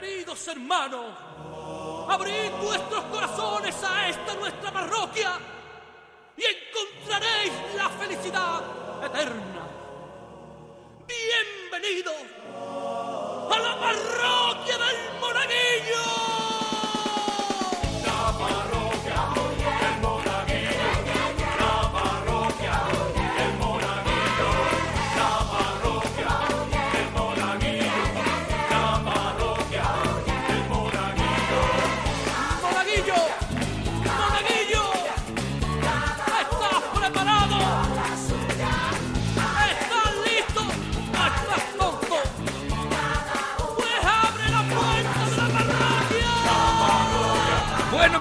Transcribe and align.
Queridos 0.00 0.46
hermanos, 0.46 1.06
abrid 2.08 2.52
vuestros 2.62 3.04
corazones 3.06 3.74
a 3.82 4.08
esta 4.08 4.34
nuestra 4.36 4.72
parroquia 4.72 5.32
y 6.36 6.42
encontraréis 6.44 7.52
la 7.74 7.88
felicidad 7.88 8.62
eterna. 9.04 9.66
Bienvenidos 11.04 12.14
a 13.50 13.58
la 13.58 13.80
parroquia 13.80 14.47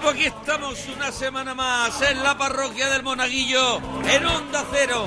Aquí 0.09 0.25
estamos 0.25 0.87
una 0.87 1.11
semana 1.11 1.53
más 1.53 2.01
en 2.01 2.23
la 2.23 2.35
parroquia 2.37 2.89
del 2.89 3.03
Monaguillo, 3.03 3.81
en 4.09 4.25
Onda 4.25 4.65
Cero. 4.71 5.05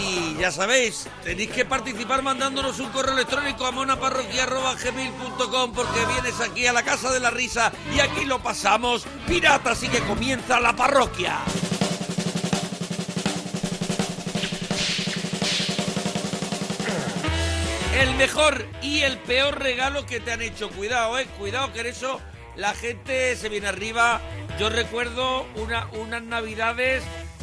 Y 0.00 0.34
ya 0.40 0.50
sabéis, 0.50 1.06
tenéis 1.22 1.50
que 1.50 1.66
participar 1.66 2.22
mandándonos 2.22 2.80
un 2.80 2.90
correo 2.90 3.12
electrónico 3.12 3.66
a 3.66 3.70
monaparroquia.gmail.com 3.70 5.72
porque 5.72 6.06
vienes 6.06 6.40
aquí 6.40 6.66
a 6.66 6.72
la 6.72 6.82
Casa 6.82 7.12
de 7.12 7.20
la 7.20 7.30
Risa 7.30 7.70
y 7.94 8.00
aquí 8.00 8.24
lo 8.24 8.42
pasamos 8.42 9.04
pirata, 9.28 9.72
así 9.72 9.88
que 9.88 10.00
comienza 10.00 10.58
la 10.58 10.74
parroquia. 10.74 11.36
El 18.00 18.16
mejor 18.16 18.66
y 18.80 19.02
el 19.02 19.18
peor 19.18 19.60
regalo 19.60 20.06
que 20.06 20.18
te 20.18 20.32
han 20.32 20.40
hecho. 20.40 20.70
Cuidado, 20.70 21.18
eh, 21.18 21.26
cuidado 21.38 21.70
que 21.72 21.80
en 21.80 21.86
la 22.56 22.74
gente 22.74 23.36
se 23.36 23.48
viene 23.48 23.68
arriba. 23.68 24.20
Yo 24.58 24.68
recuerdo 24.68 25.46
una, 25.56 25.86
unas 25.92 26.22
navidades, 26.22 27.02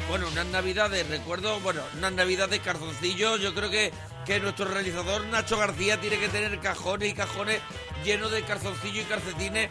bueno, 0.10 0.28
unas 0.32 0.46
navidades, 0.48 1.08
recuerdo, 1.10 1.60
bueno, 1.62 1.82
unas 1.98 2.12
navidades 2.14 2.60
calzoncillos. 2.62 3.42
Yo 3.42 3.54
creo 3.56 3.70
que, 3.70 3.92
que 4.26 4.40
nuestro 4.40 4.66
realizador 4.66 5.26
Nacho 5.28 5.58
García 5.58 6.00
tiene 6.00 6.20
que 6.20 6.30
tener 6.30 6.60
cajones 6.60 7.10
y 7.10 7.14
cajones 7.14 7.60
llenos 8.04 8.32
de 8.32 8.44
calzoncillos 8.44 9.06
y 9.06 9.10
calcetines 9.10 9.70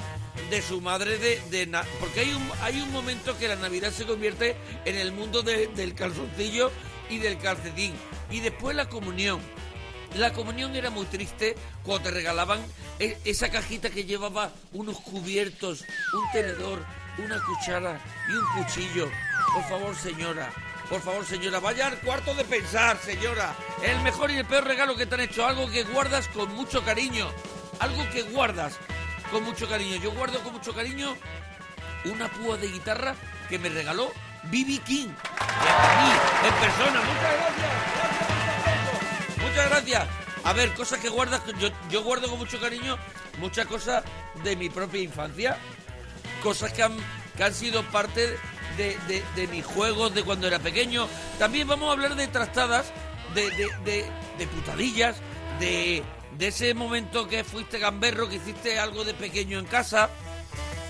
de 0.50 0.62
su 0.62 0.80
madre 0.80 1.18
de, 1.18 1.82
porque 1.98 2.20
hay 2.20 2.32
un 2.32 2.50
hay 2.62 2.80
un 2.80 2.92
momento 2.92 3.36
que 3.38 3.48
la 3.48 3.56
navidad 3.56 3.90
se 3.90 4.04
convierte 4.04 4.54
en 4.84 4.96
el 4.96 5.10
mundo 5.12 5.42
de- 5.42 5.68
del 5.68 5.94
calzoncillo 5.94 6.70
y 7.08 7.18
del 7.18 7.38
calcetín 7.38 7.94
y 8.30 8.40
después 8.40 8.76
la 8.76 8.88
comunión 8.88 9.40
la 10.14 10.32
comunión 10.32 10.74
era 10.76 10.90
muy 10.90 11.06
triste 11.06 11.56
cuando 11.82 12.08
te 12.08 12.14
regalaban 12.14 12.60
e- 12.98 13.18
esa 13.24 13.50
cajita 13.50 13.90
que 13.90 14.04
llevaba 14.04 14.50
unos 14.72 14.98
cubiertos, 15.00 15.84
un 16.12 16.30
tenedor, 16.32 16.84
una 17.18 17.40
cuchara 17.42 18.00
y 18.28 18.32
un 18.32 18.46
cuchillo. 18.64 19.10
Por 19.54 19.64
favor, 19.64 19.96
señora. 19.96 20.50
Por 20.88 21.00
favor, 21.00 21.26
señora, 21.26 21.58
vaya 21.58 21.88
al 21.88 21.98
cuarto 21.98 22.32
de 22.34 22.44
pensar, 22.44 22.96
señora. 22.98 23.54
El 23.82 24.00
mejor 24.02 24.30
y 24.30 24.36
el 24.36 24.44
peor 24.46 24.64
regalo 24.64 24.96
que 24.96 25.06
te 25.06 25.16
han 25.16 25.22
hecho, 25.22 25.44
algo 25.46 25.68
que 25.68 25.82
guardas 25.82 26.28
con 26.28 26.54
mucho 26.54 26.84
cariño. 26.84 27.28
Algo 27.80 28.08
que 28.10 28.22
guardas 28.22 28.78
con 29.30 29.42
mucho 29.42 29.68
cariño. 29.68 29.96
Yo 29.96 30.12
guardo 30.12 30.38
con 30.40 30.52
mucho 30.52 30.72
cariño 30.74 31.16
una 32.04 32.28
púa 32.28 32.56
de 32.56 32.68
guitarra 32.68 33.16
que 33.48 33.58
me 33.58 33.68
regaló 33.68 34.12
B.B. 34.44 34.78
King. 34.86 35.08
A 35.08 36.02
mí, 36.02 36.48
en 36.48 36.54
persona. 36.54 37.00
Muchas 37.00 37.34
gracias. 37.34 38.05
Muchas 39.56 39.70
gracias. 39.70 40.06
A 40.44 40.52
ver, 40.52 40.74
cosas 40.74 40.98
que 41.00 41.08
guardas. 41.08 41.40
Yo, 41.58 41.70
yo 41.90 42.02
guardo 42.02 42.28
con 42.28 42.38
mucho 42.38 42.60
cariño 42.60 42.98
muchas 43.38 43.64
cosas 43.66 44.04
de 44.44 44.54
mi 44.54 44.68
propia 44.68 45.00
infancia. 45.00 45.56
Cosas 46.42 46.74
que 46.74 46.82
han, 46.82 46.94
que 47.38 47.42
han 47.44 47.54
sido 47.54 47.82
parte 47.84 48.36
de, 48.76 48.98
de- 49.08 49.24
de 49.34 49.46
mis 49.48 49.64
juegos 49.64 50.14
de 50.14 50.22
cuando 50.24 50.46
era 50.46 50.58
pequeño. 50.58 51.08
También 51.38 51.66
vamos 51.66 51.88
a 51.88 51.92
hablar 51.92 52.16
de 52.16 52.28
trastadas, 52.28 52.92
de, 53.34 53.50
de, 53.50 54.04
de- 54.38 54.46
putadillas, 54.46 55.16
de, 55.58 56.02
de 56.36 56.46
ese 56.48 56.74
momento 56.74 57.26
que 57.26 57.42
fuiste 57.42 57.78
gamberro, 57.78 58.28
que 58.28 58.36
hiciste 58.36 58.78
algo 58.78 59.04
de 59.04 59.14
pequeño 59.14 59.58
en 59.58 59.64
casa. 59.64 60.10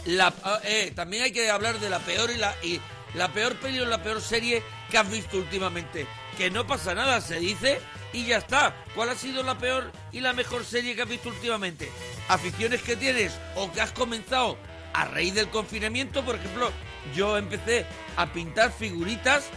La, 0.07 0.35
ah, 0.43 0.59
eh, 0.65 0.93
también 0.95 1.23
hay 1.23 1.31
que 1.33 1.49
hablar 1.51 1.79
de 1.79 1.89
la 1.89 2.01
peor 2.01 2.33
y 2.33 2.37
la, 2.37 2.53
y 2.65 2.81
la 3.15 3.33
peor 3.33 3.55
peli 3.61 3.79
o 3.79 3.87
la 3.87 4.03
peor 4.03 4.21
serie 4.21 4.61
que 4.91 4.99
has 4.99 5.09
visto 5.09 5.37
últimamente. 5.37 6.09
Que 6.37 6.51
no 6.51 6.67
pasa 6.67 6.95
nada, 6.97 7.21
se 7.21 7.39
dice 7.39 7.81
y 8.17 8.25
ya 8.25 8.39
está. 8.39 8.75
¿Cuál 8.95 9.11
ha 9.11 9.15
sido 9.15 9.43
la 9.43 9.59
peor 9.59 9.93
y 10.11 10.21
la 10.21 10.33
mejor 10.33 10.65
serie 10.65 10.97
que 10.97 11.03
has 11.03 11.09
visto 11.09 11.29
últimamente? 11.29 11.91
Aficiones 12.29 12.81
que 12.81 12.97
tienes 12.97 13.33
o 13.57 13.71
que 13.71 13.83
has 13.83 13.93
comenzado 13.93 14.57
a 14.95 15.05
raíz 15.05 15.35
del 15.35 15.51
confinamiento. 15.51 16.25
Por 16.25 16.37
ejemplo, 16.37 16.73
yo 17.15 17.37
empecé 17.37 17.85
a 18.17 18.33
pintar 18.33 18.73
figuritas 18.73 19.51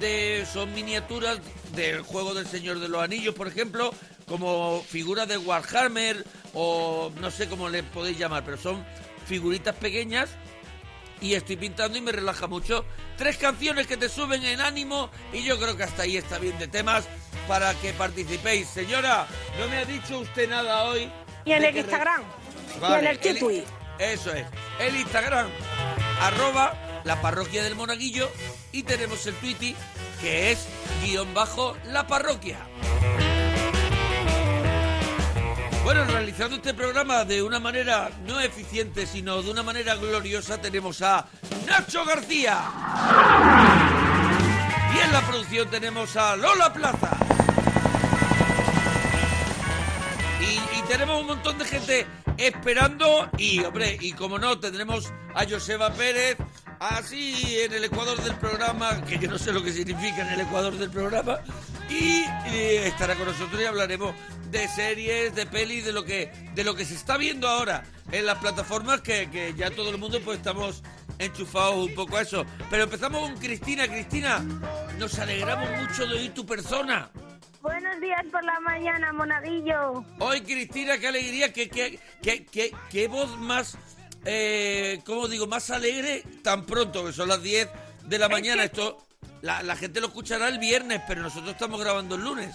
de 0.00 0.44
son 0.52 0.74
miniaturas 0.74 1.38
del 1.72 2.02
juego 2.02 2.34
del 2.34 2.48
Señor 2.48 2.80
de 2.80 2.88
los 2.88 3.00
Anillos, 3.00 3.36
por 3.36 3.46
ejemplo, 3.46 3.94
como 4.26 4.82
figuras 4.82 5.28
de 5.28 5.38
Warhammer 5.38 6.24
o 6.52 7.12
no 7.20 7.30
sé 7.30 7.48
cómo 7.48 7.68
le 7.68 7.84
podéis 7.84 8.18
llamar, 8.18 8.44
pero 8.44 8.56
son 8.56 8.84
figuritas 9.26 9.76
pequeñas 9.76 10.30
y 11.20 11.34
estoy 11.34 11.56
pintando 11.56 11.96
y 11.96 12.00
me 12.00 12.10
relaja 12.10 12.48
mucho. 12.48 12.84
Tres 13.16 13.36
canciones 13.36 13.86
que 13.86 13.96
te 13.96 14.08
suben 14.08 14.44
en 14.44 14.60
ánimo 14.60 15.10
y 15.32 15.44
yo 15.44 15.60
creo 15.60 15.76
que 15.76 15.84
hasta 15.84 16.02
ahí 16.02 16.16
está 16.16 16.38
bien 16.38 16.58
de 16.58 16.66
temas 16.66 17.06
para 17.50 17.74
que 17.74 17.92
participéis. 17.92 18.68
Señora, 18.68 19.26
no 19.58 19.66
me 19.66 19.78
ha 19.78 19.84
dicho 19.84 20.20
usted 20.20 20.48
nada 20.48 20.84
hoy. 20.84 21.10
Y 21.44 21.50
en 21.50 21.64
el 21.64 21.72
re- 21.74 21.80
Instagram. 21.80 22.22
Vale, 22.80 22.94
y 22.94 22.98
en 23.00 23.06
el 23.08 23.26
el- 23.26 23.38
Twitter. 23.40 23.64
Eso 23.98 24.32
es. 24.32 24.46
El 24.78 24.94
Instagram, 24.94 25.48
arroba 26.22 27.02
la 27.02 27.20
parroquia 27.20 27.64
del 27.64 27.74
monaguillo 27.74 28.30
y 28.70 28.84
tenemos 28.84 29.26
el 29.26 29.34
Twitter 29.34 29.74
que 30.20 30.52
es 30.52 30.68
guion 31.02 31.34
bajo 31.34 31.76
la 31.86 32.06
parroquia. 32.06 32.58
Bueno, 35.82 36.04
realizando 36.04 36.54
este 36.54 36.72
programa 36.72 37.24
de 37.24 37.42
una 37.42 37.58
manera 37.58 38.10
no 38.28 38.38
eficiente, 38.40 39.08
sino 39.08 39.42
de 39.42 39.50
una 39.50 39.64
manera 39.64 39.96
gloriosa, 39.96 40.60
tenemos 40.60 41.02
a 41.02 41.26
Nacho 41.66 42.04
García. 42.04 42.60
Y 44.94 44.98
en 44.98 45.12
la 45.12 45.20
producción 45.26 45.68
tenemos 45.70 46.16
a 46.16 46.36
Lola 46.36 46.72
Plaza. 46.72 47.16
Y, 50.40 50.82
tenemos 50.88 51.20
un 51.20 51.26
montón 51.28 51.56
de 51.58 51.64
gente 51.64 52.06
esperando 52.36 53.30
y, 53.38 53.60
hombre, 53.60 53.96
y 54.00 54.12
como 54.12 54.38
no, 54.38 54.58
tendremos 54.58 55.12
a 55.34 55.44
Joseba 55.48 55.92
Pérez 55.92 56.36
así 56.80 57.60
en 57.60 57.72
el 57.74 57.84
ecuador 57.84 58.20
del 58.22 58.34
programa, 58.36 59.00
que 59.04 59.18
yo 59.18 59.30
no 59.30 59.38
sé 59.38 59.52
lo 59.52 59.62
que 59.62 59.72
significa 59.72 60.22
en 60.22 60.32
el 60.34 60.40
ecuador 60.40 60.76
del 60.76 60.90
programa, 60.90 61.38
y, 61.88 62.24
y 62.52 62.76
estará 62.84 63.14
con 63.14 63.26
nosotros 63.26 63.60
y 63.60 63.66
hablaremos 63.66 64.14
de 64.50 64.66
series, 64.68 65.34
de 65.34 65.46
pelis, 65.46 65.84
de 65.84 65.92
lo 65.92 66.04
que 66.04 66.32
de 66.54 66.64
lo 66.64 66.74
que 66.74 66.84
se 66.84 66.94
está 66.94 67.16
viendo 67.16 67.48
ahora 67.48 67.84
en 68.10 68.26
las 68.26 68.38
plataformas 68.38 69.00
que, 69.00 69.30
que 69.30 69.54
ya 69.54 69.70
todo 69.70 69.90
el 69.90 69.98
mundo 69.98 70.20
pues 70.24 70.38
estamos 70.38 70.82
enchufados 71.20 71.88
un 71.88 71.94
poco 71.94 72.16
a 72.16 72.22
eso. 72.22 72.44
Pero 72.68 72.84
empezamos 72.84 73.20
con 73.20 73.38
Cristina. 73.38 73.86
Cristina, 73.86 74.40
nos 74.98 75.18
alegramos 75.18 75.68
mucho 75.80 76.06
de 76.06 76.14
oír 76.14 76.34
tu 76.34 76.44
persona. 76.44 77.10
Buenos 77.62 78.00
días 78.00 78.24
por 78.32 78.42
la 78.42 78.58
mañana, 78.60 79.12
monaguillo. 79.12 80.04
Hoy, 80.18 80.40
Cristina, 80.40 80.98
qué 80.98 81.08
alegría, 81.08 81.52
qué, 81.52 81.68
qué, 81.68 81.98
qué, 82.22 82.46
qué, 82.46 82.74
qué 82.90 83.06
voz 83.06 83.38
más, 83.38 83.76
eh, 84.24 85.00
¿cómo 85.04 85.28
digo?, 85.28 85.46
más 85.46 85.70
alegre 85.70 86.24
tan 86.42 86.64
pronto, 86.64 87.04
que 87.04 87.12
son 87.12 87.28
las 87.28 87.42
10 87.42 87.68
de 88.06 88.18
la 88.18 88.30
mañana. 88.30 88.64
Esto, 88.64 88.96
la, 89.42 89.62
la 89.62 89.76
gente 89.76 90.00
lo 90.00 90.06
escuchará 90.06 90.48
el 90.48 90.58
viernes, 90.58 91.02
pero 91.06 91.20
nosotros 91.20 91.52
estamos 91.52 91.78
grabando 91.78 92.14
el 92.14 92.24
lunes. 92.24 92.54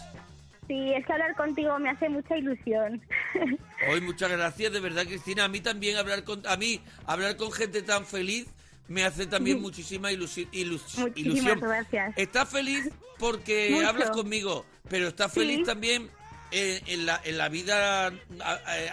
Sí, 0.67 0.93
es 0.93 1.05
que 1.05 1.13
hablar 1.13 1.35
contigo 1.35 1.77
me 1.77 1.91
hace 1.91 2.09
mucha 2.09 2.35
ilusión. 2.37 2.99
Hoy, 3.91 4.01
muchas 4.01 4.31
gracias, 4.31 4.73
de 4.73 4.79
verdad, 4.79 5.03
Cristina. 5.05 5.45
A 5.45 5.47
mí 5.47 5.61
también 5.61 5.97
hablar 5.97 6.23
con, 6.23 6.41
a 6.47 6.57
mí, 6.57 6.81
hablar 7.05 7.37
con 7.37 7.51
gente 7.51 7.83
tan 7.83 8.05
feliz 8.05 8.47
me 8.87 9.03
hace 9.03 9.25
también 9.27 9.61
muchísima 9.61 10.11
ilusi- 10.11 10.47
ilus- 10.51 10.97
Muchísimas 10.99 11.17
ilusión. 11.17 11.59
gracias. 11.59 12.13
Estás 12.17 12.49
feliz 12.49 12.89
porque 13.17 13.69
Mucho. 13.71 13.87
hablas 13.89 14.09
conmigo, 14.11 14.65
pero 14.89 15.07
estás 15.07 15.33
feliz 15.33 15.57
Sí. 15.59 15.63
también 15.63 16.09
en, 16.51 16.83
en 16.87 17.05
la, 17.05 17.19
en 17.23 17.37
la 17.37 17.49
vida, 17.49 18.11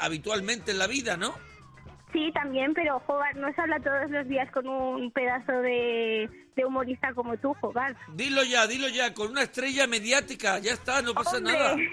habitualmente 0.01 0.71
en 0.73 0.79
la 0.79 0.87
vida, 0.87 1.17
¿no? 1.17 1.35
Sí, 2.13 2.31
también, 2.35 2.75
pero 2.75 3.01
Jogar 3.01 3.35
no 3.37 3.53
se 3.55 3.61
habla 3.61 3.81
todos 3.81 4.11
los 4.11 4.29
días 4.29 4.51
con 4.53 4.69
un 4.69 5.11
pedazo 5.13 5.53
de, 5.53 6.29
de 6.55 6.65
humorista 6.65 7.15
como 7.15 7.37
tú, 7.39 7.55
Jogar. 7.61 7.97
Dilo 8.15 8.43
ya, 8.45 8.67
dilo 8.67 8.89
ya, 8.89 9.15
con 9.15 9.31
una 9.31 9.43
estrella 9.43 9.87
mediática, 9.87 10.59
ya 10.59 10.73
está, 10.73 11.01
no 11.01 11.15
pasa 11.15 11.39
Hombre, 11.39 11.53
nada. 11.55 11.77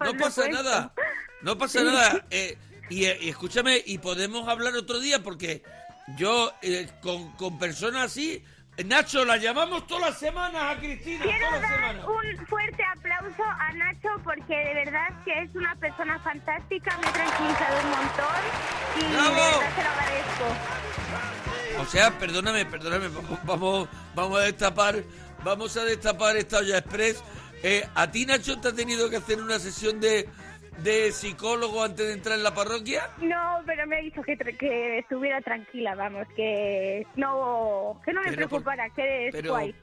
No 0.00 0.14
pasa 0.14 0.42
supuesto. 0.44 0.62
nada. 0.62 0.94
No 1.42 1.58
pasa 1.58 1.82
nada. 1.84 2.26
Eh, 2.30 2.56
Y, 2.90 3.04
eh, 3.04 3.18
y 3.20 3.28
escúchame, 3.28 3.80
y 3.86 3.98
podemos 3.98 4.48
hablar 4.48 4.74
otro 4.74 4.98
día 4.98 5.22
porque 5.22 5.62
yo 6.16 6.52
eh, 6.62 6.88
con, 7.02 7.32
con 7.32 7.58
personas 7.58 8.06
así, 8.06 8.42
Nacho, 8.84 9.24
la 9.24 9.36
llamamos 9.36 9.86
todas 9.86 10.10
las 10.10 10.18
semanas 10.18 10.62
a 10.76 10.78
Cristina, 10.78 11.22
Quiero 11.24 11.46
todas 11.46 11.60
las 11.60 11.70
dar 11.70 11.80
semanas. 11.80 12.06
un 12.38 12.46
fuerte 12.46 12.82
aplauso 12.96 13.42
a 13.44 13.72
Nacho 13.74 14.08
porque 14.24 14.56
de 14.56 14.74
verdad 14.74 15.08
que 15.24 15.42
es 15.42 15.54
una 15.54 15.74
persona 15.76 16.18
fantástica, 16.20 16.96
me 16.98 17.06
ha 17.08 17.12
tranquilizado 17.12 17.80
un 17.82 17.90
montón 17.90 18.40
y 18.96 19.00
de 19.02 19.08
¡Bravo! 19.10 19.34
verdad 19.34 19.76
se 19.76 19.82
lo 19.82 19.90
agradezco. 19.90 20.44
O 21.80 21.86
sea, 21.86 22.18
perdóname, 22.18 22.64
perdóname, 22.66 23.08
vamos, 23.14 23.38
vamos, 23.44 23.88
vamos 24.14 24.38
a 24.40 24.42
destapar, 24.44 25.02
vamos 25.44 25.76
a 25.76 25.84
destapar 25.84 26.36
esta 26.36 26.58
olla 26.58 26.78
express. 26.78 27.22
Eh, 27.62 27.86
¿A 27.94 28.10
ti, 28.10 28.24
Nacho, 28.24 28.58
te 28.60 28.68
ha 28.68 28.72
tenido 28.72 29.10
que 29.10 29.16
hacer 29.16 29.40
una 29.42 29.58
sesión 29.58 30.00
de, 30.00 30.26
de 30.78 31.12
psicólogo 31.12 31.82
antes 31.82 32.06
de 32.06 32.12
entrar 32.14 32.36
en 32.38 32.44
la 32.44 32.54
parroquia? 32.54 33.10
No, 33.20 33.60
pero 33.66 33.86
me 33.86 33.96
ha 33.98 34.00
dicho 34.00 34.22
que, 34.22 34.36
que 34.36 34.98
estuviera 34.98 35.40
tranquila, 35.40 35.94
vamos, 35.94 36.26
que 36.34 37.06
no, 37.16 38.00
que 38.04 38.12
no 38.12 38.20
me 38.22 38.28
Pero 38.30 38.48
por- 38.48 38.62
preocupara, 38.62 38.90
que 38.90 39.28
es 39.28 39.32
Pero, 39.34 39.50
guay. 39.50 39.74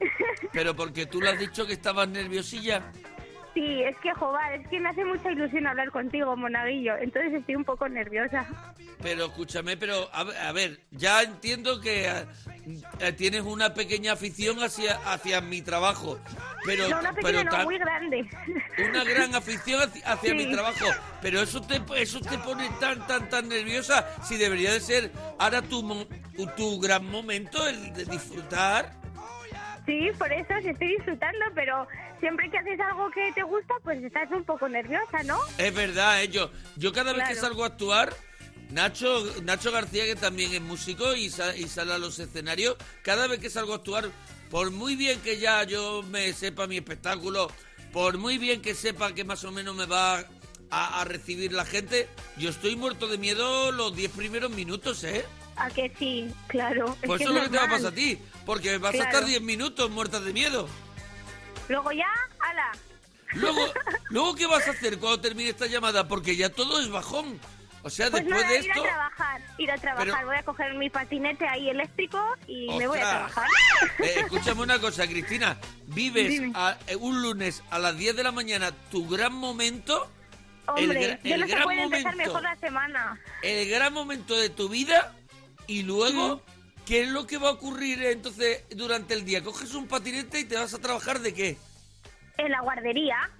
pero 0.52 0.74
porque 0.76 1.06
tú 1.06 1.20
le 1.20 1.30
has 1.30 1.38
dicho 1.38 1.66
que 1.66 1.74
estabas 1.74 2.08
nerviosilla. 2.08 2.82
Sí, 3.58 3.82
es 3.82 3.96
que, 3.98 4.12
joder, 4.14 4.60
es 4.60 4.68
que 4.68 4.78
me 4.80 4.88
hace 4.88 5.04
mucha 5.04 5.30
ilusión 5.30 5.66
hablar 5.66 5.90
contigo, 5.90 6.36
Monaguillo, 6.36 6.96
entonces 6.98 7.34
estoy 7.34 7.56
un 7.56 7.64
poco 7.64 7.88
nerviosa. 7.88 8.46
Pero 9.02 9.26
escúchame, 9.26 9.76
pero 9.76 10.08
a, 10.12 10.24
ver- 10.24 10.36
a 10.38 10.52
ver, 10.52 10.80
ya 10.90 11.22
entiendo 11.22 11.80
que 11.80 12.06
eh, 12.08 12.26
eh, 13.00 13.12
tienes 13.12 13.42
una 13.42 13.74
pequeña 13.74 14.12
afición 14.12 14.62
hacia, 14.62 14.94
hacia 15.12 15.40
mi 15.40 15.62
trabajo. 15.62 16.18
Pero, 16.64 16.88
no, 16.88 16.98
una 17.00 17.12
pero 17.14 17.26
pequeña, 17.26 17.44
no, 17.44 17.50
tan- 17.50 17.64
muy 17.64 17.78
grande. 17.78 18.28
una 18.88 19.04
gran 19.04 19.34
afición 19.34 19.82
hacia, 19.82 20.12
hacia 20.12 20.30
Sí. 20.30 20.36
mi 20.36 20.52
trabajo. 20.52 20.86
Pero 21.22 21.40
eso 21.42 21.60
te, 21.62 21.80
eso 21.96 22.20
te 22.20 22.38
pone 22.38 22.68
tan, 22.80 23.06
tan, 23.06 23.28
tan 23.28 23.48
nerviosa. 23.48 24.06
Si 24.24 24.36
debería 24.36 24.72
de 24.72 24.80
ser 24.80 25.12
ahora 25.38 25.62
tu, 25.62 26.06
tu 26.56 26.80
gran 26.80 27.04
momento, 27.08 27.66
el 27.68 27.92
de 27.94 28.04
disfrutar. 28.04 28.92
Sí, 29.86 30.10
por 30.18 30.30
eso 30.32 30.52
sí 30.60 30.68
estoy 30.68 30.88
disfrutando, 30.96 31.38
pero 31.54 31.86
siempre 32.20 32.50
que 32.50 32.58
haces 32.58 32.78
algo 32.80 33.10
que 33.10 33.32
te 33.34 33.42
gusta, 33.42 33.74
pues 33.82 34.02
estás 34.02 34.30
un 34.30 34.44
poco 34.44 34.68
nerviosa, 34.68 35.22
¿no? 35.24 35.38
Es 35.58 35.74
verdad, 35.74 36.22
¿eh? 36.22 36.28
yo, 36.28 36.50
yo 36.76 36.92
cada 36.92 37.12
vez 37.12 37.28
que 37.28 37.34
salgo 37.36 37.64
a 37.64 37.68
actuar, 37.68 38.14
Nacho, 38.70 39.24
Nacho 39.44 39.72
García, 39.72 40.04
que 40.04 40.16
también 40.16 40.52
es 40.52 40.60
músico 40.60 41.14
y, 41.14 41.30
sa- 41.30 41.56
y 41.56 41.68
sale 41.68 41.94
a 41.94 41.98
los 41.98 42.18
escenarios, 42.18 42.76
cada 43.02 43.26
vez 43.26 43.40
que 43.40 43.48
salgo 43.50 43.72
a 43.72 43.76
actuar, 43.76 44.10
por 44.50 44.70
muy 44.70 44.94
bien 44.96 45.20
que 45.20 45.38
ya 45.38 45.62
yo 45.64 46.02
me 46.10 46.32
sepa 46.32 46.66
mi 46.66 46.76
espectáculo, 46.76 47.50
por 47.92 48.18
muy 48.18 48.36
bien 48.38 48.60
que 48.60 48.74
sepa 48.74 49.14
que 49.14 49.24
más 49.24 49.44
o 49.44 49.52
menos 49.52 49.74
me 49.74 49.86
va 49.86 50.18
a, 50.70 51.00
a 51.00 51.04
recibir 51.04 51.52
la 51.52 51.64
gente, 51.64 52.08
yo 52.36 52.50
estoy 52.50 52.76
muerto 52.76 53.06
de 53.08 53.16
miedo 53.16 53.72
los 53.72 53.96
10 53.96 54.10
primeros 54.12 54.50
minutos, 54.50 55.02
¿eh? 55.04 55.24
A 55.56 55.70
que 55.70 55.92
sí, 55.98 56.30
claro. 56.46 56.94
es 57.02 57.06
Pues 57.06 57.18
que 57.18 57.24
eso 57.24 57.32
es 57.32 57.38
lo 57.38 57.42
que 57.44 57.48
te 57.50 57.56
va 57.56 57.64
a 57.64 57.70
pasar 57.70 57.92
a 57.92 57.94
ti, 57.94 58.18
porque 58.44 58.76
vas 58.78 58.94
a 58.94 58.98
estar 59.04 59.24
10 59.24 59.40
minutos 59.42 59.90
muerta 59.90 60.20
de 60.20 60.32
miedo. 60.32 60.68
Luego 61.68 61.92
ya, 61.92 62.08
ala. 62.40 62.72
Luego, 63.34 63.60
luego 64.10 64.34
¿qué 64.34 64.46
vas 64.46 64.66
a 64.66 64.70
hacer 64.72 64.98
cuando 64.98 65.20
termine 65.20 65.50
esta 65.50 65.66
llamada? 65.66 66.08
Porque 66.08 66.36
ya 66.36 66.48
todo 66.50 66.80
es 66.80 66.88
bajón. 66.90 67.38
O 67.82 67.90
sea, 67.90 68.10
Pues 68.10 68.24
después 68.24 68.42
nada, 68.42 68.52
de 68.52 68.58
ir 68.64 68.70
esto... 68.70 68.80
a 68.80 68.82
trabajar, 68.86 69.40
ir 69.58 69.70
a 69.70 69.78
trabajar. 69.78 70.06
Pero- 70.14 70.26
Voy 70.26 70.36
a 70.36 70.42
coger 70.42 70.74
mi 70.74 70.90
patinete 70.90 71.46
ahí 71.46 71.70
eléctrico 71.70 72.20
y 72.46 72.66
me 72.76 72.86
voy 72.88 72.98
a 72.98 73.02
trabajar. 73.10 73.46
Eh, 74.00 74.14
escúchame 74.16 74.62
una 74.62 74.80
cosa, 74.80 75.06
Cristina. 75.06 75.56
Vives 75.86 76.42
a- 76.54 76.76
eh, 76.88 76.96
un 76.96 77.22
lunes 77.22 77.62
a 77.70 77.78
las 77.78 77.96
10 77.96 78.16
de 78.16 78.24
la 78.24 78.32
mañana 78.32 78.72
tu 78.90 79.06
gran 79.08 79.32
momento, 79.32 80.10
Hombre, 80.66 81.18
el 81.22 81.40
no 81.40 81.46
se 81.46 81.52
gran 81.52 81.62
puede 81.64 81.82
empezar 81.84 82.12
momento. 82.12 82.32
mejor 82.34 82.42
la 82.42 82.56
semana. 82.56 83.20
el 83.42 83.70
gran 83.70 83.92
momento 83.92 84.36
de 84.36 84.50
tu 84.50 84.68
vida 84.68 85.14
y 85.68 85.82
luego, 85.84 86.42
¿qué 86.88 87.02
es 87.02 87.08
lo 87.10 87.26
que 87.26 87.36
va 87.38 87.48
a 87.50 87.52
ocurrir 87.52 88.02
entonces 88.02 88.64
durante 88.70 89.12
el 89.14 89.24
día? 89.24 89.42
Coges 89.44 89.74
un 89.74 89.86
patinete 89.86 90.40
y 90.40 90.44
te 90.44 90.56
vas 90.56 90.72
a 90.72 90.78
trabajar 90.78 91.20
de 91.20 91.34
qué? 91.34 91.56
En 92.38 92.50
la 92.50 92.60
guardería. 92.62 93.30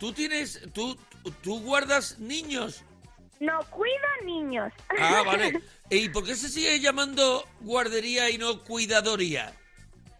Tú 0.00 0.12
tienes, 0.12 0.60
tú, 0.74 0.98
tú 1.42 1.60
guardas 1.60 2.18
niños. 2.18 2.82
No 3.40 3.60
cuido 3.70 3.94
niños. 4.24 4.72
Ah, 4.98 5.22
vale. 5.26 5.60
¿Y 5.90 6.08
por 6.08 6.24
qué 6.24 6.34
se 6.34 6.48
sigue 6.48 6.80
llamando 6.80 7.44
guardería 7.60 8.28
y 8.30 8.38
no 8.38 8.62
cuidadoría? 8.64 9.52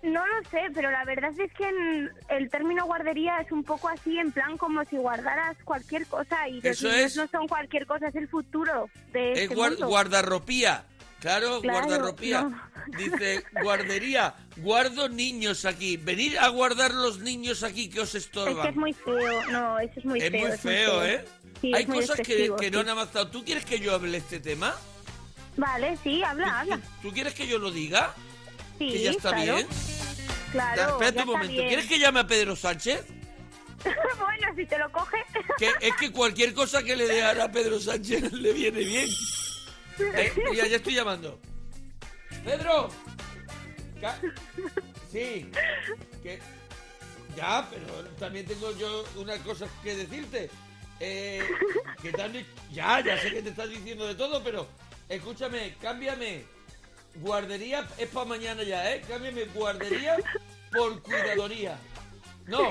No 0.03 0.25
lo 0.25 0.49
sé, 0.51 0.61
pero 0.73 0.93
la 0.93 1.05
verdad 1.05 1.33
es 1.41 1.53
que 1.55 1.65
en- 1.69 2.11
el 2.29 2.49
término 2.51 2.87
guardería 2.87 3.41
es 3.41 3.51
un 3.51 3.65
poco 3.65 3.89
así, 3.89 4.17
en 4.17 4.31
plan 4.31 4.57
como 4.57 4.85
si 4.85 4.97
guardaras 4.97 5.57
cualquier 5.65 6.07
cosa 6.07 6.49
y 6.49 6.55
los 6.61 6.65
Eso 6.67 6.87
niños 6.89 7.03
es. 7.07 7.17
no 7.17 7.27
son 7.27 7.49
cualquier 7.49 7.85
cosa, 7.85 8.07
es 8.07 8.15
el 8.15 8.29
futuro 8.29 8.89
de 9.13 9.33
Es 9.33 9.39
este 9.41 9.57
mundo. 9.57 9.89
guardarropía. 9.89 10.85
Claro, 11.21 11.61
Claro, 11.61 11.87
guardarropía. 11.87 12.43
no. 12.43 12.69
Dice, 12.97 13.45
guardería, 13.63 14.35
guardo 14.59 15.09
niños 15.09 15.65
aquí. 15.65 15.97
Venid 15.97 16.37
a 16.37 16.49
guardar 16.49 16.95
los 16.95 17.19
niños 17.19 17.63
aquí 17.63 17.89
que 17.91 18.01
os 18.01 18.15
Es 18.15 18.25
estorban. 18.27 18.63
que 18.63 18.69
es 18.71 18.77
muy 18.77 18.93
feo, 18.93 19.43
no, 19.51 19.79
eso 19.81 19.93
es 19.97 20.05
muy 20.05 20.21
Es 20.21 20.31
feo. 20.31 20.41
muy 20.41 20.51
es 20.53 20.61
feo, 20.61 21.05
¿eh? 21.05 21.25
Sí, 21.61 21.73
Hay 21.75 21.83
es 21.83 21.89
muy 21.89 22.01
cosas 22.01 22.21
que, 22.21 22.71
no 22.71 22.81
han 22.81 22.89
avanzado. 22.89 23.29
¿Tú 23.29 23.45
quieres 23.45 23.65
que 23.65 23.81
yo 23.81 23.93
hable 23.95 24.17
este 24.19 24.39
tema? 24.41 24.75
Vale, 25.57 25.99
sí, 26.05 26.23
habla, 26.23 26.61
habla. 26.61 26.81
¿Tú 27.03 27.11
quieres 27.13 27.35
que 27.35 27.49
yo 27.49 27.59
lo 27.59 27.73
diga? 27.73 28.15
Sí, 28.79 28.89
que 28.93 29.03
ya 29.03 29.11
está 29.11 29.31
claro, 29.35 29.55
bien. 29.57 29.67
Claro, 30.53 30.83
Espérate 30.93 31.01
ya 31.01 31.09
un 31.09 31.09
está 31.19 31.25
momento. 31.27 31.53
bien. 31.53 31.67
¿Quieres 31.69 31.87
que 31.87 31.99
llame 31.99 32.21
a 32.21 32.27
Pedro 32.29 32.55
Sánchez? 32.55 33.05
bueno, 33.85 34.49
si 34.57 34.67
te 34.67 34.79
lo 34.79 34.91
coge. 34.93 35.17
Que 35.59 35.71
es 35.81 35.95
que 35.97 36.13
cualquier 36.13 36.55
cosa 36.55 36.83
que 36.85 36.95
le 36.97 37.09
dé 37.09 37.25
a 37.25 37.51
Pedro 37.51 37.81
Sánchez 37.81 38.33
le 38.33 38.53
viene 38.53 38.81
bien. 38.85 39.09
Eh, 40.01 40.33
mira, 40.51 40.67
ya 40.67 40.77
estoy 40.77 40.95
llamando. 40.95 41.41
¡Pedro! 42.45 42.89
Sí. 45.11 45.51
Que... 46.23 46.39
Ya, 47.37 47.69
pero 47.71 47.87
también 48.19 48.47
tengo 48.47 48.77
yo 48.77 49.05
unas 49.17 49.39
cosas 49.41 49.71
que 49.83 49.95
decirte. 49.95 50.51
Eh, 51.01 51.47
que 52.03 52.13
te 52.13 52.47
Ya, 52.73 53.01
ya 53.01 53.17
sé 53.21 53.31
que 53.31 53.43
te 53.43 53.51
estás 53.51 53.71
diciendo 53.71 54.07
de 54.07 54.15
todo, 54.15 54.43
pero 54.43 54.67
escúchame, 55.09 55.75
cámbiame. 55.81 56.45
Guardería 57.17 57.89
es 57.97 58.09
para 58.09 58.27
mañana 58.27 58.63
ya, 58.63 58.93
¿eh? 58.93 59.03
Cámbiame 59.09 59.45
guardería 59.47 60.17
por 60.73 61.03
cuidadoría. 61.03 61.79
No, 62.47 62.71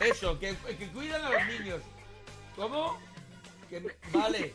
eso, 0.00 0.38
que, 0.38 0.56
que 0.78 0.88
cuidan 0.88 1.24
a 1.24 1.30
los 1.30 1.60
niños. 1.60 1.82
¿Cómo? 2.56 2.98
Vale, 4.12 4.54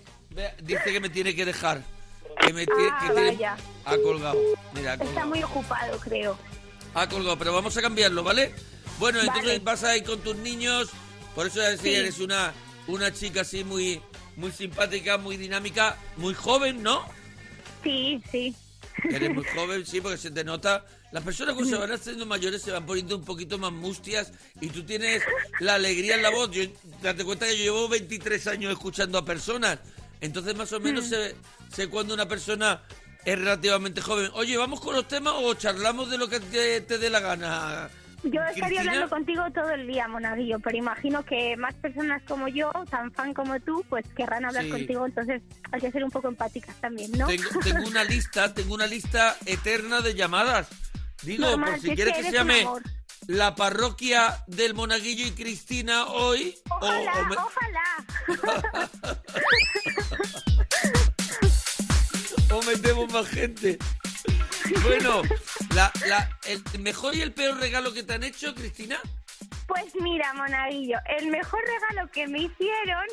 dice 0.62 0.92
que 0.92 1.00
me 1.00 1.10
tiene 1.10 1.36
que 1.36 1.46
dejar. 1.46 1.84
Que 2.40 2.54
me 2.54 2.66
tie- 2.66 2.90
Ah, 2.92 3.08
que 3.08 3.13
tiene-. 3.13 3.46
Ha 3.86 3.98
colgado. 3.98 4.40
Mira, 4.74 4.92
ha 4.92 4.94
Está 4.94 5.06
colgado. 5.06 5.28
muy 5.30 5.44
ocupado, 5.44 6.00
creo. 6.00 6.38
Ha 6.94 7.08
colgado, 7.10 7.38
pero 7.38 7.54
vamos 7.54 7.75
a 7.78 7.82
cambiarlo, 7.82 8.24
¿vale? 8.24 8.54
Bueno, 9.00 9.20
entonces 9.20 9.44
Vale. 9.46 9.60
vas 9.60 9.84
a 9.84 9.98
ir 9.98 10.04
con 10.04 10.20
tus 10.20 10.36
niños. 10.38 10.90
Por 11.36 11.48
eso 11.48 11.60
decía, 11.60 11.92
Sí. 11.92 11.96
eres 11.96 12.20
una, 12.20 12.54
una 12.88 13.12
chica 13.12 13.42
así 13.42 13.63
muy, 13.63 14.02
muy 14.36 14.52
simpática, 14.52 15.18
muy 15.18 15.36
dinámica, 15.38 15.98
muy 16.18 16.34
joven, 16.34 16.84
¿no? 16.84 17.04
Sí, 17.84 18.22
sí. 18.32 18.56
Eres 19.10 19.34
muy 19.34 19.44
joven, 19.56 19.86
sí, 19.86 20.00
porque 20.02 20.18
se 20.18 20.30
te 20.32 20.44
nota. 20.44 20.86
Las 21.12 21.24
personas 21.24 21.56
cuando 21.56 21.75
se 21.75 21.80
van 21.82 21.92
haciendo 21.92 22.25
mayores 22.25 22.62
se 22.62 22.72
van 22.72 22.86
poniendo 22.86 23.16
un 23.18 23.24
poquito 23.25 23.58
más 23.58 23.72
mustias 23.72 24.32
y 24.62 24.70
tú 24.70 24.84
tienes 24.84 25.22
la 25.60 25.75
alegría 25.75 26.16
en 26.16 26.22
la 26.24 26.30
voz. 26.32 26.50
Yo, 26.52 26.63
date 27.02 27.24
cuenta 27.24 27.46
que 27.48 27.58
yo 27.58 27.63
llevo 27.66 27.88
23 27.90 28.48
años 28.48 28.72
escuchando 28.72 29.18
a 29.18 29.25
personas. 29.25 29.80
Entonces 30.24 30.56
más 30.56 30.72
o 30.72 30.80
Mm. 30.80 30.84
menos 30.84 31.06
sé, 31.08 31.36
sé 31.72 31.88
cuando 31.89 32.13
una 32.13 32.27
persona 32.27 32.82
es 33.25 33.38
relativamente 33.38 34.01
joven. 34.01 34.32
Oye, 34.34 34.58
¿vamos 34.58 34.80
con 34.80 34.96
los 34.96 35.08
temas 35.08 35.34
o 35.38 35.53
charlamos 35.53 36.10
de 36.10 36.18
lo 36.18 36.30
que 36.30 36.39
te, 36.39 36.80
te 36.82 36.98
dé 36.98 37.10
la 37.10 37.20
gana? 37.20 37.89
Yo 38.24 38.39
estaría 38.42 38.53
Cristina? 38.80 38.92
hablando 38.94 39.10
contigo 39.10 39.44
todo 39.53 39.70
el 39.72 39.86
día, 39.86 40.08
Monaguillo, 40.08 40.58
pero 40.62 40.77
imagino 40.77 41.25
que 41.25 41.58
más 41.58 41.74
personas 41.75 42.22
como 42.25 42.48
yo, 42.48 42.72
tan 42.89 43.12
fan 43.12 43.34
como 43.34 43.60
tú, 43.60 43.84
pues 43.89 44.06
querrán 44.15 44.46
hablar 44.46 44.63
Sí. 44.63 44.70
contigo, 44.70 45.06
entonces 45.06 45.42
hay 45.74 45.82
que 45.82 45.92
ser 45.92 46.06
un 46.06 46.10
poco 46.10 46.30
empáticas 46.30 46.74
también, 46.80 47.12
¿no? 47.18 47.27
Tengo, 47.27 47.50
tengo 47.62 47.86
una 47.86 48.06
lista, 48.06 48.53
tengo 48.53 48.75
una 48.75 48.88
lista 48.88 49.36
eterna 49.46 50.00
de 50.00 50.15
llamadas. 50.15 50.68
Digo, 51.24 51.46
Normal, 51.48 51.72
por 51.72 51.80
si 51.82 51.88
si 51.88 51.89
es 51.92 51.96
quieres 51.96 52.13
que 52.15 52.22
que 52.22 52.27
se 52.27 52.34
llame. 52.34 52.65
La 53.27 53.56
parroquia 53.56 54.44
del 54.48 54.74
Monaguillo 54.74 55.25
y 55.25 55.32
Cristina 55.32 56.06
hoy. 56.08 56.56
o- 56.70 56.75
Ojalá, 56.75 57.13
o 57.20 57.25
me- 57.25 57.36
ojalá. 57.38 57.84
o 62.51 62.62
metemos 62.63 63.12
más 63.12 63.27
gente. 63.27 63.77
Bueno, 64.84 65.22
la, 65.75 65.92
la- 66.08 66.30
el 66.46 66.63
mejor 66.80 67.15
y 67.15 67.22
el 67.22 67.34
peor 67.34 67.58
regalo 67.60 67.94
que 67.94 68.03
te 68.03 68.13
han 68.13 68.24
hecho, 68.24 68.53
Cristina. 68.56 69.00
Pues 69.68 69.86
mira, 70.01 70.34
Monaguillo, 70.34 70.98
el 71.18 71.27
mejor 71.27 71.62
regalo 71.65 72.10
que 72.12 72.27
me 72.27 72.39
hicieron 72.39 73.06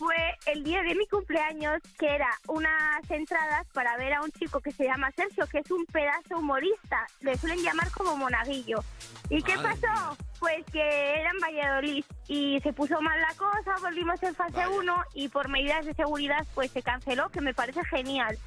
fue 0.00 0.16
el 0.46 0.64
día 0.64 0.82
de 0.82 0.94
mi 0.94 1.06
cumpleaños, 1.06 1.78
que 1.98 2.06
era 2.06 2.30
unas 2.48 3.10
entradas 3.10 3.66
para 3.74 3.98
ver 3.98 4.14
a 4.14 4.22
un 4.22 4.30
chico 4.32 4.58
que 4.58 4.72
se 4.72 4.84
llama 4.84 5.10
Sergio, 5.10 5.46
que 5.46 5.58
es 5.58 5.70
un 5.70 5.84
pedazo 5.84 6.38
humorista. 6.38 7.06
Le 7.20 7.36
suelen 7.36 7.62
llamar 7.62 7.90
como 7.90 8.16
monaguillo. 8.16 8.82
¿Y 9.28 9.42
qué 9.42 9.56
Madre 9.56 9.76
pasó? 9.82 10.16
Pues 10.38 10.64
que 10.72 10.80
era 11.20 11.30
en 11.30 11.38
Valladolid 11.38 12.04
y 12.28 12.58
se 12.60 12.72
puso 12.72 12.98
mal 13.02 13.20
la 13.20 13.34
cosa, 13.34 13.74
volvimos 13.82 14.22
en 14.22 14.34
fase 14.34 14.56
Vaya. 14.56 14.70
1 14.70 15.04
y 15.16 15.28
por 15.28 15.48
medidas 15.48 15.84
de 15.84 15.92
seguridad 15.92 16.46
pues 16.54 16.70
se 16.70 16.82
canceló, 16.82 17.28
que 17.28 17.42
me 17.42 17.52
parece 17.52 17.84
genial. 17.84 18.38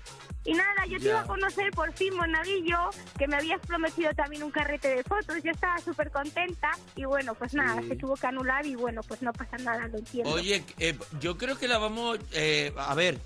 Y 0.46 0.54
nada, 0.54 0.86
yo 0.90 0.98
te 0.98 1.06
Ya. 1.06 1.10
iba 1.12 1.22
a 1.22 1.26
conocer 1.28 1.72
por 1.72 1.94
fin, 1.94 2.14
Monaguillo, 2.16 2.90
que 3.18 3.28
me 3.28 3.38
habías 3.38 3.62
prometido 3.66 4.14
también 4.14 4.44
un 4.44 4.52
carrete 4.52 4.90
de 4.96 5.04
fotos, 5.04 5.42
yo 5.42 5.52
estaba 5.52 5.78
súper 5.80 6.12
contenta 6.12 6.72
y 6.96 7.06
bueno, 7.06 7.34
pues 7.34 7.54
nada, 7.54 7.82
Sí. 7.82 7.88
se 7.90 7.96
tuvo 7.96 8.16
que 8.16 8.28
anular 8.28 8.66
y 8.66 8.76
bueno, 8.76 9.02
pues 9.08 9.22
no 9.22 9.32
pasa 9.32 9.58
nada, 9.60 9.88
lo 9.88 9.98
entiendo. 10.00 10.30
Oye, 10.32 10.64
eh, 10.80 10.98
yo 11.22 11.38
creo 11.38 11.58
que 11.58 11.68
la 11.70 11.78
vamos... 11.78 12.20
eh, 12.34 12.74
a 12.78 12.94
ver, 12.94 13.20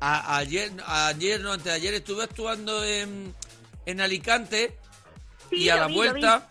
a- 0.00 0.38
ayer, 0.38 0.72
ayer, 0.86 1.40
no, 1.42 1.52
antes 1.52 1.66
de 1.66 1.72
ayer 1.72 1.92
estuve 1.94 2.24
actuando 2.24 2.82
en, 2.84 3.34
en 3.84 4.00
Alicante 4.00 4.76
Sí, 5.50 5.56
y 5.64 5.68
a 5.68 5.76
la 5.76 5.86
vi, 5.88 5.94
vuelta, 5.94 6.48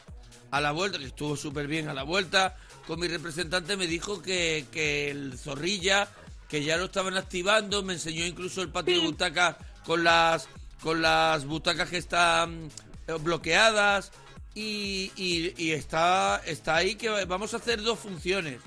a 0.51 0.61
la 0.61 0.71
vuelta, 0.71 0.99
que 0.99 1.05
estuvo 1.05 1.35
súper 1.35 1.65
bien, 1.65 1.89
a 1.89 1.93
la 1.95 2.03
vuelta, 2.03 2.55
con 2.85 2.99
mi 2.99 3.07
representante 3.07 3.75
me 3.75 3.87
dijo 3.87 4.21
que, 4.21 4.65
que 4.71 5.09
el 5.09 5.35
Zorrilla, 5.39 6.07
que 6.47 6.63
ya 6.63 6.77
lo 6.77 6.85
estaban 6.85 7.17
activando, 7.17 7.81
me 7.81 7.93
enseñó 7.93 8.23
incluso 8.25 8.61
el 8.61 8.69
patio 8.69 8.93
Sí. 8.95 9.01
de 9.01 9.07
butacas 9.07 9.55
con 9.85 10.03
las, 10.03 10.47
con 10.81 11.01
las 11.01 11.45
butacas 11.45 11.89
que 11.89 11.97
están 11.97 12.69
eh, 13.07 13.13
bloqueadas 13.19 14.11
y, 14.53 15.11
y- 15.15 15.53
y 15.57 15.71
está, 15.71 16.41
está 16.45 16.75
ahí 16.75 16.95
que 16.95 17.09
vamos 17.25 17.53
a 17.53 17.57
hacer 17.57 17.81
dos 17.81 17.99
funciones, 17.99 18.59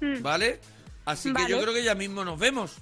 Mm. 0.00 0.20
¿vale? 0.22 0.60
Así 1.04 1.32
que 1.32 1.46
yo 1.48 1.60
creo 1.60 1.72
que 1.74 1.84
ya 1.84 1.94
mismo 1.94 2.24
nos 2.24 2.38
vemos. 2.38 2.76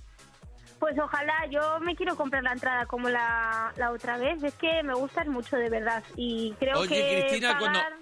Pues 0.78 0.98
ojalá, 0.98 1.46
yo 1.50 1.78
me 1.80 1.94
quiero 1.94 2.16
comprar 2.16 2.42
la 2.42 2.52
entrada 2.52 2.86
como 2.86 3.10
la, 3.10 3.74
la 3.76 3.90
otra 3.90 4.16
vez, 4.16 4.42
es 4.42 4.54
que 4.54 4.82
me 4.82 4.94
gustan 4.94 5.28
mucho 5.28 5.56
de 5.56 5.68
verdad 5.68 6.02
y 6.16 6.54
creo 6.58 6.78
Oye, 6.78 6.88
que 6.88 7.20
Cristina, 7.28 7.58
cuando- 7.58 7.78
pagar- 7.78 7.98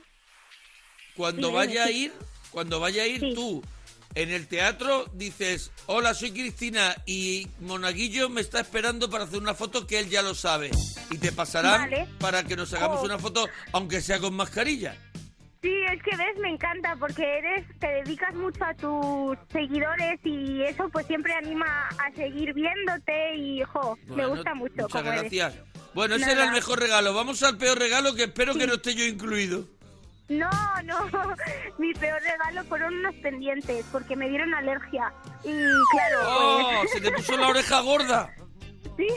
Cuando 1.17 1.49
Dime, 1.49 1.59
vaya 1.59 1.85
a 1.85 1.91
ir, 1.91 2.13
cuando 2.53 2.79
vaya 2.79 3.03
a 3.03 3.07
ir 3.07 3.19
Sí. 3.19 3.33
tú 3.35 3.61
en 4.15 4.31
el 4.31 4.47
teatro 4.49 5.07
dices, 5.13 5.71
hola, 5.87 6.15
soy 6.15 6.33
Cristina 6.33 6.95
y 7.07 7.47
Monaguillo 7.61 8.29
me 8.29 8.41
está 8.41 8.61
esperando 8.61 9.09
para 9.11 9.25
hacer 9.25 9.39
una 9.39 9.55
foto 9.55 9.87
que 9.87 9.99
él 9.99 10.09
ya 10.09 10.23
lo 10.23 10.35
sabe. 10.35 10.71
Y 11.11 11.19
te 11.19 11.33
pasarán 11.33 11.83
Vale. 11.91 12.09
para 12.19 12.43
que 12.45 12.57
nos 12.57 12.73
hagamos 12.75 13.01
Oh. 13.01 13.05
una 13.05 13.19
foto, 13.19 13.49
aunque 13.73 14.01
sea 14.01 14.19
con 14.19 14.35
mascarilla. 14.35 14.97
Sí, 15.61 15.73
es 15.93 16.01
que 16.05 16.17
ves, 16.17 16.39
me 16.41 16.51
encanta 16.51 16.95
porque 17.01 17.23
eres, 17.39 17.67
te 17.81 17.87
dedicas 17.89 18.33
mucho 18.35 18.63
a 18.65 18.75
tus 18.75 19.37
seguidores 19.53 20.21
y 20.25 20.63
eso 20.63 20.89
pues 20.89 21.05
siempre 21.07 21.33
anima 21.35 21.89
a 21.89 22.13
seguir 22.15 22.55
viéndote 22.55 23.35
y 23.37 23.63
jo, 23.65 23.99
me 24.07 24.25
gusta 24.27 24.55
mucho 24.55 24.75
Muchas 24.83 24.93
como 24.93 25.09
eres. 25.11 25.23
gracias. 25.23 25.55
Bueno, 25.95 26.15
ese 26.15 26.27
Nada. 26.27 26.33
era 26.35 26.45
el 26.45 26.53
mejor 26.53 26.79
regalo. 26.79 27.13
Vamos 27.13 27.43
al 27.43 27.59
peor 27.59 27.77
regalo 27.77 28.15
que 28.15 28.25
espero 28.25 28.55
que 28.55 28.69
no 28.69 28.75
esté 28.75 28.95
yo 28.95 29.05
incluido. 29.05 29.65
No, 30.29 30.51
no, 30.85 30.99
mi 31.79 31.93
peor 31.95 32.21
regalo 32.23 32.65
fueron 32.65 32.95
unos 32.99 33.15
pendientes 33.17 33.85
porque 33.91 34.15
me 34.17 34.29
dieron 34.29 34.55
alergia 34.55 35.13
y 35.43 35.53
claro, 35.93 36.19
¡Oh! 36.27 36.71
pues, 36.81 36.91
Se 36.93 37.01
te 37.01 37.11
puso 37.13 37.37
la 37.37 37.49
oreja 37.49 37.81
gorda. 37.81 38.35
sí, 38.97 39.09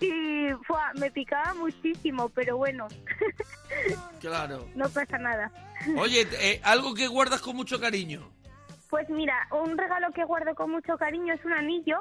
y 0.00 0.48
fua, 0.66 0.92
me 0.94 1.10
picaba 1.10 1.52
muchísimo, 1.54 2.28
pero 2.30 2.56
bueno, 2.56 2.88
Claro. 4.20 4.66
no 4.74 4.88
pasa 4.88 5.18
nada. 5.18 5.50
Oye, 5.98 6.26
eh, 6.40 6.60
algo 6.64 6.94
que 6.94 7.06
guardas 7.08 7.42
con 7.42 7.56
mucho 7.56 7.78
cariño. 7.80 8.30
Pues 8.88 9.08
mira, 9.10 9.34
un 9.50 9.76
regalo 9.76 10.10
que 10.12 10.24
guardo 10.24 10.54
con 10.54 10.70
mucho 10.70 10.96
cariño 10.96 11.34
es 11.34 11.44
un 11.44 11.52
anillo 11.52 12.00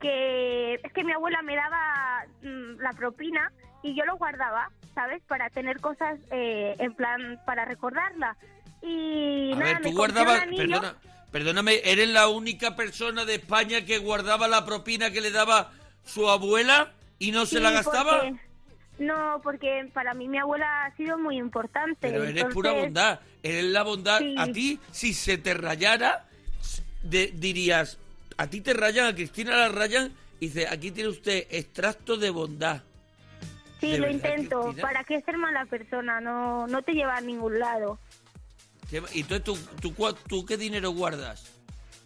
que 0.00 0.74
es 0.74 0.92
que 0.92 1.02
mi 1.02 1.12
abuela 1.12 1.40
me 1.42 1.56
daba 1.56 2.24
mm, 2.42 2.78
la 2.80 2.92
propina 2.92 3.50
y 3.82 3.96
yo 3.96 4.04
lo 4.04 4.16
guardaba, 4.16 4.70
¿sabes? 4.94 5.22
Para 5.26 5.50
tener 5.50 5.80
cosas 5.80 6.18
eh, 6.30 6.76
en 6.78 6.94
plan 6.94 7.40
para 7.46 7.64
recordarla. 7.64 8.36
Y 8.82 9.52
A 9.52 9.56
nada, 9.56 9.72
ver, 9.74 9.82
tú 9.82 9.88
me 9.90 9.94
guardabas, 9.94 10.44
perdona, 10.56 10.94
perdóname, 11.32 11.80
¿eres 11.84 12.08
la 12.08 12.28
única 12.28 12.76
persona 12.76 13.24
de 13.24 13.36
España 13.36 13.84
que 13.84 13.98
guardaba 13.98 14.46
la 14.48 14.64
propina 14.66 15.10
que 15.10 15.20
le 15.20 15.30
daba 15.30 15.72
su 16.04 16.28
abuela 16.28 16.92
y 17.18 17.32
no 17.32 17.46
se 17.46 17.56
Sí, 17.56 17.62
la 17.62 17.70
gastaba? 17.70 18.20
porque- 18.20 18.36
no, 18.98 19.40
porque 19.42 19.90
para 19.92 20.14
mí 20.14 20.28
mi 20.28 20.38
abuela 20.38 20.84
ha 20.84 20.96
sido 20.96 21.18
muy 21.18 21.36
importante. 21.38 21.96
Pero 22.10 22.24
eres 22.24 22.44
pura 22.46 22.72
bondad, 22.72 23.20
eres 23.42 23.64
la 23.64 23.82
bondad. 23.82 24.18
Sí. 24.20 24.34
A 24.38 24.46
ti, 24.52 24.78
si 24.92 25.14
se 25.14 25.38
te 25.38 25.54
rayara, 25.54 26.26
de- 27.02 27.32
dirías, 27.34 27.98
a 28.36 28.46
ti 28.48 28.60
te 28.60 28.72
rayan, 28.74 29.06
a 29.06 29.14
Cristina 29.14 29.56
la 29.56 29.68
rayan, 29.70 30.12
y 30.40 30.46
dice, 30.48 30.68
aquí 30.68 30.90
tiene 30.90 31.08
usted 31.08 31.46
extracto 31.50 32.16
de 32.16 32.30
bondad. 32.30 32.82
Sí, 33.80 33.92
¿De 33.92 33.98
lo 33.98 34.10
intento. 34.10 34.74
¿Para 34.80 35.04
qué 35.04 35.20
ser 35.22 35.36
mala 35.36 35.66
persona? 35.66 36.20
No, 36.20 36.66
no 36.66 36.82
te 36.82 36.92
lleva 36.92 37.16
a 37.16 37.20
ningún 37.20 37.58
lado. 37.58 37.98
¿Qué- 38.88 39.02
¿Y 39.12 39.20
entonces 39.20 39.44
tú, 39.44 39.56
tú, 39.80 39.94
cua- 39.94 40.16
tú 40.28 40.44
qué 40.46 40.56
dinero 40.56 40.90
guardas 40.90 41.50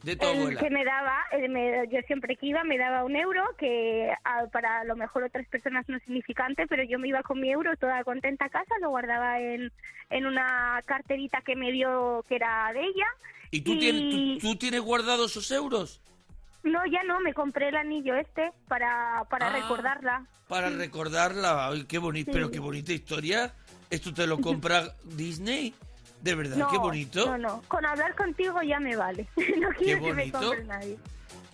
de 0.03 0.17
tu 0.17 0.27
El 0.27 0.39
abuela? 0.39 0.61
que 0.61 0.71
me 0.71 0.85
daba, 0.85 1.17
el 1.33 1.49
me- 1.51 1.87
yo 1.91 2.01
siempre 2.07 2.37
que 2.37 2.47
iba 2.47 2.63
me 2.65 2.79
daba 2.79 3.05
un 3.05 3.17
euro, 3.17 3.43
que 3.59 4.11
a- 4.25 4.47
para 4.47 4.81
a 4.81 4.85
lo 4.85 4.97
mejor 4.97 5.25
otras 5.25 5.47
personas 5.49 5.89
no 5.89 5.97
es 5.97 6.03
significante, 6.05 6.67
pero 6.69 6.83
yo 6.85 6.99
me 6.99 7.09
iba 7.09 7.23
con 7.23 7.41
mi 7.41 7.51
euro 7.51 7.77
toda 7.77 8.03
contenta 8.05 8.47
a 8.47 8.49
casa, 8.49 8.75
lo 8.81 8.91
guardaba 8.91 9.41
en, 9.41 9.71
en 10.11 10.27
una 10.27 10.83
carterita 10.87 11.43
que 11.43 11.57
me 11.57 11.73
dio 11.73 12.25
que 12.29 12.37
era 12.37 12.73
de 12.73 12.81
ella. 12.81 13.07
¿Y 13.51 13.61
tú, 13.63 13.79
tienes, 13.79 14.39
tú, 14.41 14.49
tú 14.49 14.57
tienes 14.57 14.81
guardados 14.81 15.33
esos 15.33 15.51
euros? 15.51 16.01
No, 16.65 16.81
ya 16.87 17.03
no, 17.05 17.21
me 17.21 17.33
compré 17.35 17.69
el 17.69 17.77
anillo 17.77 18.15
este 18.17 18.51
para, 18.67 19.25
para 19.31 19.49
Ah. 19.49 19.53
recordarla. 19.53 20.27
Para 20.49 20.71
recordarla, 20.71 21.69
Ay, 21.69 21.85
qué 21.85 21.99
bonito, 21.99 22.31
Sí. 22.31 22.35
pero 22.35 22.51
qué 22.51 22.59
bonita 22.59 22.93
historia. 22.93 23.53
¿Esto 23.91 24.13
te 24.13 24.27
lo 24.27 24.39
compra 24.41 24.95
Disney? 25.05 25.75
De 26.23 26.35
verdad, 26.35 26.57
No, 26.57 26.69
qué 26.69 26.79
bonito. 26.79 27.27
No, 27.27 27.39
no, 27.39 27.63
con 27.69 27.87
hablar 27.87 28.15
contigo 28.17 28.61
ya 28.63 28.81
me 28.81 28.97
vale. 28.97 29.29
no 29.61 29.69
quiero 29.71 30.03
que 30.05 30.13
me 30.13 30.31
bonito. 30.31 30.39
compre 30.41 30.65
nadie. 30.65 30.99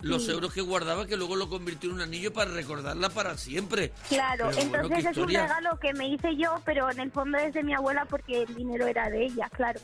Los 0.01 0.25
Sí. 0.25 0.31
euros 0.31 0.53
que 0.53 0.61
guardaba 0.61 1.05
que 1.07 1.17
luego 1.17 1.35
lo 1.35 1.49
convirtió 1.49 1.89
en 1.89 1.95
un 1.97 2.01
anillo 2.01 2.33
para 2.33 2.51
recordarla 2.51 3.09
para 3.09 3.37
siempre. 3.37 3.91
Claro, 4.09 4.49
Pero 4.49 4.61
entonces 4.61 5.03
qué 5.03 5.09
es 5.11 5.17
un 5.17 5.27
regalo 5.27 5.79
que 5.79 5.93
me 5.93 6.07
hice 6.09 6.35
yo, 6.35 6.59
pero 6.65 6.89
en 6.91 6.99
el 6.99 7.11
fondo 7.11 7.37
es 7.37 7.53
de 7.53 7.63
mi 7.63 7.73
abuela 7.73 8.05
porque 8.05 8.43
el 8.43 8.55
dinero 8.55 8.87
era 8.87 9.09
de 9.09 9.25
ella, 9.25 9.49
claro. 9.49 9.79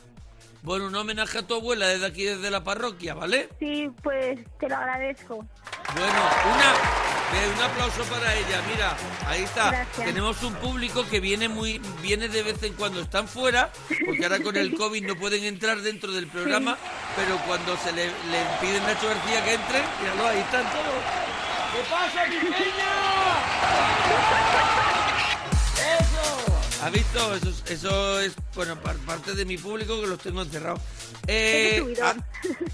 Bueno, 0.62 0.86
un 0.86 0.94
homenaje 0.94 1.38
a 1.38 1.42
tu 1.42 1.54
abuela 1.54 1.88
desde 1.88 2.06
aquí, 2.06 2.22
desde 2.22 2.48
la 2.48 2.62
parroquia, 2.62 3.14
¿vale? 3.14 3.48
Sí, 3.58 3.90
pues 4.00 4.38
te 4.60 4.68
lo 4.68 4.76
agradezco. 4.76 5.44
Bueno, 5.94 6.22
una, 6.54 6.74
un 7.56 7.62
aplauso 7.62 8.04
para 8.04 8.32
ella. 8.36 8.62
Mira, 8.70 8.96
ahí 9.26 9.42
está. 9.42 9.72
Gracias. 9.72 10.06
Tenemos 10.06 10.40
un 10.44 10.54
público 10.54 11.04
que 11.08 11.18
viene 11.18 11.48
muy, 11.48 11.80
viene 12.00 12.28
de 12.28 12.44
vez 12.44 12.62
en 12.62 12.74
cuando. 12.74 13.00
Están 13.00 13.26
fuera, 13.26 13.72
porque 14.06 14.22
ahora 14.22 14.38
con 14.40 14.56
el 14.56 14.72
COVID 14.76 15.04
no 15.04 15.16
pueden 15.16 15.42
entrar 15.44 15.80
dentro 15.80 16.12
del 16.12 16.28
programa, 16.28 16.78
pero 17.16 17.38
cuando 17.38 17.76
se 17.78 17.90
le, 17.92 18.06
le 18.06 18.46
piden 18.60 18.84
a 18.84 18.94
Nacho 18.94 19.08
García 19.08 19.44
que 19.44 19.54
entren, 19.54 19.82
míralo, 20.00 20.28
ahí 20.28 20.38
están 20.38 20.62
todos. 20.70 21.02
¿Qué 21.72 21.80
pasa? 21.90 22.24
¡Eso! 22.26 22.38
¿Has 26.82 26.92
visto? 26.92 27.34
Eso, 27.34 27.48
es- 27.48 27.70
eso 27.70 28.20
es, 28.20 28.32
bueno, 28.54 28.80
par- 28.80 28.96
parte 28.98 29.34
de 29.34 29.44
mi 29.44 29.56
público 29.56 30.00
que 30.00 30.06
los 30.08 30.18
tengo 30.18 30.42
encerrados. 30.42 30.80
Eh, 31.28 31.94
ah, 32.02 32.14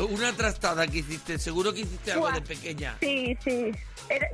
una 0.09 0.33
trastada 0.33 0.87
que 0.87 0.99
hiciste, 0.99 1.39
seguro 1.39 1.75
que 1.75 1.81
hiciste 1.81 2.13
algo 2.13 2.25
Buah. 2.25 2.35
de 2.35 2.41
pequeña. 2.41 2.97
Sí, 3.01 3.37
sí. 3.45 3.71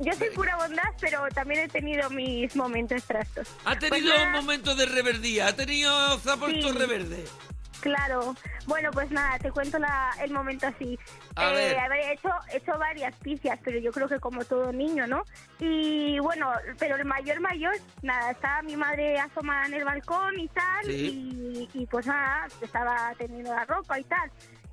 Yo 0.01 0.13
soy 0.13 0.29
pura 0.29 0.55
bondad, 0.55 0.83
pero 1.01 1.27
también 1.33 1.61
he 1.61 1.67
tenido 1.67 2.09
mis 2.09 2.55
momentos 2.55 3.03
trastos. 3.03 3.47
Ha 3.65 3.77
tenido 3.77 3.89
Pues 3.89 4.03
un 4.03 4.07
nada, 4.31 4.41
momento 4.41 4.75
de 4.75 4.85
reverdía, 4.85 5.47
ha 5.47 5.53
tenido 5.55 5.91
puesto 6.19 6.71
Sí. 6.71 6.77
reverde. 6.77 7.25
Claro. 7.81 8.35
Bueno, 8.67 8.89
pues 8.91 9.11
nada, 9.11 9.37
te 9.39 9.51
cuento 9.51 9.77
la, 9.79 10.11
el 10.21 10.31
momento 10.31 10.67
así. 10.67 10.97
A 11.35 11.51
ver, 11.51 11.77
he 11.93 12.13
hecho, 12.13 12.29
he 12.51 12.57
hecho 12.57 12.77
varias 12.79 13.15
picias, 13.17 13.59
pero 13.63 13.77
yo 13.79 13.91
creo 13.91 14.07
que 14.07 14.19
como 14.19 14.43
todo 14.45 14.71
niño, 14.73 15.05
¿no? 15.07 15.23
Y 15.59 16.17
bueno, 16.19 16.51
pero 16.79 16.95
el 16.95 17.05
mayor 17.05 17.39
mayor, 17.41 17.75
nada, 18.01 18.31
estaba 18.31 18.61
mi 18.63 18.75
madre 18.75 19.19
asomada 19.19 19.65
en 19.67 19.73
el 19.75 19.83
balcón 19.85 20.39
y 20.39 20.47
tal, 20.47 20.85
Sí. 20.85 21.69
y, 21.73 21.81
y 21.81 21.85
pues 21.85 22.07
nada, 22.07 22.47
estaba 22.61 23.13
teniendo 23.17 23.53
la 23.53 23.65
ropa 23.65 23.99
y 23.99 24.03
tal. 24.05 24.31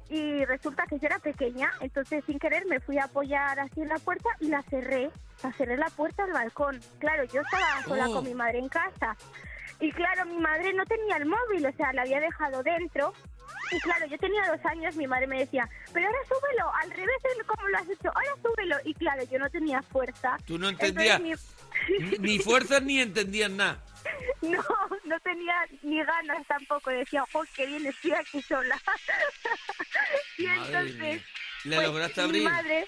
Y 0.08 0.44
resulta 0.44 0.84
que 0.86 0.98
yo 0.98 1.06
era 1.06 1.18
pequeña, 1.18 1.70
entonces 1.80 2.22
sin 2.26 2.38
querer 2.38 2.66
me 2.66 2.80
fui 2.80 2.98
a 2.98 3.04
apoyar 3.04 3.58
así 3.60 3.80
en 3.80 3.88
la 3.88 3.96
puerta 3.98 4.28
y 4.40 4.48
la 4.48 4.62
cerré. 4.62 5.10
La 5.42 5.52
cerré 5.54 5.76
la 5.76 5.88
puerta 5.88 6.24
al 6.24 6.32
balcón. 6.32 6.78
Claro, 6.98 7.24
yo 7.24 7.40
estaba 7.40 7.82
sola 7.84 8.08
Oh. 8.08 8.14
con 8.14 8.24
mi 8.24 8.34
madre 8.34 8.58
en 8.58 8.68
casa. 8.68 9.16
Y 9.80 9.90
claro, 9.92 10.24
mi 10.26 10.38
madre 10.38 10.72
no 10.72 10.84
tenía 10.86 11.16
el 11.16 11.26
móvil, 11.26 11.66
o 11.66 11.72
sea, 11.72 11.92
la 11.92 12.02
había 12.02 12.20
dejado 12.20 12.62
dentro. 12.62 13.12
Y 13.70 13.80
claro, 13.80 14.06
yo 14.06 14.18
tenía 14.18 14.46
dos 14.48 14.64
años, 14.66 14.94
mi 14.96 15.06
madre 15.06 15.26
me 15.26 15.38
decía, 15.40 15.68
pero 15.92 16.06
ahora 16.06 16.18
súbelo, 16.28 16.72
al 16.82 16.90
revés 16.90 17.16
de 17.38 17.44
cómo 17.44 17.68
lo 17.68 17.78
has 17.78 17.88
hecho, 17.88 18.08
ahora 18.14 18.34
súbelo. 18.42 18.76
Y 18.84 18.94
claro, 18.94 19.22
yo 19.24 19.38
no 19.38 19.50
tenía 19.50 19.82
fuerza. 19.82 20.36
Tú 20.46 20.58
no 20.58 20.68
entendías 20.68 21.20
Entonces, 21.20 21.46
ni, 22.20 22.36
ni 22.36 22.38
fuerzas 22.38 22.82
ni 22.82 23.00
entendías 23.00 23.50
nada. 23.50 23.82
No, 24.42 24.62
no 25.04 25.20
tenía 25.20 25.54
ni 25.82 26.02
ganas 26.04 26.44
tampoco. 26.48 26.90
Decía, 26.90 27.24
oh, 27.32 27.44
qué 27.54 27.64
bien, 27.66 27.86
estoy 27.86 28.10
aquí 28.12 28.42
sola. 28.42 28.76
y 30.38 30.46
Madre 30.46 30.66
entonces, 30.66 30.98
mía. 30.98 31.22
¿Le 31.64 31.76
Pues, 31.76 31.86
lograste 31.88 32.20
mi 32.22 32.26
abrir? 32.26 32.42
madre... 32.44 32.86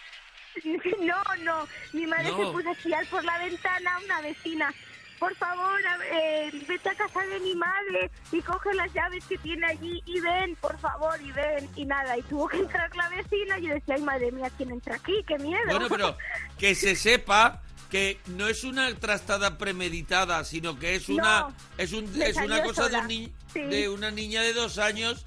No, 1.01 1.21
no, 1.43 1.67
mi 1.93 2.07
madre 2.07 2.31
No. 2.31 2.37
se 2.37 2.53
puso 2.53 2.71
a 2.71 2.75
chillar 2.77 3.05
por 3.07 3.25
la 3.25 3.39
ventana 3.39 3.95
a 3.97 3.99
una 4.01 4.21
vecina. 4.21 4.73
Por 5.19 5.35
favor, 5.37 5.81
eh, 6.13 6.51
vete 6.69 6.89
a 6.91 6.95
casa 6.95 7.21
de 7.21 7.41
mi 7.41 7.55
madre 7.55 8.11
y 8.33 8.41
coge 8.43 8.75
las 8.75 8.93
llaves 8.93 9.25
que 9.27 9.39
tiene 9.39 9.67
allí 9.67 10.03
y 10.07 10.21
ven, 10.21 10.55
por 10.57 10.79
favor, 10.79 11.21
y 11.23 11.31
ven. 11.33 11.69
Y 11.77 11.85
nada, 11.87 12.17
y 12.19 12.23
tuvo 12.23 12.49
que 12.49 12.59
entrar 12.59 12.95
la 12.95 13.09
vecina 13.09 13.59
y 13.59 13.69
yo 13.69 13.75
decía, 13.75 13.95
ay, 13.97 14.03
madre 14.03 14.33
mía, 14.33 14.51
¿quién 14.57 14.71
entra 14.73 14.97
aquí? 14.97 15.25
¡Qué 15.27 15.39
miedo! 15.39 15.63
Bueno, 15.67 15.87
pero 15.89 16.17
que 16.59 16.75
se 16.75 16.95
sepa 16.97 17.63
que 17.91 18.19
no 18.27 18.49
es 18.49 18.65
una 18.65 18.93
trastada 18.97 19.57
premeditada, 19.57 20.45
sino 20.45 20.79
que 20.79 20.97
es 20.97 21.09
una 21.09 21.41
No, 21.43 21.55
es 21.79 21.93
un 21.93 22.23
es 22.23 22.37
una 22.37 22.63
cosa 22.63 22.89
de, 22.89 22.97
un 22.99 23.07
ni- 23.07 23.33
Sí. 23.53 23.61
de 23.63 23.89
una 23.89 24.11
niña 24.11 24.43
de 24.43 24.53
dos 24.53 24.79
años 24.79 25.25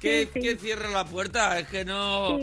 que, 0.00 0.24
Sí, 0.26 0.30
sí. 0.34 0.40
que 0.40 0.56
cierra 0.56 0.88
la 0.88 1.04
puerta. 1.04 1.58
Es 1.60 1.68
que 1.68 1.84
no 1.84 2.36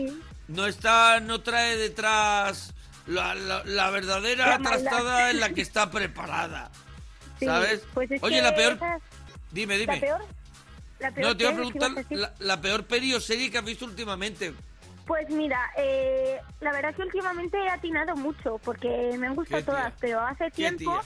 no 0.48 0.66
está 0.66 1.20
no 1.20 1.42
trae 1.42 1.76
detrás 1.76 2.72
la, 3.06 3.34
la- 3.34 3.62
la 3.64 3.90
verdadera 3.90 4.46
La 4.46 4.58
trastada 4.60 5.30
en 5.30 5.40
la 5.40 5.50
que 5.50 5.60
está 5.60 5.90
preparada. 5.90 6.70
Sí, 7.38 7.46
¿Sabes? 7.46 7.86
pues 7.94 8.10
es 8.10 8.22
Oye, 8.22 8.36
que 8.36 8.42
la 8.42 8.54
peor 8.54 8.72
esa- 8.74 8.98
Dime, 9.50 9.76
dime. 9.78 9.94
¿La 9.94 10.00
peor? 10.00 10.20
¿La 10.98 11.10
peor 11.12 11.26
No, 11.28 11.36
te 11.36 11.42
iba 11.44 11.52
a 11.52 11.54
preguntar 11.54 11.90
la, 12.10 12.34
la 12.38 12.60
peor 12.60 12.84
peli 12.86 13.14
o 13.14 13.20
serie 13.20 13.50
que 13.50 13.58
has 13.58 13.64
visto 13.64 13.84
últimamente. 13.84 14.54
Pues 15.06 15.28
mira, 15.30 15.60
eh, 15.76 16.40
la 16.60 16.72
verdad 16.72 16.94
que 16.94 17.02
últimamente 17.02 17.56
he 17.58 17.68
atinado 17.68 18.16
mucho 18.16 18.58
porque 18.64 19.14
me 19.18 19.28
han 19.28 19.36
gustado 19.36 19.62
todas, 19.64 19.92
pero 20.00 20.20
hace 20.20 20.50
tiempo, 20.50 20.98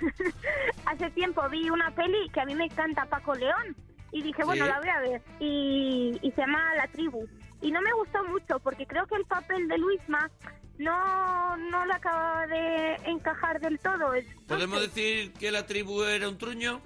hace 0.86 1.10
tiempo 1.10 1.48
vi 1.48 1.68
una 1.70 1.90
peli 1.94 2.28
que 2.32 2.40
a 2.40 2.44
mí 2.44 2.54
me 2.54 2.66
encanta 2.66 3.06
Paco 3.06 3.34
León 3.34 3.76
y 4.12 4.22
dije, 4.22 4.44
bueno, 4.44 4.66
la 4.66 4.78
voy 4.78 4.88
a 4.88 5.00
ver 5.00 5.22
y, 5.40 6.16
y 6.22 6.30
se 6.32 6.40
llama 6.42 6.74
La 6.76 6.86
Tribu 6.88 7.26
y 7.60 7.72
no 7.72 7.80
me 7.80 7.92
gustó 7.94 8.22
mucho 8.24 8.60
porque 8.60 8.86
creo 8.86 9.06
que 9.06 9.16
el 9.16 9.24
papel 9.24 9.66
de 9.66 9.78
Luisma 9.78 10.30
no 10.78 11.56
no 11.56 11.86
le 11.86 11.92
acaba 11.94 12.46
de 12.46 12.94
encajar 13.06 13.60
del 13.60 13.78
todo. 13.78 14.12
¿Podemos 14.46 14.80
decir 14.80 15.32
que 15.34 15.50
la 15.50 15.66
tribu 15.66 16.02
era 16.04 16.28
un 16.28 16.38
truño? 16.38 16.80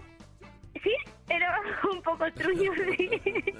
Sí, 0.83 0.93
era 1.29 1.61
un 1.93 2.03
poco 2.03 2.25
truño, 2.33 2.73
sí. 2.97 3.11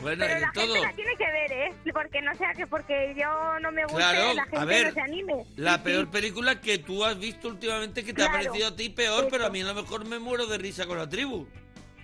Bueno, 0.00 0.24
Pero 0.26 0.40
la 0.40 0.52
todo. 0.52 0.66
gente 0.74 0.80
la 0.80 0.92
tiene 0.94 1.16
que 1.16 1.26
ver, 1.30 1.52
¿eh? 1.52 1.74
Porque 1.92 2.22
no 2.22 2.34
sea 2.34 2.54
que 2.54 2.66
porque 2.66 3.14
yo 3.18 3.60
no 3.60 3.70
me 3.70 3.82
guste, 3.82 3.98
Claro, 3.98 4.32
la 4.32 4.42
gente 4.44 4.56
a 4.56 4.64
ver, 4.64 4.86
no 4.86 4.92
se 4.94 5.00
anime. 5.00 5.44
La 5.56 5.82
peor 5.82 6.06
sí. 6.06 6.10
película 6.10 6.60
que 6.60 6.78
tú 6.78 7.04
has 7.04 7.18
visto 7.18 7.48
últimamente 7.48 8.02
que 8.02 8.14
te 8.14 8.22
ha 8.22 8.32
parecido 8.32 8.68
a 8.68 8.76
ti 8.76 8.88
peor, 8.88 9.28
pero 9.30 9.44
a 9.44 9.50
mí 9.50 9.60
a 9.60 9.66
lo 9.66 9.74
mejor 9.74 10.06
me 10.06 10.18
muero 10.18 10.46
de 10.46 10.56
risa 10.56 10.86
con 10.86 10.96
la 10.96 11.06
tribu. 11.06 11.46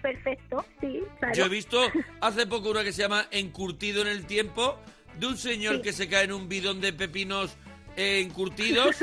Perfecto, 0.03 0.63
sí, 0.79 1.03
claro. 1.19 1.35
Yo 1.35 1.47
he 1.47 1.49
visto 1.49 1.81
hace 2.21 2.47
poco 2.47 2.71
una 2.71 2.85
que 2.85 2.93
se 2.93 3.01
llama 3.01 3.27
Encurtido 3.31 4.03
en 4.03 4.09
el 4.09 4.27
tiempo, 4.27 4.79
de 5.19 5.27
un 5.27 5.37
señor 5.37 5.77
Sí. 5.77 5.83
que 5.83 5.93
se 5.93 6.09
cae 6.09 6.25
en 6.25 6.33
un 6.33 6.49
bidón 6.49 6.81
de 6.81 6.93
pepinos 6.93 7.53
eh, 7.97 8.21
encurtidos 8.21 8.97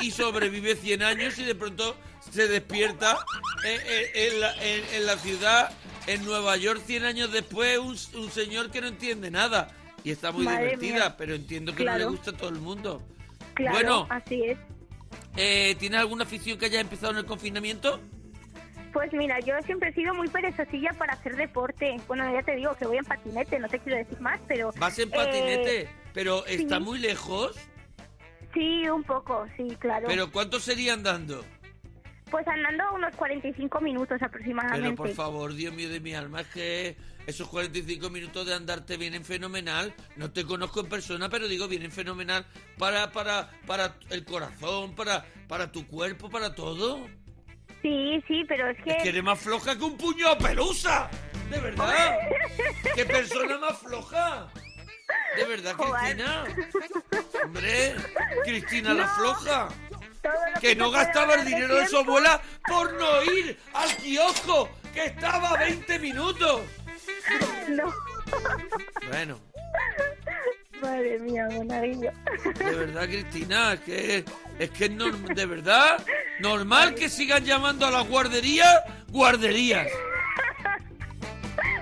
y 0.00 0.10
sobrevive 0.10 0.74
100 0.74 1.02
años 1.04 1.38
y 1.38 1.44
de 1.44 1.54
pronto 1.54 1.96
se 2.32 2.48
despierta 2.48 3.16
en, 3.64 3.80
en- 3.80 4.32
en 4.34 4.40
la, 4.40 4.54
en- 4.64 5.06
la 5.06 5.16
ciudad, 5.18 5.70
en 6.08 6.24
Nueva 6.24 6.56
York, 6.56 6.82
100 6.84 7.04
años 7.04 7.30
después, 7.32 7.78
un, 7.78 7.96
un 8.20 8.30
señor 8.30 8.70
que 8.70 8.80
no 8.80 8.88
entiende 8.88 9.30
nada. 9.30 9.70
Y 10.02 10.10
está 10.10 10.32
muy 10.32 10.44
Madre 10.44 10.64
divertida, 10.76 10.94
mía. 11.10 11.16
pero 11.16 11.34
entiendo 11.34 11.74
que 11.74 11.84
no 11.84 11.96
le 11.96 12.04
gusta 12.06 12.30
a 12.32 12.36
todo 12.36 12.48
el 12.48 12.56
mundo. 12.60 13.02
Claro, 13.54 13.76
bueno. 13.76 14.06
así 14.10 14.42
es. 14.44 14.58
Eh, 15.36 15.76
¿Tienes 15.78 16.00
alguna 16.00 16.24
afición 16.24 16.58
que 16.58 16.66
haya 16.66 16.80
empezado 16.80 17.12
en 17.12 17.18
el 17.18 17.26
confinamiento? 17.26 18.00
Pues 18.92 19.12
mira, 19.12 19.38
yo 19.40 19.54
siempre 19.66 19.90
he 19.90 19.94
sido 19.94 20.14
muy 20.14 20.28
perezosilla 20.28 20.92
para 20.94 21.12
hacer 21.12 21.36
deporte. 21.36 21.96
Bueno, 22.08 22.30
ya 22.32 22.42
te 22.42 22.56
digo 22.56 22.74
que 22.74 22.86
voy 22.86 22.98
en 22.98 23.04
patinete, 23.04 23.58
no 23.58 23.68
te 23.68 23.78
quiero 23.78 23.98
decir 23.98 24.20
más, 24.20 24.40
pero... 24.48 24.72
Vas 24.78 24.98
en 24.98 25.08
eh, 25.08 25.12
patinete, 25.14 25.88
pero 26.12 26.44
está 26.46 26.78
sí. 26.78 26.82
muy 26.82 26.98
lejos. 26.98 27.56
sí, 28.52 28.88
un 28.88 29.04
poco, 29.04 29.46
sí, 29.56 29.76
claro. 29.78 30.08
¿Pero 30.08 30.32
cuánto 30.32 30.58
sería 30.58 30.94
andando? 30.94 31.44
Pues 32.30 32.46
andando 32.46 32.84
unos 32.94 33.14
45 33.16 33.80
minutos 33.80 34.22
aproximadamente. 34.22 34.82
Pero 34.82 34.96
por 34.96 35.10
favor, 35.10 35.54
Dios 35.54 35.74
mío 35.74 35.88
de 35.88 36.00
mi 36.00 36.14
alma, 36.14 36.42
es 36.42 36.46
que 36.48 36.96
esos 37.26 37.48
45 37.48 38.08
minutos 38.10 38.46
de 38.46 38.54
andarte 38.54 38.96
vienen 38.96 39.24
fenomenal. 39.24 39.94
No 40.16 40.32
te 40.32 40.44
conozco 40.44 40.80
en 40.80 40.88
persona, 40.88 41.28
pero 41.28 41.48
digo, 41.48 41.68
vienen 41.68 41.92
fenomenal 41.92 42.46
para, 42.78 43.10
para, 43.12 43.50
para 43.66 43.96
el 44.10 44.24
corazón, 44.24 44.94
para, 44.94 45.24
para 45.48 45.70
tu 45.72 45.86
cuerpo, 45.86 46.30
para 46.30 46.54
todo. 46.54 47.00
Sí, 47.82 48.22
sí, 48.28 48.44
pero 48.46 48.68
es 48.68 48.82
que... 48.82 48.90
Es 48.90 49.02
que 49.02 49.08
eres 49.08 49.22
más 49.22 49.38
floja 49.38 49.76
que 49.76 49.84
un 49.84 49.96
puño 49.96 50.34
de 50.34 50.36
pelusa. 50.36 51.10
De 51.50 51.58
verdad. 51.58 52.18
¿Qué 52.94 53.04
persona 53.04 53.58
más 53.58 53.78
floja? 53.78 54.48
De 55.36 55.44
verdad, 55.44 55.74
Joder. 55.76 56.16
Cristina. 56.16 56.44
Hombre, 57.44 57.94
Cristina 58.44 58.94
la 58.94 59.08
floja. 59.08 59.68
Que 60.60 60.76
no 60.76 60.90
gastaba 60.90 61.34
el 61.34 61.40
ahorrar 61.40 61.44
de 61.44 61.54
dinero 61.54 61.74
de 61.76 61.88
su 61.88 61.96
abuela 61.96 62.40
por 62.66 62.92
no 62.92 63.22
ir 63.32 63.58
al 63.72 63.96
kiosco, 63.96 64.68
que 64.92 65.06
estaba 65.06 65.50
a 65.50 65.56
20 65.58 65.98
minutos. 65.98 66.62
No. 67.68 67.92
Bueno, 69.08 69.40
Madre 70.82 71.18
mía, 71.18 71.46
monaguillo. 71.52 72.10
de 72.58 72.74
verdad, 72.76 73.04
Cristina, 73.06 73.72
es 73.74 73.80
que 73.80 74.24
es 74.58 74.70
que 74.70 74.84
es 74.86 74.90
norm- 74.92 75.34
de 75.34 75.46
verdad 75.46 76.04
normal 76.40 76.94
que 76.94 77.08
sigan 77.08 77.44
llamando 77.44 77.86
a 77.86 77.90
las 77.90 78.06
guarderías 78.08 78.74
guarderías. 79.08 79.86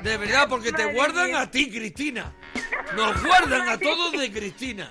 De 0.03 0.17
verdad, 0.17 0.47
porque 0.49 0.71
te 0.73 0.83
Madre 0.83 0.95
guardan 0.95 1.27
mía. 1.29 1.41
a 1.43 1.51
ti, 1.51 1.71
Cristina. 1.71 2.33
Nos 2.97 3.23
guardan 3.25 3.69
a 3.69 3.79
todos 3.79 4.13
de 4.13 4.31
Cristina. 4.33 4.91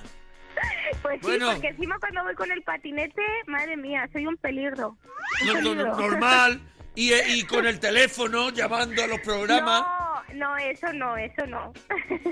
Pues 1.02 1.22
Bueno. 1.22 1.48
sí, 1.48 1.54
porque 1.56 1.67
encima 1.70 1.98
cuando 2.00 2.24
voy 2.24 2.36
con 2.36 2.52
el 2.52 2.62
patinete, 2.63 3.22
madre 3.48 3.78
mía, 3.78 4.08
soy 4.12 4.26
un 4.28 4.38
peligro. 4.38 4.98
Un 5.41 5.48
No, 5.48 5.54
no, 5.54 5.60
peligro. 5.72 5.86
no, 5.96 5.98
normal. 6.02 6.62
Y, 6.99 7.13
y 7.13 7.43
con 7.43 7.67
el 7.67 7.79
teléfono 7.79 8.49
llamando 8.49 9.03
a 9.03 9.07
los 9.07 9.19
programas. 9.21 9.83
No, 10.33 10.33
no, 10.33 10.57
eso 10.57 10.91
no, 10.93 11.15
eso 11.15 11.45
no. 11.45 11.71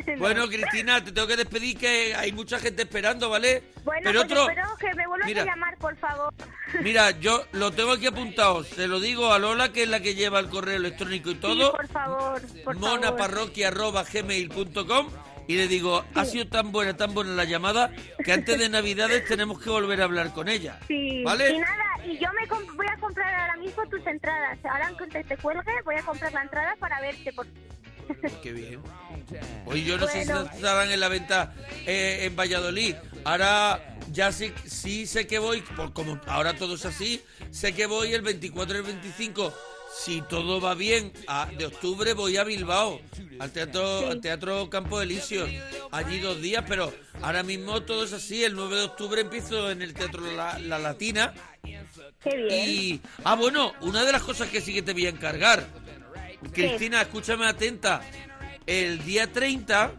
No. 0.07 0.17
Bueno, 0.17 0.47
Cristina, 0.47 1.03
te 1.03 1.11
tengo 1.11 1.27
que 1.27 1.35
despedir 1.37 1.77
que 1.77 2.15
hay 2.15 2.31
mucha 2.31 2.57
gente 2.59 2.81
esperando, 2.83 3.29
¿vale? 3.29 3.63
Bueno, 3.83 4.01
Pero 4.05 4.21
pues 4.21 4.31
otro, 4.31 4.49
espero 4.49 4.67
que 4.79 4.93
me 4.95 5.07
vuelvas 5.07 5.27
Mira. 5.27 5.41
a 5.41 5.45
llamar, 5.45 5.77
por 5.77 5.95
favor. 5.97 6.33
mira, 6.81 7.11
yo 7.19 7.45
lo 7.53 7.71
tengo 7.71 7.91
aquí 7.93 8.05
apuntado. 8.07 8.63
Se 8.63 8.87
lo 8.87 8.99
digo 8.99 9.33
a 9.33 9.39
Lola, 9.39 9.71
que 9.71 9.83
es 9.83 9.89
la 9.89 9.99
que 9.99 10.15
lleva 10.15 10.39
el 10.39 10.49
correo 10.49 10.77
electrónico 10.77 11.29
y 11.31 11.33
Sí, 11.33 11.39
todo. 11.39 11.71
por 11.73 11.87
favor, 11.87 12.41
por 12.63 12.75
monaparroquia.gmail.com 12.77 15.07
y 15.47 15.57
le 15.57 15.67
digo, 15.67 16.03
ha 16.15 16.25
sido 16.25 16.47
tan 16.47 16.71
buena, 16.71 16.97
tan 16.97 17.13
buena 17.13 17.33
la 17.33 17.43
llamada 17.43 17.91
que 18.23 18.33
antes 18.33 18.57
de 18.57 18.67
Navidades 18.75 19.25
tenemos 19.25 19.61
que 19.61 19.69
volver 19.69 20.01
a 20.01 20.05
hablar 20.05 20.33
con 20.33 20.49
ella. 20.49 20.79
Sí, 20.87 21.21
¿Vale? 21.23 21.51
y 21.51 21.59
nada, 21.59 21.83
y 22.03 22.17
yo 22.17 22.29
me 22.33 22.47
comp- 22.47 22.75
comprar 23.05 23.35
ahora 23.35 23.57
mismo 23.57 23.83
tus 23.87 24.05
entradas. 24.07 24.57
Ahora 24.65 24.91
que 25.11 25.23
te 25.23 25.37
cuelgue, 25.37 25.71
voy 25.83 25.95
a 25.95 26.01
comprar 26.01 26.33
la 26.33 26.41
entrada 26.41 26.75
para 26.79 26.99
verte. 27.01 27.31
Por... 27.33 27.45
Qué 28.43 28.51
bien. 28.51 28.81
Oye, 29.65 29.83
yo 29.83 29.97
no 29.97 30.07
sé 30.07 30.25
Bueno. 30.25 30.47
si 30.49 30.55
estarán 30.55 30.91
en 30.91 30.99
la 30.99 31.07
venta 31.07 31.53
eh, 31.85 32.25
en 32.25 32.35
Valladolid. 32.35 32.95
Ahora 33.23 33.97
ya 34.11 34.31
sí, 34.31 34.53
sí 34.65 35.05
sé 35.05 35.27
que 35.27 35.39
voy, 35.39 35.61
por 35.61 35.93
como 35.93 36.19
ahora 36.27 36.55
todo 36.55 36.75
es 36.75 36.85
así, 36.85 37.23
sé 37.51 37.73
que 37.73 37.85
voy 37.85 38.13
el 38.13 38.21
24 38.21 38.75
y 38.75 38.77
el 38.79 38.83
25. 38.83 39.53
Si 39.97 40.21
todo 40.21 40.59
va 40.59 40.75
bien, 40.75 41.13
a- 41.27 41.47
de 41.57 41.65
octubre 41.67 42.13
voy 42.13 42.37
a 42.37 42.43
Bilbao, 42.43 42.99
al 43.39 43.51
teatro, 43.51 43.99
Sí. 44.01 44.05
al 44.05 44.21
teatro 44.21 44.69
Campo 44.69 45.01
Elíseos. 45.01 45.49
Allí 45.91 46.19
dos 46.19 46.41
días, 46.41 46.63
pero 46.67 46.93
ahora 47.21 47.43
mismo 47.43 47.81
todo 47.83 48.03
es 48.03 48.13
así. 48.13 48.43
El 48.43 48.55
9 48.55 48.75
de 48.75 48.83
octubre 48.83 49.21
empiezo 49.21 49.71
en 49.71 49.81
el 49.81 49.93
Teatro 49.93 50.21
La, 50.33 50.59
La 50.59 50.77
Latina. 50.79 51.33
Qué 52.21 52.35
bien. 52.35 52.69
Y. 52.69 53.01
Ah, 53.23 53.35
bueno, 53.35 53.73
una 53.81 54.03
de 54.03 54.11
las 54.11 54.21
cosas 54.23 54.49
que 54.49 54.61
sí 54.61 54.73
que 54.73 54.81
te 54.81 54.93
voy 54.93 55.05
a 55.05 55.09
encargar. 55.09 55.65
Cristina, 56.51 57.01
escúchame 57.01 57.45
atenta. 57.47 58.01
El 58.67 59.03
día 59.05 59.31
30, 59.31 59.93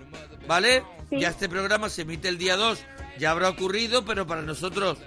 ¿vale? 0.46 0.82
Sí. 1.11 1.20
Ya 1.20 1.28
este 1.30 1.48
programa 1.48 1.88
se 1.88 2.02
emite 2.02 2.28
el 2.28 2.37
día 2.38 2.56
2, 2.56 2.78
ya 3.18 3.30
habrá 3.30 3.48
ocurrido, 3.48 4.04
pero 4.04 4.26
para 4.26 4.42
nosotros 4.42 4.98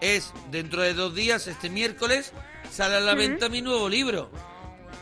es 0.00 0.32
dentro 0.50 0.82
de 0.82 0.92
dos 0.94 1.14
días, 1.14 1.46
este 1.46 1.70
miércoles, 1.70 2.32
sale 2.70 2.96
a 2.96 3.00
la 3.00 3.14
venta 3.14 3.48
mi 3.48 3.62
nuevo 3.62 3.88
libro. 3.88 4.30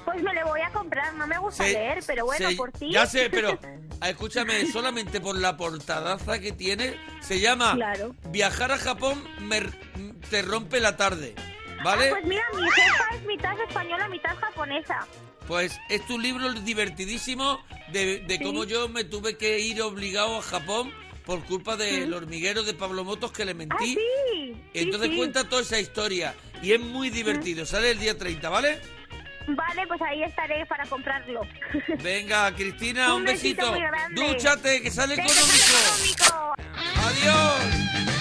Pues 0.05 0.23
me 0.23 0.35
lo 0.35 0.47
voy 0.47 0.61
a 0.61 0.71
comprar. 0.71 1.15
No 1.15 1.27
me 1.27 1.39
gusta 1.39 1.65
Se- 1.65 1.73
leer, 1.73 2.03
pero 2.07 2.27
bueno, 2.27 2.51
se- 2.51 2.57
por 2.57 2.71
ti. 2.73 2.93
Ya 2.93 3.07
sé, 3.07 3.31
pero 3.31 3.59
ah, 4.01 4.11
escúchame, 4.11 4.67
solamente 4.71 5.21
por 5.21 5.37
la 5.37 5.57
portadaza 5.57 6.39
que 6.39 6.53
tiene, 6.53 6.95
se 7.21 7.41
llama 7.41 7.75
Claro. 7.75 8.15
Viajar 8.29 8.73
a 8.73 8.79
Japón 8.79 9.23
me- 9.41 9.63
te 10.31 10.43
rompe 10.43 10.81
la 10.81 10.97
tarde, 10.97 11.35
¿vale? 11.83 12.09
Ah, 12.09 12.11
pues 12.13 12.25
mira, 12.27 12.43
mi 12.55 12.71
jefa 12.71 13.05
es 13.17 13.23
mitad 13.25 13.61
española, 13.67 14.09
mitad 14.09 14.37
japonesa. 14.37 15.07
Pues 15.49 15.79
es 15.91 16.07
tu 16.07 16.19
libro 16.19 16.53
divertidísimo 16.53 17.61
de, 17.93 18.21
de 18.21 18.37
Sí. 18.39 18.43
cómo 18.45 18.65
yo 18.65 18.89
me 18.89 19.05
tuve 19.05 19.37
que 19.37 19.59
ir 19.61 19.81
obligado 19.83 20.39
a 20.39 20.43
Japón 20.43 20.93
por 21.25 21.43
culpa 21.45 21.77
del 21.77 22.13
hormiguero 22.13 22.63
de 22.63 22.75
Pablo 22.75 23.05
Motos 23.05 23.33
que 23.33 23.45
le 23.45 23.53
Ah, 23.53 23.55
mentí. 23.55 23.95
sí. 23.95 24.57
Entonces 24.75 25.09
sí, 25.09 25.13
sí. 25.15 25.19
cuenta 25.19 25.49
toda 25.49 25.63
esa 25.63 25.79
historia 25.81 26.35
y 26.63 26.73
es 26.73 26.81
muy 26.81 27.11
divertido. 27.11 27.65
Sale 27.67 27.91
el 27.93 27.99
día 27.99 28.17
30, 28.17 28.49
¿vale? 28.49 28.81
Vale, 29.47 29.87
pues 29.87 30.01
ahí 30.03 30.23
estaré 30.23 30.65
para 30.67 30.87
comprarlo. 30.87 31.43
Venga, 32.03 32.55
Cristina, 32.55 33.15
un, 33.15 33.21
Un 33.21 33.27
besito 33.27 33.73
besito. 33.73 34.23
Dúchate, 34.23 34.81
que 34.83 34.91
sale 34.91 35.17
¡Besos 35.17 35.37
económico. 35.37 36.57
económicos! 36.57 37.05
Adiós. 37.05 38.14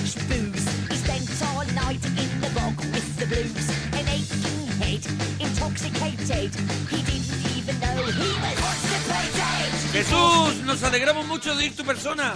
Much 0.00 0.16
booze. 0.28 0.66
He 0.90 0.96
spent 0.96 1.28
all 1.48 1.66
night 1.74 2.04
in 2.04 2.40
the 2.40 2.50
bog 2.54 2.76
with 2.92 3.08
the 3.18 3.26
blues. 3.26 3.66
An 3.98 4.06
aching 4.08 4.66
head, 4.80 5.02
intoxicated. 5.38 6.50
He 6.90 6.98
didn't 7.08 7.56
even 7.56 7.76
know 7.80 8.02
he 8.06 8.28
was 8.42 8.56
constipated. 8.64 9.92
Jesús, 9.92 10.62
nos 10.64 10.82
alegramos 10.82 11.26
mucho 11.26 11.54
de 11.54 11.66
ir 11.66 11.76
tu 11.76 11.84
persona. 11.84 12.34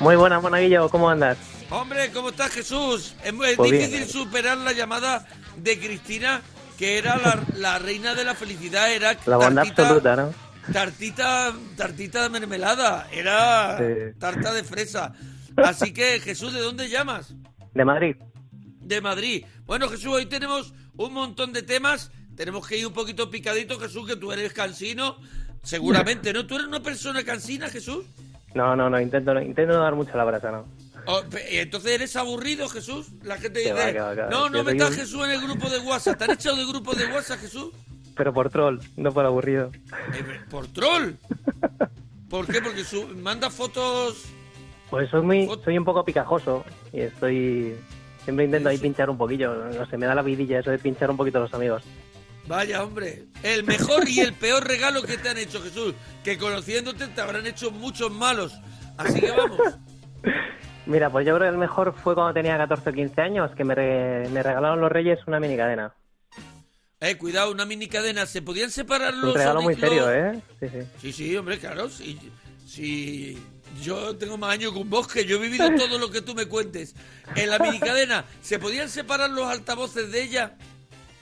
Muy 0.00 0.16
buenas, 0.16 0.42
Monaguillo, 0.42 0.88
¿cómo 0.88 1.10
andas? 1.10 1.36
Hombre, 1.70 2.10
¿cómo 2.12 2.30
estás, 2.30 2.50
Jesús? 2.52 3.14
Es 3.24 3.32
muy 3.32 3.54
Pues 3.56 3.70
bien. 3.70 3.90
difícil 3.90 4.08
superar 4.08 4.58
la 4.58 4.72
llamada 4.72 5.26
de 5.56 5.78
Cristina, 5.78 6.40
que 6.78 6.98
era 6.98 7.16
la, 7.18 7.40
la 7.56 7.78
reina 7.78 8.14
de 8.14 8.24
la 8.24 8.34
felicidad, 8.34 8.90
era 8.92 9.16
La 9.26 9.36
bondad 9.36 9.62
tartita- 9.64 9.82
absoluta, 9.82 10.16
¿no? 10.16 10.34
Tartita, 10.72 11.52
tartita 11.76 12.22
de 12.24 12.28
mermelada, 12.28 13.08
era 13.12 13.78
Sí. 13.78 13.84
tarta 14.18 14.52
de 14.52 14.62
fresa. 14.62 15.12
Así 15.56 15.92
que, 15.92 16.20
Jesús, 16.20 16.52
¿de 16.52 16.60
dónde 16.60 16.88
llamas? 16.88 17.34
De 17.74 17.84
Madrid. 17.84 18.16
De 18.80 19.00
Madrid. 19.00 19.44
Bueno, 19.66 19.88
Jesús, 19.88 20.06
hoy 20.06 20.26
tenemos 20.26 20.72
un 20.96 21.12
montón 21.12 21.52
de 21.52 21.62
temas. 21.62 22.10
Tenemos 22.36 22.66
que 22.66 22.78
ir 22.78 22.86
un 22.86 22.92
poquito 22.92 23.30
picadito, 23.30 23.78
Jesús, 23.78 24.06
que 24.06 24.16
tú 24.16 24.32
eres 24.32 24.52
cansino. 24.52 25.16
Seguramente, 25.62 26.32
¿no? 26.32 26.46
¿Tú 26.46 26.54
eres 26.54 26.66
una 26.66 26.80
persona 26.82 27.22
cansina, 27.24 27.68
Jesús? 27.68 28.04
No, 28.54 28.74
no, 28.74 28.88
no, 28.90 29.00
intento, 29.00 29.34
no, 29.34 29.42
intento 29.42 29.74
no 29.74 29.82
dar 29.82 29.94
mucha 29.94 30.16
la 30.16 30.24
brasa, 30.24 30.50
¿no? 30.50 30.66
Oh, 31.06 31.22
entonces 31.50 31.92
eres 31.92 32.16
aburrido, 32.16 32.68
Jesús. 32.68 33.08
La 33.22 33.36
gente 33.38 33.60
dice, 33.60 33.72
va, 33.72 33.92
que 33.92 34.00
va, 34.00 34.14
que 34.14 34.20
va. 34.22 34.28
no, 34.30 34.48
no 34.50 34.64
metas 34.64 34.90
un- 34.90 34.96
Jesús 34.96 35.24
en 35.24 35.30
el 35.32 35.40
grupo 35.40 35.68
de 35.68 35.78
WhatsApp. 35.80 36.18
¿Te 36.18 36.24
han 36.24 36.30
echado 36.32 36.56
de 36.56 36.66
grupo 36.66 36.94
de 36.94 37.06
WhatsApp, 37.06 37.40
Jesús? 37.40 37.70
Pero 38.16 38.32
por 38.34 38.50
troll, 38.50 38.78
no 38.96 39.12
por 39.12 39.24
aburrido. 39.24 39.70
Eh, 40.14 40.40
por 40.50 40.66
troll. 40.68 41.12
¿Por 42.28 42.46
qué? 42.46 42.60
Porque 42.62 42.84
su- 42.84 43.08
manda 43.16 43.50
fotos... 43.50 44.24
Pues 44.90 45.08
soy 45.10 45.22
muy, 45.22 45.48
soy 45.64 45.78
un 45.78 45.84
poco 45.84 46.04
picajoso 46.04 46.64
y 46.92 47.00
estoy... 47.00 47.76
Siempre 48.24 48.44
intento 48.44 48.68
ahí 48.68 48.76
pinchar 48.76 49.08
un 49.08 49.16
poquillo, 49.16 49.54
no 49.54 49.86
sé, 49.86 49.96
me 49.96 50.04
da 50.06 50.14
la 50.14 50.20
vidilla 50.22 50.58
eso 50.60 50.70
de 50.70 50.78
pinchar 50.78 51.10
un 51.10 51.16
poquito 51.16 51.38
a 51.38 51.42
los 51.42 51.54
amigos. 51.54 51.82
Vaya, 52.46 52.82
hombre. 52.84 53.24
El 53.42 53.64
mejor 53.64 54.08
y 54.08 54.20
el 54.20 54.34
peor 54.34 54.66
regalo 54.66 55.02
que 55.02 55.16
te 55.16 55.28
han 55.30 55.38
hecho, 55.38 55.62
Jesús. 55.62 55.94
Que 56.22 56.36
conociéndote 56.36 57.06
te 57.06 57.20
habrán 57.20 57.46
hecho 57.46 57.70
muchos 57.70 58.10
malos. 58.10 58.52
Así 58.98 59.20
que 59.20 59.30
vamos. 59.30 59.58
Mira, 60.86 61.08
pues 61.10 61.26
yo 61.26 61.36
creo 61.36 61.48
que 61.48 61.52
el 61.54 61.58
mejor 61.58 61.94
fue 61.94 62.14
cuando 62.14 62.34
tenía 62.34 62.58
14 62.58 62.90
o 62.90 62.92
15 62.92 63.20
años, 63.22 63.50
que 63.56 63.64
me, 63.64 63.74
re- 63.74 64.28
me 64.30 64.42
regalaron 64.42 64.80
los 64.80 64.90
reyes 64.92 65.18
una 65.26 65.38
mini 65.40 65.56
cadena. 65.56 65.94
Eh, 67.00 67.16
cuidado, 67.16 67.50
una 67.52 67.64
mini 67.64 67.86
cadena. 67.88 68.26
¿Se 68.26 68.42
podían 68.42 68.70
separar 68.70 69.14
los 69.14 69.30
Un 69.32 69.38
regalo 69.38 69.62
muy 69.62 69.76
serio, 69.76 70.12
¿eh? 70.12 70.40
Sí, 70.58 70.66
sí. 70.68 70.78
Sí, 71.00 71.12
sí, 71.12 71.36
hombre, 71.36 71.58
claro. 71.58 71.88
Sí, 71.88 72.18
sí. 72.66 73.38
Yo 73.82 74.16
tengo 74.16 74.36
más 74.38 74.50
años 74.52 74.72
que 74.72 74.78
un 74.78 74.90
bosque. 74.90 75.24
Yo 75.24 75.36
he 75.36 75.40
vivido 75.40 75.68
todo 75.76 75.98
lo 75.98 76.10
que 76.10 76.22
tú 76.22 76.34
me 76.34 76.46
cuentes. 76.46 76.94
En 77.36 77.50
la 77.50 77.58
mini 77.58 77.78
cadena, 77.80 78.24
¿se 78.42 78.58
podían 78.58 78.88
separar 78.88 79.30
los 79.30 79.46
altavoces 79.46 80.10
de 80.12 80.22
ella? 80.22 80.56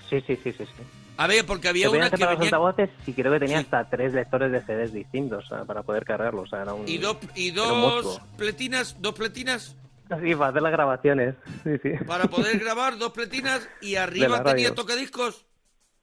Sí, 0.08 0.20
sí, 0.26 0.36
sí, 0.42 0.52
sí, 0.52 0.64
sí. 0.64 0.82
A 1.16 1.26
ver, 1.26 1.44
porque 1.44 1.68
había 1.68 1.90
una 1.90 2.08
que 2.10 2.16
separar 2.16 2.34
los 2.34 2.40
venía... 2.40 2.56
altavoces 2.56 2.90
y 3.06 3.12
creo 3.12 3.32
que 3.32 3.40
tenía 3.40 3.58
Sí. 3.58 3.64
hasta 3.64 3.90
tres 3.90 4.14
lectores 4.14 4.52
de 4.52 4.60
CDs 4.62 4.92
distintos 4.92 5.44
o 5.46 5.48
sea, 5.48 5.64
para 5.64 5.82
poder 5.82 6.04
cargarlos. 6.04 6.44
O 6.44 6.46
sea, 6.48 6.62
era 6.62 6.74
un... 6.74 6.88
Y 6.88 6.98
dos, 6.98 7.16
y 7.34 7.50
dos 7.50 8.20
pletinas, 8.36 8.96
dos 9.00 9.14
pletinas 9.14 9.76
Sí, 10.22 10.34
para 10.34 10.48
hacer 10.50 10.62
las 10.62 10.72
grabaciones. 10.72 11.34
Sí, 11.64 11.70
sí. 11.82 11.90
para 12.06 12.28
poder 12.28 12.58
grabar, 12.64 12.96
dos 12.98 13.12
pletinas 13.12 13.68
y 13.82 13.96
arriba 13.96 14.42
tenía 14.42 14.74
tocadiscos. 14.74 15.44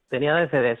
Tenía 0.08 0.34
de 0.36 0.48
CDs. 0.48 0.78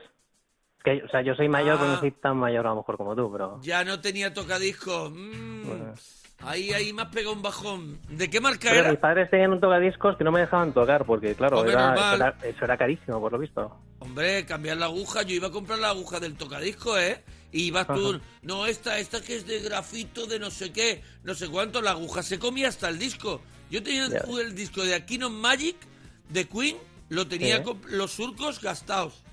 Que, 0.86 1.02
o 1.04 1.08
sea, 1.08 1.20
yo 1.20 1.34
soy 1.34 1.48
mayor, 1.48 1.74
Ah. 1.74 1.78
pero 1.80 1.92
no 1.94 1.98
soy 1.98 2.12
tan 2.12 2.36
mayor 2.36 2.64
a 2.64 2.70
lo 2.70 2.76
mejor 2.76 2.96
como 2.96 3.16
tú, 3.16 3.28
pero... 3.32 3.58
Ya 3.60 3.82
no 3.82 3.98
tenía 4.00 4.32
tocadiscos. 4.32 5.10
Mm, 5.10 5.66
Bueno. 5.66 5.94
Ahí, 6.40 6.70
ahí 6.72 6.92
me 6.92 7.02
has 7.02 7.08
pegado 7.08 7.32
un 7.34 7.42
bajón. 7.42 7.98
¿De 8.08 8.30
qué 8.30 8.40
marca 8.40 8.68
Pero 8.68 8.82
era? 8.82 8.90
mis 8.90 9.00
padres 9.00 9.28
tenían 9.28 9.52
un 9.52 9.58
tocadiscos 9.60 10.16
que 10.16 10.22
no 10.22 10.30
me 10.30 10.38
dejaban 10.40 10.72
tocar, 10.72 11.04
porque 11.04 11.34
claro, 11.34 11.58
Hombre, 11.58 11.72
era, 11.72 11.94
eso, 11.94 12.14
era, 12.14 12.36
eso 12.44 12.64
era 12.64 12.76
carísimo, 12.76 13.18
por 13.20 13.32
lo 13.32 13.38
visto. 13.38 13.74
Hombre, 13.98 14.46
cambiar 14.46 14.76
la 14.76 14.84
aguja. 14.86 15.22
Yo 15.22 15.34
iba 15.34 15.48
a 15.48 15.50
comprar 15.50 15.80
la 15.80 15.88
aguja 15.88 16.20
del 16.20 16.36
tocadisco, 16.36 16.96
¿eh? 16.98 17.24
Y 17.50 17.64
ibas 17.64 17.86
tú, 17.88 18.10
Ajá. 18.10 18.20
no, 18.42 18.66
esta, 18.66 18.98
esta 19.00 19.20
que 19.22 19.34
es 19.34 19.46
de 19.46 19.58
grafito, 19.60 20.26
de 20.26 20.38
no 20.38 20.50
sé 20.52 20.72
qué, 20.72 21.02
no 21.24 21.34
sé 21.34 21.48
cuánto. 21.48 21.80
La 21.82 21.92
aguja 21.92 22.22
se 22.22 22.38
comía 22.38 22.68
hasta 22.68 22.88
el 22.90 22.98
disco. 23.00 23.40
Yo 23.70 23.82
tenía 23.82 24.06
el 24.06 24.54
disco 24.54 24.84
de 24.84 24.94
Aquino 24.94 25.30
Magic, 25.30 25.76
de 26.28 26.46
Queen, 26.46 26.76
lo 27.08 27.26
tenía 27.26 27.62
con 27.64 27.80
los 27.88 28.12
surcos 28.12 28.60
gastados. 28.60 29.24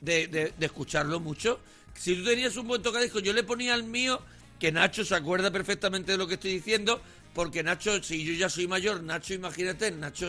De, 0.00 0.26
de- 0.28 0.52
de 0.58 0.66
escucharlo 0.66 1.20
mucho. 1.20 1.60
Si 1.94 2.14
tú 2.16 2.24
tenías 2.24 2.56
un 2.56 2.66
buen 2.68 2.82
tocadisco, 2.82 3.20
yo 3.20 3.32
le 3.32 3.42
ponía 3.42 3.74
al 3.74 3.84
mío, 3.84 4.20
que 4.58 4.72
Nacho 4.72 5.04
se 5.04 5.14
acuerda 5.14 5.50
perfectamente 5.50 6.12
de 6.12 6.18
lo 6.18 6.26
que 6.26 6.34
estoy 6.34 6.52
diciendo, 6.54 7.00
porque 7.34 7.62
Nacho, 7.62 8.02
si 8.02 8.24
yo 8.24 8.32
ya 8.32 8.48
soy 8.48 8.66
mayor, 8.66 9.02
Nacho, 9.02 9.34
imagínate, 9.34 9.90
Nacho 9.90 10.28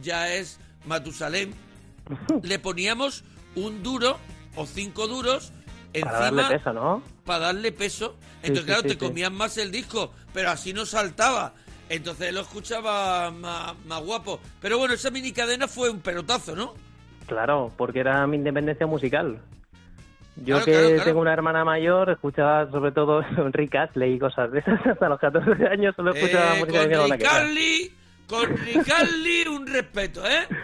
ya 0.00 0.32
es 0.32 0.58
Matusalén, 0.86 1.54
le 2.42 2.58
poníamos 2.58 3.24
un 3.54 3.82
duro 3.82 4.18
o 4.56 4.66
cinco 4.66 5.06
duros 5.08 5.52
Para 6.00 6.20
darle 6.20 6.42
encima 6.42 6.48
peso, 6.48 6.72
¿no? 6.72 7.02
para 7.24 7.38
darle 7.46 7.72
peso. 7.72 8.16
Entonces, 8.42 8.60
sí, 8.62 8.66
claro, 8.66 8.82
sí, 8.82 8.88
te 8.88 8.94
sí. 8.94 8.98
comían 8.98 9.34
más 9.34 9.56
el 9.58 9.70
disco, 9.70 10.12
pero 10.32 10.50
así 10.50 10.72
no 10.72 10.86
saltaba. 10.86 11.54
Entonces 11.88 12.28
él 12.28 12.36
lo 12.36 12.40
escuchaba 12.42 13.30
más, 13.30 13.74
más 13.86 14.00
guapo. 14.02 14.40
Pero 14.60 14.78
bueno, 14.78 14.94
esa 14.94 15.10
mini 15.10 15.32
cadena 15.32 15.68
fue 15.68 15.90
un 15.90 16.00
pelotazo, 16.00 16.56
¿no? 16.56 16.74
Claro, 17.26 17.72
porque 17.76 18.00
era 18.00 18.26
mi 18.26 18.36
independencia 18.36 18.86
musical. 18.86 19.40
Yo 20.36 20.44
Claro, 20.56 20.64
que 20.64 20.70
claro, 20.72 20.88
claro. 20.88 21.04
tengo 21.04 21.20
una 21.20 21.32
hermana 21.32 21.64
mayor, 21.64 22.10
escuchaba 22.10 22.70
sobre 22.70 22.92
todo 22.92 23.22
Rick 23.52 23.74
Astley 23.76 24.14
y 24.14 24.18
cosas 24.18 24.50
de 24.52 24.60
esas. 24.60 24.80
Hasta 24.86 25.08
los 25.08 25.20
14 25.20 25.66
años 25.66 25.94
solo 25.94 26.12
escuchaba 26.14 26.56
Eh, 26.56 26.60
música 26.60 26.80
con 26.82 26.88
de. 26.90 27.16
Ricaldi, 27.16 27.92
con 28.26 28.56
Ricaldi 28.56 29.48
un 29.48 29.66
respeto, 29.66 30.22
¿eh? 30.26 30.46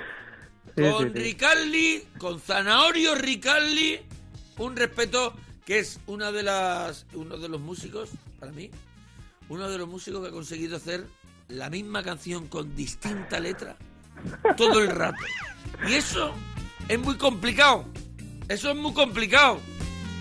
Sí, 0.76 0.84
con 0.92 1.12
sí, 1.12 2.08
con 2.18 2.38
Zanahorio 2.38 3.16
Ricaldi, 3.16 3.98
un 4.58 4.76
respeto 4.76 5.34
que 5.66 5.80
es 5.80 5.98
una 6.06 6.30
de 6.30 6.44
las 6.44 7.04
uno 7.14 7.36
de 7.36 7.48
los 7.48 7.60
músicos 7.60 8.10
para 8.38 8.52
mí, 8.52 8.70
uno 9.48 9.68
de 9.68 9.76
los 9.76 9.88
músicos 9.88 10.22
que 10.22 10.28
ha 10.28 10.30
conseguido 10.30 10.76
hacer 10.76 11.04
la 11.48 11.68
misma 11.68 12.04
canción 12.04 12.46
con 12.46 12.76
distinta 12.76 13.40
letra 13.40 13.74
todo 14.56 14.80
el 14.80 14.88
rato. 14.90 15.22
Y 15.88 15.94
eso 15.94 16.32
es 16.88 16.98
muy 16.98 17.16
complicado. 17.16 17.84
Eso 18.48 18.70
es 18.70 18.76
muy 18.76 18.92
complicado. 18.92 19.60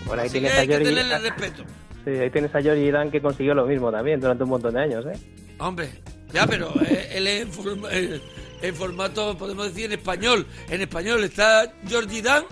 Bueno, 0.04 0.22
ahí 0.22 0.28
Así 0.28 0.40
que 0.40 0.40
tienes 0.40 0.58
a 0.58 0.60
hay 0.60 0.68
que 0.68 0.74
Georgie- 0.74 0.84
tenerle 0.84 1.18
respeto. 1.18 1.64
Sí, 2.04 2.10
ahí 2.10 2.30
tienes 2.30 2.54
a 2.54 2.62
Georgie 2.62 2.92
Dan 2.92 3.10
que 3.10 3.20
consiguió 3.20 3.54
lo 3.54 3.66
mismo 3.66 3.90
también 3.90 4.20
durante 4.20 4.44
un 4.44 4.50
montón 4.50 4.74
de 4.74 4.80
años, 4.80 5.04
¿eh? 5.06 5.18
Hombre, 5.58 5.90
ya, 6.32 6.46
pero 6.46 6.72
eh, 6.82 7.10
él 7.12 7.26
es 7.26 7.42
en, 7.42 7.52
forma- 7.52 7.88
eh, 7.90 8.20
en 8.62 8.74
formato, 8.74 9.36
podemos 9.36 9.66
decir, 9.68 9.86
en 9.86 9.92
español. 9.98 10.46
En 10.68 10.80
español 10.80 11.24
está 11.24 11.72
Georgie 11.86 12.22
Dan, 12.22 12.44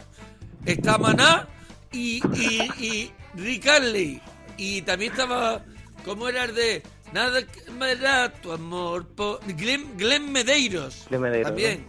está 0.65 0.99
Maná 0.99 1.47
y, 1.93 2.21
y, 2.35 2.63
y 2.85 3.13
Rick 3.35 3.67
Astley. 3.69 4.21
Y 4.59 4.83
también 4.83 5.13
estaba, 5.13 5.63
¿cómo 6.05 6.29
era 6.29 6.45
el 6.45 6.55
de 6.55 6.83
Nada 7.17 7.41
que 7.47 7.71
me 7.71 7.97
da 7.97 8.31
tu 8.31 8.53
amor? 8.53 9.07
po-" 9.07 9.41
Glenn, 9.47 9.97
Glenn 9.97 10.31
Medeiros. 10.31 11.07
Glenn 11.09 11.23
Medeiros, 11.23 11.49
También. 11.49 11.87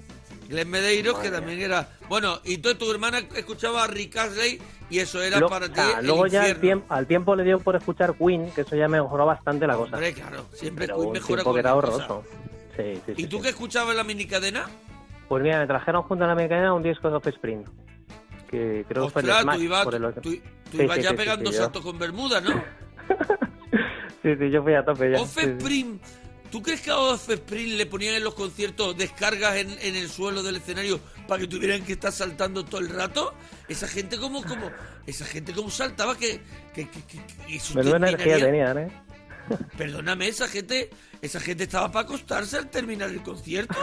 Glenn 0.48 0.70
Medeiros, 0.70 1.20
que 1.20 1.30
también 1.30 1.60
era... 1.60 1.90
Bueno, 2.08 2.40
y 2.46 2.60
tú, 2.60 2.74
tu 2.76 2.90
hermana 2.90 3.20
escuchaba 3.36 3.84
a 3.84 3.88
Rick 3.88 4.16
Astley 4.16 4.62
y 4.90 5.00
eso 5.00 5.22
era 5.22 5.38
Lo- 5.42 5.50
para 5.50 5.68
ti 5.68 5.82
ah, 5.82 5.98
el 6.00 6.08
luego 6.08 6.28
ya 6.28 6.44
al 6.44 6.62
tiempo, 6.62 6.86
al 6.94 7.06
tiempo 7.08 7.36
le 7.36 7.44
dio 7.44 7.60
por 7.60 7.76
escuchar 7.76 8.16
Queen, 8.16 8.52
que 8.52 8.62
eso 8.62 8.78
ya 8.78 8.88
mejoró 8.88 9.26
bastante 9.26 9.68
la 9.68 9.76
cosa. 9.76 9.96
Hombre, 9.96 10.14
claro, 10.14 10.46
siempre 10.54 10.88
Pero 10.88 11.00
Queen 11.02 11.12
mejora 11.12 11.44
que 11.44 11.60
era 11.60 11.74
cosa. 11.74 11.76
horroroso. 11.76 12.24
Sí, 12.78 12.84
sí, 13.06 13.14
sí. 13.18 13.24
¿Y 13.24 13.28
tú 13.28 13.38
sí. 13.38 13.44
qué 13.44 13.50
escuchabas 13.50 13.92
en 13.92 13.98
la 13.98 14.04
minicadena? 14.06 14.66
Pues 15.28 15.44
mira, 15.44 15.60
me 15.60 15.68
trajeron 15.68 16.04
junto 16.04 16.24
a 16.24 16.28
la 16.28 16.36
mecánica 16.36 16.72
un 16.72 16.84
disco 16.84 17.10
de 17.10 17.18
Offspring. 17.18 17.66
Que 18.50 18.86
creo 18.88 19.08
que 19.08 19.12
fue 19.12 19.22
el 19.24 19.28
Smash. 19.42 19.58
tú 19.58 19.62
ibas, 19.62 19.84
por 19.84 19.96
el 19.96 20.14
tú, 20.22 20.38
tú 20.72 20.82
ibas 20.82 21.00
ya 21.00 21.14
pegando 21.14 21.52
saltos 21.52 21.84
con 21.84 22.00
Bermuda, 22.00 22.40
¿no? 22.40 22.64
Sí, 24.34 24.36
sí, 24.40 24.50
yo 24.52 24.64
fui 24.64 24.74
a 24.74 24.84
tope 24.84 25.12
ya. 25.12 25.18
sí, 25.26 26.00
¿tú 26.52 26.62
crees 26.62 26.82
que 26.82 26.92
a 26.92 26.98
Offspring 26.98 27.78
le 27.78 27.86
ponían 27.86 28.16
en 28.16 28.24
los 28.24 28.34
conciertos 28.34 28.98
descargas 28.98 29.56
en, 29.58 29.70
en 29.82 29.96
el 29.96 30.10
suelo 30.10 30.44
del 30.44 30.56
escenario 30.58 31.00
para 31.28 31.42
que 31.42 31.48
tuvieran 31.48 31.84
que 31.84 31.94
estar 31.94 32.12
saltando 32.12 32.64
todo 32.66 32.82
el 32.82 32.90
rato? 32.90 33.34
Esa 33.68 33.88
gente 33.88 34.18
como, 34.18 34.44
como, 34.44 34.70
esa 35.06 35.26
gente 35.26 35.54
como 35.54 35.70
saltaba 35.70 36.18
que, 36.18 36.40
que, 36.74 36.90
que, 36.90 37.02
que- 37.04 37.20
que 37.48 37.60
energía 37.98 38.36
tenían, 38.46 38.78
¿eh? 38.78 38.88
Perdóname, 39.78 40.28
esa 40.28 40.48
gente, 40.48 40.90
esa 41.22 41.40
gente 41.40 41.64
estaba 41.64 41.92
para 41.92 42.06
acostarse 42.06 42.58
al 42.58 42.70
terminar 42.70 43.10
el 43.10 43.22
concierto. 43.22 43.76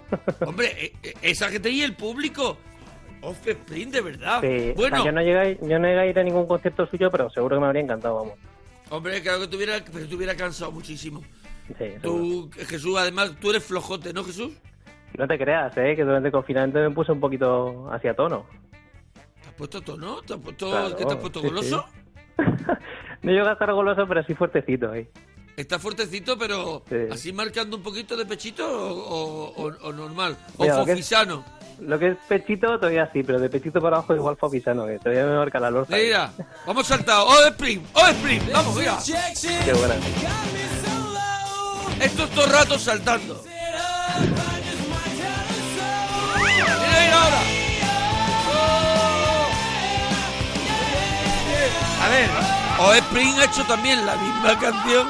Hombre, 0.46 0.68
e- 0.78 0.92
e- 1.08 1.14
esa 1.22 1.48
gente 1.48 1.70
y 1.70 1.82
el 1.82 1.94
público. 1.94 2.58
Offspring, 3.22 3.90
de 3.90 4.00
verdad. 4.00 4.40
Sí, 4.40 4.70
o 4.70 4.74
bueno, 4.74 4.96
sea, 4.96 5.04
yo 5.06 5.12
no 5.12 5.20
llegué, 5.20 5.58
yo 5.60 5.78
no 5.78 5.86
llegué 5.88 6.00
a 6.00 6.06
ir 6.06 6.18
a 6.18 6.22
ningún 6.22 6.46
concierto 6.46 6.86
suyo, 6.86 7.10
pero 7.10 7.28
seguro 7.30 7.56
que 7.56 7.60
me 7.60 7.66
habría 7.66 7.82
encantado, 7.82 8.14
vamos. 8.16 8.34
Hombre, 8.90 9.22
claro 9.22 9.40
que 9.40 9.48
tuviera, 9.48 9.82
pero 9.92 10.06
te 10.06 10.14
hubiera 10.14 10.36
cansado 10.36 10.70
muchísimo. 10.72 11.22
Sí. 11.78 11.86
Tú, 12.02 12.50
Jesús, 12.52 12.96
además, 12.98 13.34
tú 13.40 13.50
eres 13.50 13.64
flojote, 13.64 14.12
¿no, 14.12 14.24
Jesús? 14.24 14.52
No 15.16 15.26
te 15.26 15.38
creas, 15.38 15.76
¿eh? 15.76 15.94
Que 15.96 16.04
durante 16.04 16.28
el 16.28 16.32
confinamiento 16.32 16.78
me 16.80 16.90
puse 16.90 17.12
un 17.12 17.20
poquito 17.20 17.90
hacia 17.92 18.14
tono. 18.14 18.46
¿Te 19.42 19.48
has 19.48 19.54
puesto 19.54 19.80
tono? 19.80 20.20
¿Te 20.22 20.34
has 20.34 20.40
puesto, 20.40 20.70
Claro, 20.70 20.96
¿qué 20.96 21.04
te 21.04 21.12
has 21.12 21.18
puesto 21.18 21.40
sí, 21.40 21.46
goloso? 21.48 21.84
no 23.22 23.32
llego 23.32 23.46
a 23.48 23.52
estar 23.52 23.72
goloso, 23.72 24.06
pero 24.06 24.22
sí 24.24 24.34
fuertecito, 24.34 24.94
¿eh? 24.94 25.10
Está 25.56 25.78
fuertecito, 25.78 26.38
pero 26.38 26.82
Sí. 26.88 26.96
así 27.10 27.32
marcando 27.32 27.76
un 27.76 27.82
poquito 27.82 28.16
de 28.16 28.24
pechito 28.24 28.66
o, 28.66 28.92
o- 28.92 29.66
o- 29.66 29.88
o 29.88 29.92
normal. 29.92 30.36
Mira, 30.58 30.76
o 30.76 30.78
lo 30.80 30.84
que 30.86 30.92
es- 30.92 30.98
fofisano. 30.98 31.44
Lo 31.80 31.98
que 31.98 32.08
es 32.08 32.16
pechito 32.28 32.78
todavía 32.78 33.10
sí, 33.12 33.22
pero 33.22 33.40
de 33.40 33.48
pechito 33.48 33.80
para 33.80 33.96
abajo 33.98 34.14
igual 34.14 34.36
fofisano, 34.36 34.86
que 34.86 34.98
todavía 34.98 35.24
me 35.24 35.36
marca 35.36 35.58
la 35.58 35.70
lorza. 35.70 35.96
Mira, 35.96 36.30
vamos 36.66 36.86
saltado. 36.86 37.26
¡Oh, 37.26 37.46
Spring! 37.48 37.80
¡Oh, 37.94 38.06
Spring! 38.08 38.42
Vamos, 38.52 38.76
mira. 38.76 38.98
Qué 39.64 39.72
buena. 39.72 39.94
Esto 42.00 42.24
es 42.24 42.30
todo 42.30 42.44
el 42.46 42.52
rato 42.52 42.78
saltando. 42.78 43.42
Mira, 43.44 44.16
mira 46.76 47.22
ahora. 47.22 47.40
A 52.02 52.08
ver, 52.08 52.30
O 52.82 52.94
Spring 52.94 53.34
ha 53.38 53.44
hecho 53.44 53.62
también 53.64 54.06
la 54.06 54.16
misma 54.16 54.58
canción, 54.58 55.06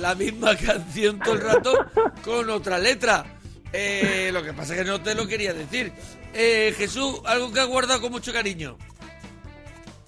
la 0.00 0.14
misma 0.14 0.56
canción 0.66 1.18
todo 1.20 1.34
el 1.34 1.40
rato 1.42 1.72
con 2.24 2.48
otra 2.50 2.78
letra. 2.78 3.24
Eh, 3.72 4.30
lo 4.32 4.42
que 4.42 4.52
pasa 4.52 4.74
es 4.74 4.82
que 4.82 4.88
no 4.88 5.00
te 5.00 5.14
lo 5.14 5.26
quería 5.26 5.52
decir. 5.52 5.92
Eh, 6.34 6.74
Jesús, 6.76 7.20
algo 7.26 7.52
que 7.52 7.60
has 7.60 7.68
guardado 7.68 8.00
con 8.00 8.12
mucho 8.12 8.32
cariño. 8.32 8.76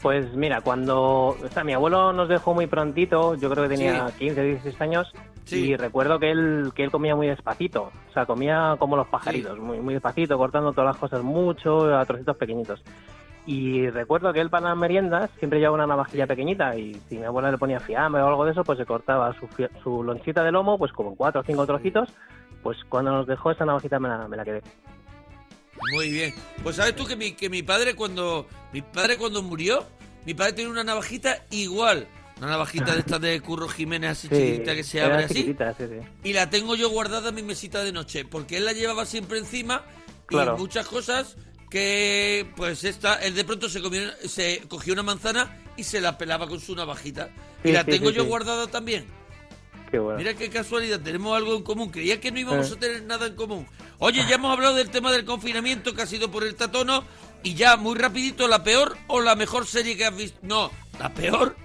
Pues 0.01 0.33
mira, 0.35 0.61
cuando 0.63 1.01
o 1.29 1.49
sea, 1.53 1.63
mi 1.63 1.73
abuelo 1.75 2.13
nos 2.13 2.29
dejó 2.29 2.55
muy 2.55 2.67
prontito, 2.67 3.37
yo 3.37 3.49
creo 3.51 3.65
que 3.69 3.77
tenía 3.77 4.09
Sí. 4.09 4.15
15, 4.19 4.43
16 4.43 4.81
años, 4.81 5.13
Sí. 5.45 5.71
y 5.71 5.77
recuerdo 5.77 6.19
que 6.19 6.31
él, 6.33 6.73
que 6.75 6.83
él 6.83 6.91
comía 6.91 7.15
muy 7.15 7.29
despacito, 7.29 7.85
o 7.85 8.13
sea, 8.13 8.27
comía 8.27 8.75
como 8.81 8.97
los 8.97 9.07
pajaritos, 9.07 9.59
muy, 9.61 9.79
muy 9.79 9.95
despacito, 9.95 10.37
cortando 10.37 10.73
todas 10.73 10.89
las 10.95 10.97
cosas 10.97 11.23
mucho, 11.23 11.97
a 11.97 12.05
trocitos 12.05 12.37
pequeñitos. 12.37 12.83
Y 13.45 13.89
recuerdo 13.91 14.33
que 14.33 14.41
él 14.41 14.51
para 14.51 14.69
las 14.69 14.77
meriendas 14.79 15.29
siempre 15.39 15.59
llevaba 15.59 15.75
una 15.75 15.87
navajilla 15.89 16.27
pequeñita 16.29 16.77
y 16.77 16.95
si 17.09 17.17
mi 17.19 17.25
abuela 17.25 17.51
le 17.51 17.59
ponía 17.59 17.81
fiambre 17.81 18.23
o 18.23 18.29
algo 18.29 18.45
de 18.45 18.53
eso, 18.53 18.63
pues 18.63 18.79
se 18.79 18.87
cortaba 18.87 19.35
su, 19.41 19.49
su 19.83 20.03
lonchita 20.05 20.45
de 20.45 20.53
lomo, 20.53 20.79
pues 20.79 20.93
como 20.93 21.17
cuatro 21.17 21.41
o 21.41 21.45
cinco 21.45 21.67
trocitos, 21.67 22.09
pues 22.63 22.79
cuando 22.89 23.11
nos 23.11 23.27
dejó 23.27 23.51
esa 23.51 23.65
navajita 23.65 23.99
me 23.99 24.09
la, 24.09 24.29
me 24.29 24.37
la 24.37 24.45
quedé. 24.45 24.63
Muy 25.93 26.11
bien. 26.11 26.33
Pues 26.63 26.77
sabes 26.77 26.95
tú 26.95 27.05
que 27.05 27.17
mi, 27.17 27.33
que 27.33 27.51
mi 27.51 27.63
padre 27.65 27.95
cuando 27.97 28.47
mi 28.73 28.83
padre 28.83 29.17
cuando 29.19 29.43
murió, 29.43 29.85
mi 30.25 30.35
padre 30.35 30.53
tiene 30.53 30.71
una 30.71 30.85
navajita 30.85 31.39
igual. 31.51 32.07
Una 32.39 32.51
navajita 32.51 32.93
de 32.93 33.01
estas 33.01 33.21
de 33.21 33.41
Curro 33.41 33.69
Jiménez 33.69 34.11
así 34.13 34.29
chiquitita 34.29 34.75
que 34.75 34.83
se 34.85 35.01
abre 35.03 35.25
así. 35.25 35.43
sí, 35.43 35.55
sí. 35.79 36.01
Y 36.25 36.33
la 36.33 36.49
tengo 36.51 36.75
yo 36.77 36.91
guardada 36.91 37.29
en 37.31 37.35
mi 37.35 37.43
mesita 37.43 37.83
de 37.85 37.93
noche, 37.93 38.25
porque 38.25 38.57
él 38.57 38.65
la 38.65 38.73
llevaba 38.73 39.05
siempre 39.05 39.39
encima 39.39 39.83
Claro. 40.27 40.55
y 40.57 40.61
muchas 40.61 40.87
cosas 40.87 41.37
que 41.73 42.47
pues 42.55 42.85
esta, 42.85 43.15
él 43.23 43.35
de 43.35 43.45
pronto 43.45 43.67
se 43.71 43.81
comió, 43.81 44.03
se 44.29 44.63
cogió 44.69 44.93
una 44.93 45.03
manzana 45.03 45.57
y 45.75 45.85
se 45.85 46.03
la 46.03 46.19
pelaba 46.19 46.47
con 46.47 46.61
su 46.61 46.77
navajita. 46.77 47.31
y 47.65 47.73
la 47.73 47.83
sí, 47.83 47.93
tengo 47.93 48.11
sí, 48.11 48.17
yo 48.17 48.27
guardada 48.27 48.67
también. 48.67 49.07
Qué 49.91 49.99
bueno. 49.99 50.19
Mira 50.19 50.35
qué 50.35 50.51
casualidad, 50.51 51.01
tenemos 51.01 51.35
algo 51.35 51.57
en 51.57 51.63
común. 51.63 51.91
Creía 51.91 52.21
que 52.21 52.31
no 52.31 52.39
íbamos 52.41 52.71
Eh. 52.71 52.75
a 52.75 52.79
tener 52.79 53.03
nada 53.05 53.27
en 53.27 53.37
común. 53.37 53.67
Oye, 53.99 54.23
ya 54.29 54.35
hemos 54.35 54.53
hablado 54.53 54.75
del 54.75 54.91
tema 54.91 55.11
del 55.11 55.25
confinamiento 55.25 55.95
que 55.95 56.03
ha 56.03 56.07
sido 56.07 56.31
por 56.31 56.45
el 56.45 56.55
tatono 56.57 57.05
y 57.43 57.55
ya 57.55 57.77
muy 57.79 57.99
rapidito, 57.99 58.49
la 58.49 58.63
peor 58.63 58.97
o 59.07 59.21
la 59.23 59.35
mejor 59.35 59.67
serie 59.67 59.97
que 59.97 60.05
has 60.05 60.15
visto. 60.15 60.39
No, 60.43 60.71
la 60.99 61.13
peor 61.15 61.57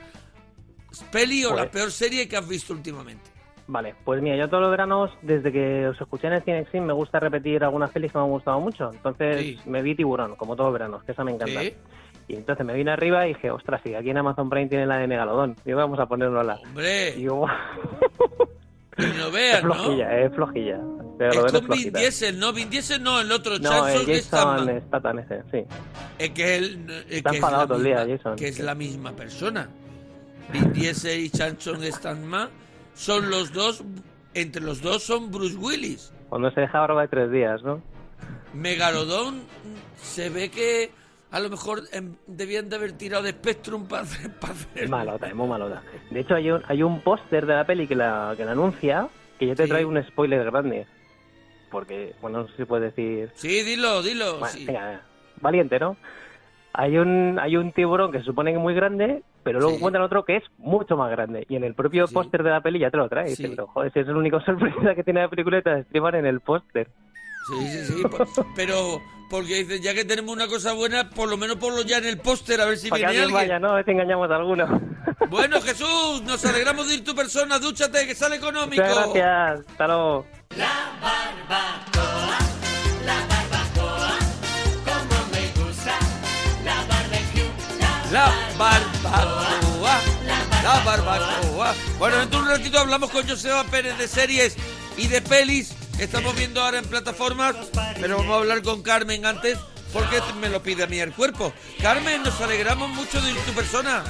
peli 1.11 1.43
o 1.43 1.49
la 1.49 1.63
Pues- 1.63 1.69
peor 1.71 1.91
serie 1.91 2.27
que 2.29 2.37
has 2.37 2.47
visto 2.47 2.71
últimamente. 2.73 3.29
Vale, 3.69 3.95
pues 4.05 4.21
mira, 4.21 4.37
yo 4.37 4.47
todos 4.47 4.61
los 4.61 4.71
veranos, 4.71 5.11
desde 5.21 5.51
que 5.51 5.87
os 5.87 5.99
escuché 5.99 6.27
en 6.27 6.33
el 6.33 6.41
Cinexin, 6.43 6.85
me 6.85 6.93
gusta 6.93 7.19
repetir 7.19 7.63
algunas 7.65 7.91
pelis 7.91 8.11
que 8.13 8.17
me 8.17 8.23
han 8.23 8.29
gustado 8.29 8.59
mucho. 8.61 8.91
Entonces 8.93 9.37
Sí. 9.41 9.59
me 9.65 9.81
vi 9.81 9.93
Tiburón, 9.93 10.35
como 10.37 10.55
todos 10.55 10.67
los 10.69 10.73
veranos, 10.79 11.03
que 11.03 11.11
esa 11.11 11.23
me 11.25 11.31
encanta. 11.33 11.59
Sí. 11.61 11.73
Y 12.29 12.35
entonces 12.35 12.65
me 12.65 12.73
vine 12.73 12.91
arriba 12.91 13.25
y 13.25 13.33
dije, 13.33 13.51
ostras, 13.51 13.81
si 13.83 13.93
aquí 13.93 14.09
en 14.09 14.17
Amazon 14.17 14.49
Prime 14.49 14.67
tiene 14.67 14.85
la 14.85 14.97
de 14.97 15.07
Megalodón, 15.07 15.55
digo, 15.65 15.77
vamos 15.79 15.99
a 15.99 16.05
ponerlo 16.05 16.39
a 16.39 16.43
la... 16.43 16.55
Hombre, 16.55 17.09
Y 17.15 17.19
digo, 17.21 17.45
y 18.97 19.01
no 19.01 19.27
es 19.37 19.61
flojilla, 19.61 20.17
es 20.19 20.33
flojilla. 20.33 20.79
Es 21.19 21.51
con 21.51 21.67
Vin. 21.69 21.91
Diesel, 21.93 22.39
¿no? 22.39 22.53
Vin 22.53 22.69
Diesel 22.69 23.01
no, 23.01 23.19
el 23.19 23.31
otro, 23.31 23.57
No, 23.59 23.69
Chanson 23.69 24.09
el 24.09 24.21
Jason 24.21 24.81
Statham. 24.87 25.19
Ese, 25.19 25.41
sí. 25.51 25.63
Es 26.19 26.29
que 26.29 26.55
él 26.57 26.85
es, 27.09 27.17
Está 27.17 27.31
que 27.31 27.37
enfadado 27.37 27.67
todo 27.67 27.77
el 27.79 27.83
día, 27.85 28.05
Jason. 28.07 28.35
que 28.35 28.47
es 28.49 28.59
la 28.59 28.75
misma 28.75 29.11
persona. 29.13 29.67
Vin 30.53 30.71
Diesel 30.73 31.19
y 31.19 31.29
Chanson 31.29 31.81
Statham 31.83 32.49
son 32.97 33.29
los 33.29 33.53
dos, 33.53 33.83
entre 34.33 34.61
los 34.61 34.81
dos 34.81 35.03
son 35.03 35.31
Bruce 35.31 35.55
Willis. 35.55 36.11
Cuando 36.29 36.51
se 36.51 36.61
deja 36.61 36.79
barba 36.79 37.03
de 37.03 37.07
tres 37.07 37.31
días, 37.31 37.63
¿no? 37.63 37.81
Megalodón 38.53 39.43
se 39.95 40.29
ve 40.29 40.49
que 40.49 40.91
a 41.31 41.39
lo 41.39 41.49
mejor 41.49 41.83
em, 41.91 42.15
debían 42.27 42.69
de 42.69 42.75
haber 42.77 42.93
tirado 42.93 43.23
de 43.23 43.31
Spectrum 43.31 43.87
para 43.87 44.03
hacer... 44.03 44.31
Para 44.39 44.53
hacer- 44.53 44.89
malota, 44.89 45.27
es 45.27 45.35
muy 45.35 45.47
malota. 45.47 45.83
De 46.09 46.19
hecho, 46.21 46.35
hay 46.35 46.51
un, 46.51 46.61
hay 46.67 46.83
un 46.83 47.01
póster 47.01 47.45
de 47.45 47.53
la 47.55 47.65
peli 47.65 47.87
que 47.87 47.95
la, 47.95 48.33
que 48.37 48.45
la 48.45 48.51
anuncia, 48.53 49.07
que 49.39 49.47
yo 49.47 49.55
te 49.55 49.63
Sí. 49.63 49.69
traigo 49.69 49.89
un 49.89 50.01
spoiler 50.03 50.43
grande. 50.45 50.87
Porque, 51.69 52.15
bueno, 52.21 52.43
no 52.43 52.47
sé 52.47 52.53
si 52.57 52.65
puede 52.65 52.85
decir... 52.91 53.29
Sí, 53.35 53.61
dilo, 53.63 54.01
dilo. 54.01 54.39
Bueno, 54.39 54.47
sí. 54.53 54.65
venga. 54.65 55.01
valiente, 55.41 55.79
¿no? 55.79 55.97
Hay 56.73 56.97
un, 56.97 57.37
hay 57.41 57.57
un 57.57 57.71
tiburón 57.73 58.11
que 58.11 58.19
se 58.19 58.25
supone 58.25 58.51
que 58.51 58.57
es 58.57 58.61
muy 58.63 58.73
grande, 58.73 59.21
pero 59.47 59.59
luego 59.59 59.71
Sí. 59.71 59.77
encuentran 59.77 60.03
otro 60.03 60.23
que 60.25 60.37
es 60.37 60.43
mucho 60.57 60.95
más 60.97 61.09
grande. 61.11 61.45
Y 61.49 61.55
en 61.55 61.63
el 61.63 61.73
propio 61.73 62.07
Sí. 62.07 62.13
póster 62.13 62.43
de 62.43 62.49
la 62.51 62.61
peli 62.61 62.79
ya 62.79 62.91
te 62.91 62.97
lo 62.97 63.09
trae. 63.09 63.31
Y 63.31 63.35
Sí. 63.35 63.55
joder, 63.73 63.91
si 63.93 63.99
es 63.99 64.07
el 64.07 64.15
único 64.15 64.39
sorpresa 64.45 64.95
que 64.95 65.03
tiene 65.03 65.21
la 65.21 65.29
película 65.29 65.61
te 65.61 65.69
la 65.99 66.09
en 66.19 66.25
el 66.25 66.39
póster. 66.41 66.89
Sí, 67.47 67.67
sí, 67.67 67.85
sí. 67.85 68.03
Pero 68.55 68.99
porque 69.29 69.55
dicen, 69.63 69.81
ya 69.81 69.93
que 69.93 70.03
tenemos 70.05 70.33
una 70.35 70.47
cosa 70.47 70.73
buena, 70.73 71.09
por 71.09 71.29
lo 71.29 71.37
menos 71.37 71.55
ponlo 71.57 71.81
ya 71.83 71.97
en 71.97 72.05
el 72.05 72.17
póster 72.19 72.59
a 72.61 72.65
ver 72.65 72.77
si 72.77 72.89
Para 72.89 72.99
que 73.01 73.07
viene 73.07 73.23
alguien 73.23 73.37
alguien. 73.37 73.49
vaya, 73.55 73.59
¿no? 73.59 73.73
A 73.73 73.75
ver 73.75 73.85
si 73.85 73.91
engañamos 73.91 74.29
a 74.31 74.35
alguno. 74.35 74.67
Bueno, 75.29 75.59
Jesús, 75.61 76.21
nos 76.23 76.45
alegramos 76.45 76.87
de 76.87 76.95
ir 76.95 77.03
tu 77.03 77.13
persona. 77.13 77.59
Dúchate, 77.59 78.05
que 78.07 78.15
sale 78.15 78.37
económico. 78.37 78.81
Muchas 78.81 78.95
gracias. 79.13 79.59
Hasta 79.71 79.87
luego. 79.87 80.25
La 80.55 80.69
barbacoa. 81.01 82.37
La 83.05 83.15
barbacoa. 83.27 84.17
Bueno, 91.97 92.17
dentro 92.17 92.39
de 92.39 92.45
un 92.45 92.51
ratito 92.51 92.79
hablamos 92.79 93.09
con 93.09 93.27
Joseba 93.27 93.63
Pérez 93.65 93.97
de 93.97 94.07
series 94.07 94.55
y 94.97 95.07
de 95.07 95.21
pelis 95.21 95.73
que 95.97 96.03
estamos 96.03 96.35
viendo 96.35 96.61
ahora 96.61 96.79
en 96.79 96.85
plataformas, 96.85 97.55
pero 97.99 98.17
vamos 98.17 98.33
a 98.33 98.37
hablar 98.39 98.61
con 98.61 98.83
Carmen 98.83 99.25
antes 99.25 99.57
porque 99.93 100.21
me 100.39 100.49
lo 100.49 100.61
pide 100.61 100.83
a 100.83 100.87
mí 100.87 100.99
el 100.99 101.13
cuerpo. 101.13 101.53
Carmen, 101.81 102.21
nos 102.23 102.39
alegramos 102.41 102.89
mucho 102.89 103.21
de 103.21 103.33
tu 103.33 103.53
persona. 103.53 104.03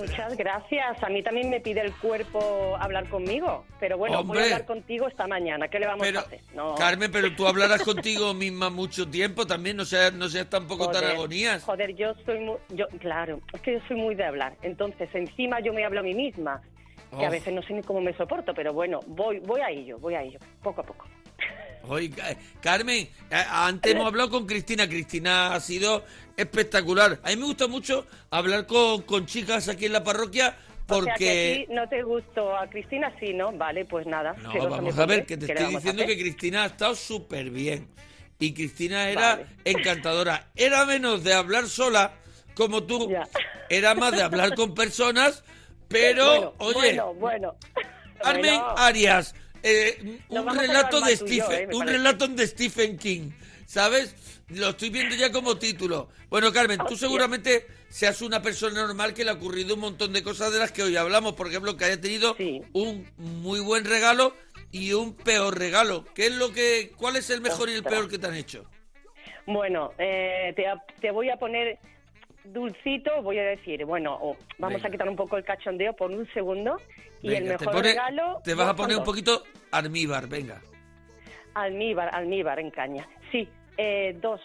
Muchas 0.00 0.36
gracias. 0.36 1.02
A 1.02 1.08
mí 1.08 1.22
también 1.22 1.50
me 1.50 1.60
pide 1.60 1.80
el 1.80 1.92
cuerpo 1.96 2.76
hablar 2.78 3.08
conmigo. 3.08 3.64
Pero 3.80 3.98
bueno, 3.98 4.20
Hombre. 4.20 4.40
voy 4.40 4.42
a 4.50 4.52
hablar 4.54 4.66
contigo 4.66 5.08
esta 5.08 5.26
mañana. 5.26 5.68
¿Qué 5.68 5.78
le 5.78 5.86
vamos 5.86 6.06
Pero, 6.06 6.20
a 6.20 6.22
hacer? 6.22 6.40
No. 6.54 6.74
Carmen, 6.74 7.10
pero 7.12 7.34
tú 7.34 7.46
hablarás 7.46 7.82
contigo 7.84 8.34
misma 8.34 8.70
mucho 8.70 9.08
tiempo 9.08 9.46
también, 9.46 9.76
no 9.76 9.84
seas, 9.84 10.12
no 10.12 10.28
seas 10.28 10.48
tampoco 10.48 10.90
tan 10.90 11.02
Joder, 11.02 11.16
agonías. 11.16 11.62
Joder, 11.64 11.94
yo 11.94 12.14
soy 12.24 12.38
muy... 12.40 12.56
Yo, 12.70 12.86
claro, 13.00 13.40
es 13.52 13.60
que 13.60 13.74
yo 13.74 13.80
soy 13.88 13.96
muy 13.96 14.14
de 14.14 14.24
hablar. 14.24 14.54
Entonces, 14.62 15.08
encima 15.14 15.60
yo 15.60 15.72
me 15.72 15.84
hablo 15.84 16.00
a 16.00 16.02
mí 16.02 16.14
misma. 16.14 16.60
Que 17.16 17.24
a 17.24 17.28
Oh. 17.28 17.30
veces 17.32 17.54
no 17.54 17.62
sé 17.62 17.74
ni 17.74 17.82
cómo 17.82 18.00
me 18.00 18.12
soporto, 18.14 18.52
pero 18.54 18.72
bueno, 18.72 18.98
voy, 19.06 19.38
voy 19.38 19.60
a 19.60 19.70
ello, 19.70 19.98
voy 20.00 20.14
a 20.14 20.22
ello, 20.22 20.38
poco 20.62 20.80
a 20.80 20.84
poco. 20.84 21.06
Eh, 21.98 22.36
Carmen, 22.60 23.08
eh, 23.30 23.44
antes 23.50 23.92
hemos 23.92 24.06
hablado 24.06 24.30
con 24.30 24.46
Cristina. 24.46 24.88
Cristina 24.88 25.54
ha 25.54 25.60
sido 25.60 26.04
espectacular. 26.36 27.20
A 27.22 27.28
mí 27.30 27.36
me 27.36 27.44
gusta 27.44 27.66
mucho 27.66 28.06
hablar 28.30 28.66
con, 28.66 29.02
con 29.02 29.26
chicas 29.26 29.68
aquí 29.68 29.86
en 29.86 29.92
la 29.92 30.02
parroquia 30.02 30.56
O 30.88 31.02
sea, 31.02 31.14
que 31.14 31.14
porque... 31.14 31.64
a 31.64 31.66
ti 31.66 31.74
no 31.74 31.88
te 31.88 32.02
gustó 32.02 32.56
a 32.56 32.68
Cristina, 32.68 33.12
sí, 33.20 33.32
¿no? 33.34 33.52
Vale, 33.52 33.84
pues 33.84 34.06
nada. 34.06 34.34
No, 34.42 34.68
vamos 34.68 34.98
a 34.98 35.06
ver, 35.06 35.26
que 35.26 35.36
te 35.36 35.46
¿Qué 35.46 35.54
le 35.54 35.60
estoy 35.60 35.74
diciendo 35.76 36.06
que 36.06 36.18
Cristina 36.18 36.64
ha 36.64 36.66
estado 36.66 36.94
súper 36.94 37.50
bien. 37.50 37.88
Y 38.38 38.52
Cristina 38.52 39.08
era 39.08 39.36
Vale. 39.36 39.46
encantadora. 39.64 40.50
Era 40.56 40.84
menos 40.86 41.22
de 41.22 41.34
hablar 41.34 41.66
sola, 41.68 42.14
como 42.54 42.82
tú. 42.82 43.10
Ya. 43.10 43.28
Era 43.68 43.94
más 43.94 44.12
de 44.12 44.22
hablar 44.22 44.54
con 44.54 44.74
personas, 44.74 45.44
pero, 45.88 46.26
Bueno, 46.28 46.54
oye, 46.58 46.74
Bueno, 46.74 47.14
bueno. 47.14 47.54
Carmen 48.22 48.54
Bueno. 48.58 48.74
Arias, 48.76 49.34
eh, 49.64 50.20
un 50.28 50.56
relato 50.56 51.00
de 51.00 51.16
yo, 51.16 51.26
Stephen, 51.26 51.70
eh, 51.70 51.74
un 51.74 51.86
relato 51.86 52.28
de 52.28 52.46
Stephen 52.46 52.98
King, 52.98 53.30
¿sabes? 53.66 54.14
Lo 54.48 54.68
estoy 54.70 54.90
viendo 54.90 55.14
ya 55.16 55.32
como 55.32 55.56
título. 55.56 56.08
Bueno, 56.28 56.52
Carmen, 56.52 56.78
tú 56.86 56.96
seguramente 56.96 57.66
seas 57.88 58.20
una 58.22 58.42
persona 58.42 58.86
normal 58.86 59.14
que 59.14 59.24
le 59.24 59.30
ha 59.30 59.34
ocurrido 59.34 59.74
un 59.74 59.80
montón 59.80 60.12
de 60.12 60.22
cosas 60.22 60.52
de 60.52 60.58
las 60.58 60.70
que 60.70 60.82
hoy 60.82 60.96
hablamos, 60.96 61.32
por 61.32 61.48
ejemplo, 61.48 61.76
que 61.76 61.86
haya 61.86 62.00
tenido 62.00 62.34
Sí. 62.36 62.60
un 62.72 63.08
muy 63.16 63.60
buen 63.60 63.84
regalo 63.84 64.36
y 64.70 64.92
un 64.92 65.14
peor 65.14 65.58
regalo. 65.58 66.04
¿Qué 66.14 66.26
es 66.26 66.32
lo 66.32 66.52
que, 66.52 66.92
cuál 66.96 67.16
es 67.16 67.30
el 67.30 67.40
mejor 67.40 67.70
y 67.70 67.72
el 67.74 67.84
peor 67.84 68.08
que 68.08 68.18
te 68.18 68.26
han 68.26 68.34
hecho? 68.34 68.68
Bueno, 69.46 69.92
eh, 69.98 70.52
te, 70.56 70.64
te 71.00 71.10
voy 71.10 71.30
a 71.30 71.36
poner 71.36 71.78
dulcito, 72.44 73.22
voy 73.22 73.38
a 73.38 73.44
decir, 73.44 73.84
bueno, 73.84 74.14
o 74.20 74.36
vamos 74.58 74.76
Venga. 74.76 74.88
a 74.88 74.90
quitar 74.90 75.08
un 75.08 75.16
poco 75.16 75.36
el 75.36 75.44
cachondeo 75.44 75.94
por 75.94 76.10
un 76.10 76.26
segundo. 76.32 76.76
Y 77.22 77.28
el 77.34 77.44
te, 77.44 77.50
mejor 77.50 77.72
pone- 77.72 77.88
regalo. 77.88 78.40
te 78.44 78.54
vas 78.54 78.68
a 78.68 78.76
poner 78.76 78.96
un 78.98 79.04
poquito 79.04 79.42
almíbar, 79.70 80.28
venga. 80.28 80.60
Almíbar, 81.54 82.14
almíbar 82.14 82.58
en 82.58 82.70
caña. 82.70 83.08
Sí, 83.32 83.48
eh, 83.78 84.16
dos, 84.20 84.40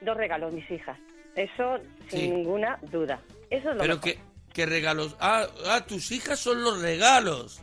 dos 0.00 0.16
regalos, 0.16 0.52
mis 0.52 0.68
hijas. 0.70 0.98
Eso 1.36 1.78
sin 2.08 2.20
Sí. 2.20 2.28
ninguna 2.30 2.78
duda. 2.90 3.20
Eso 3.50 3.70
es 3.70 3.76
lo 3.76 3.80
Pero 3.80 3.94
mejor. 3.96 4.00
qué, 4.00 4.18
qué 4.52 4.66
regalos. 4.66 5.16
Ah, 5.20 5.46
ah, 5.66 5.80
tus 5.86 6.10
hijas 6.10 6.38
son 6.38 6.62
los 6.62 6.82
regalos. 6.82 7.62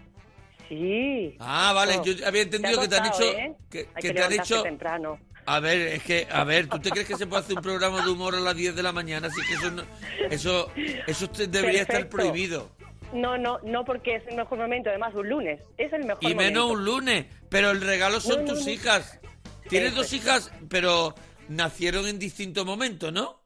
Sí. 0.69 1.35
Ah, 1.39 1.71
vale, 1.73 1.97
Oh. 1.99 2.03
yo 2.03 2.25
había 2.27 2.41
entendido 2.41 2.81
que 2.81 2.87
te 2.87 2.95
han 2.97 3.05
hecho 3.07 3.23
¿eh? 3.23 3.55
que, 3.69 3.85
que 3.85 3.93
que 4.01 4.13
te 4.13 4.23
han 4.23 4.33
hecho 4.33 4.63
temprano. 4.63 5.19
A 5.49 5.61
ver, 5.61 5.79
es 5.93 6.03
que, 6.03 6.27
a 6.29 6.43
ver, 6.43 6.67
¿tú 6.67 6.77
te 6.79 6.89
crees 6.91 7.07
que 7.07 7.15
se 7.15 7.25
puede 7.25 7.41
hacer 7.41 7.55
un 7.55 7.63
programa 7.63 8.03
de 8.03 8.11
humor 8.11 8.35
a 8.35 8.39
las 8.41 8.53
10 8.53 8.75
de 8.75 8.83
la 8.83 8.91
mañana? 8.91 9.27
Así 9.27 9.39
que 9.47 9.53
eso 9.53 9.71
no- 9.71 9.83
eso, 10.29 10.69
eso 11.07 11.27
debería 11.47 11.83
estar 11.83 12.09
prohibido. 12.09 12.69
No, 13.13 13.37
no, 13.37 13.57
no 13.63 13.85
porque 13.85 14.17
es 14.17 14.27
el 14.27 14.35
mejor 14.35 14.57
momento, 14.59 14.89
además 14.89 15.13
un 15.15 15.29
lunes. 15.29 15.61
Es 15.77 15.93
el 15.93 16.03
mejor 16.03 16.21
Y 16.29 16.35
menos 16.35 16.65
momento. 16.65 16.67
un 16.67 16.83
lunes. 16.85 17.25
Pero 17.49 17.71
el 17.71 17.79
regalo 17.79 18.19
son 18.19 18.43
No, 18.43 18.53
tus 18.53 18.67
hijas. 18.67 19.21
Tienes 19.69 19.95
dos 19.95 20.11
hijas, 20.11 20.51
pero 20.69 21.15
nacieron 21.47 22.07
en 22.07 22.19
distintos 22.19 22.65
momentos, 22.65 23.13
¿no? 23.13 23.41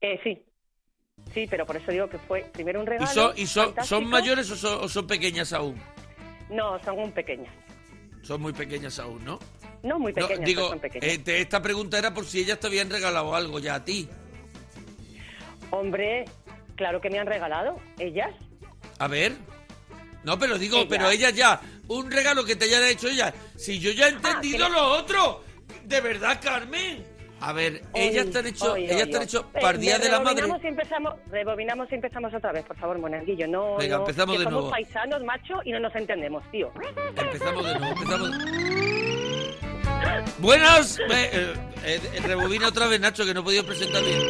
Eh, 0.00 0.18
sí. 0.24 0.42
Sí, 1.34 1.46
pero 1.50 1.66
por 1.66 1.76
eso 1.76 1.90
digo 1.92 2.08
que 2.08 2.18
fue 2.18 2.46
primero 2.54 2.80
un 2.80 2.86
¿Y 2.86 2.90
regalo. 2.90 3.10
son, 3.12 3.32
y 3.36 3.46
son, 3.46 3.74
son 3.84 4.06
mayores 4.06 4.50
o 4.50 4.56
son, 4.56 4.82
o 4.84 4.88
son 4.88 5.06
pequeñas 5.06 5.52
aún? 5.52 5.78
No, 6.48 6.82
son 6.82 6.98
un 6.98 7.12
pequeñas. 7.12 7.52
Son 8.22 8.40
muy 8.40 8.54
pequeñas 8.54 8.98
aún, 8.98 9.22
¿no? 9.24 9.38
No 9.82 9.98
muy 9.98 10.12
No, 10.12 10.16
pequeñas, 10.16 10.38
pero 10.38 10.46
digo, 10.46 10.68
son 10.68 10.80
pequeñas. 10.80 11.08
eh, 11.14 11.18
te- 11.18 11.40
esta 11.40 11.62
pregunta 11.62 11.98
era 11.98 12.12
por 12.14 12.26
si 12.26 12.40
ellas 12.40 12.58
te 12.60 12.66
habían 12.66 12.90
regalado 12.90 13.34
algo 13.34 13.58
ya 13.58 13.76
a 13.76 13.84
ti. 13.84 14.08
Hombre, 15.70 16.24
claro 16.76 17.00
que 17.00 17.10
me 17.10 17.18
han 17.18 17.26
regalado. 17.26 17.78
¿Ellas? 17.98 18.30
A 18.98 19.08
ver. 19.08 19.32
No, 20.24 20.38
pero 20.38 20.58
digo, 20.58 20.76
Ellas. 20.78 20.88
pero 20.90 21.10
ellas 21.10 21.34
ya, 21.34 21.60
un 21.88 22.10
regalo 22.10 22.44
que 22.44 22.56
te 22.56 22.64
hayan 22.64 22.84
hecho 22.84 23.08
ellas. 23.08 23.32
Si 23.56 23.78
yo 23.78 23.90
ya 23.92 24.06
he 24.06 24.10
entendido 24.10 24.66
que- 24.66 24.72
lo 24.72 24.84
otro. 24.88 25.44
De 25.84 26.00
verdad, 26.00 26.40
Carmen. 26.42 27.04
A 27.38 27.52
ver, 27.52 27.82
ellas 27.94 28.30
te 28.30 28.38
han 28.38 28.46
hecho, 28.46 28.72
oy, 28.72 28.84
ellas 28.86 29.02
oy, 29.04 29.10
te 29.10 29.16
han 29.18 29.22
hecho 29.24 29.50
Eh, 29.54 29.60
para 29.60 29.76
Día 29.76 29.98
de 29.98 30.08
la 30.08 30.20
Madre. 30.20 30.48
y 30.62 30.66
empezamos, 30.66 31.14
rebobinamos 31.30 31.86
y 31.92 31.94
empezamos 31.96 32.32
otra 32.32 32.50
vez, 32.50 32.64
por 32.64 32.76
favor, 32.78 32.98
Monaguillo. 32.98 33.46
No, 33.46 33.76
Venga, 33.76 33.96
no, 33.96 34.02
empezamos 34.02 34.34
que 34.34 34.38
de 34.38 34.44
somos 34.44 34.52
nuevo. 34.62 34.70
paisanos, 34.70 35.22
macho, 35.22 35.54
y 35.64 35.70
no 35.70 35.78
nos 35.80 35.94
entendemos, 35.94 36.42
tío. 36.50 36.72
Empezamos 37.14 37.64
de 37.66 37.78
nuevo, 37.78 37.94
empezamos. 38.00 38.30
Buenas. 40.38 40.98
eh, 40.98 41.54
eh, 41.84 42.00
eh, 42.14 42.20
rebobina 42.22 42.68
otra 42.68 42.86
vez, 42.86 43.00
Nacho, 43.00 43.24
que 43.24 43.34
no 43.34 43.40
he 43.40 43.42
podido 43.44 43.64
presentar 43.66 44.02
bien. 44.02 44.20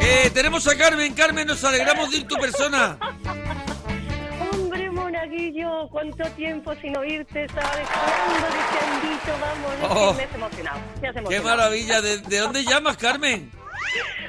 Eh, 0.00 0.30
tenemos 0.32 0.66
a 0.68 0.76
Carmen. 0.76 1.14
Carmen, 1.14 1.46
nos 1.46 1.62
alegramos 1.64 2.10
de 2.10 2.18
ir 2.18 2.26
tu 2.26 2.36
persona. 2.36 2.98
Hombre, 4.52 4.90
Monaguillo, 4.90 5.88
cuánto 5.90 6.24
tiempo 6.30 6.74
sin 6.80 6.96
oírte, 6.96 7.46
¿sabes? 7.48 7.88
Chandito, 7.88 9.32
vamos, 9.40 9.72
Oh. 9.90 10.14
me 10.14 10.24
has 10.24 10.34
emocionado. 10.34 10.80
me 11.00 11.08
has 11.08 11.14
Qué 11.14 11.18
emocionado. 11.20 11.44
maravilla. 11.56 12.00
¿De, 12.00 12.18
de 12.18 12.38
dónde 12.38 12.64
llamas, 12.64 12.96
Carmen? 12.96 13.50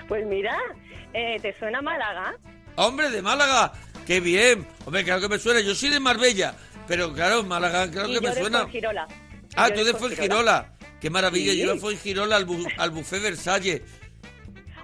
Pues 0.08 0.26
mira, 0.26 0.58
eh, 1.14 1.38
¿te 1.42 1.58
suena 1.60 1.82
Málaga? 1.82 2.36
Hombre, 2.76 3.10
de 3.10 3.22
Málaga. 3.22 3.72
Qué 4.06 4.20
bien. 4.20 4.68
Hombre, 4.86 5.04
claro 5.04 5.22
que 5.22 5.30
me 5.30 5.38
suena. 5.40 5.60
Yo 5.62 5.76
soy 5.76 5.90
de 5.90 6.00
Marbella. 6.00 6.56
Pero 6.90 7.14
claro, 7.14 7.44
Málaga, 7.44 7.90
claro 7.90 8.10
y 8.10 8.12
que 8.12 8.16
yo 8.16 8.22
me 8.22 8.30
de 8.36 8.42
suena. 8.42 8.60
Fuengirola. 8.64 9.08
Ah, 9.56 9.70
Yo 9.70 9.76
tú 9.76 9.84
de 9.86 9.94
Fuengirola. 9.94 10.00
Fuengirola. 10.74 10.74
Qué 11.00 11.10
maravilla. 11.10 11.52
Sí. 11.54 11.60
Yo 11.60 11.74
de 11.74 11.80
Fuengirola 11.80 12.36
al, 12.36 12.46
bu- 12.46 12.74
al 12.78 12.90
buffet 12.92 13.22
Versalles. 13.22 13.82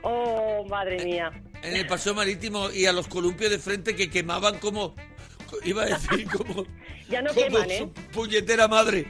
Oh, 0.04 0.64
madre 0.70 1.04
mía. 1.04 1.32
En 1.64 1.76
el 1.76 1.86
paseo 1.88 2.14
marítimo 2.14 2.70
y 2.72 2.86
a 2.86 2.94
los 2.94 3.08
columpios 3.08 3.50
de 3.52 3.60
frente 3.60 3.96
que 3.96 4.10
quemaban 4.10 4.60
como. 4.60 4.96
Iba 5.64 5.82
a 5.84 5.86
decir 5.88 6.28
como. 6.38 6.66
Ya 7.10 7.22
no 7.22 7.34
como 7.34 7.42
queman, 7.48 7.70
¿eh? 7.72 7.78
su 7.80 7.92
puñetera 8.12 8.68
madre. 8.68 9.08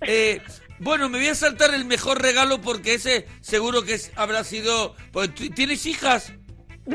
Eh, 0.00 0.42
bueno, 0.80 1.08
me 1.08 1.18
voy 1.18 1.28
a 1.28 1.34
saltar 1.36 1.72
el 1.74 1.84
mejor 1.84 2.20
regalo 2.20 2.60
porque 2.60 2.94
ese 2.94 3.26
seguro 3.40 3.82
que 3.84 3.94
es- 3.94 4.10
habrá 4.16 4.42
sido. 4.42 4.96
Pues, 5.12 5.32
¿tú- 5.34 5.48
¿Tienes 5.50 5.86
hijas? 5.86 6.32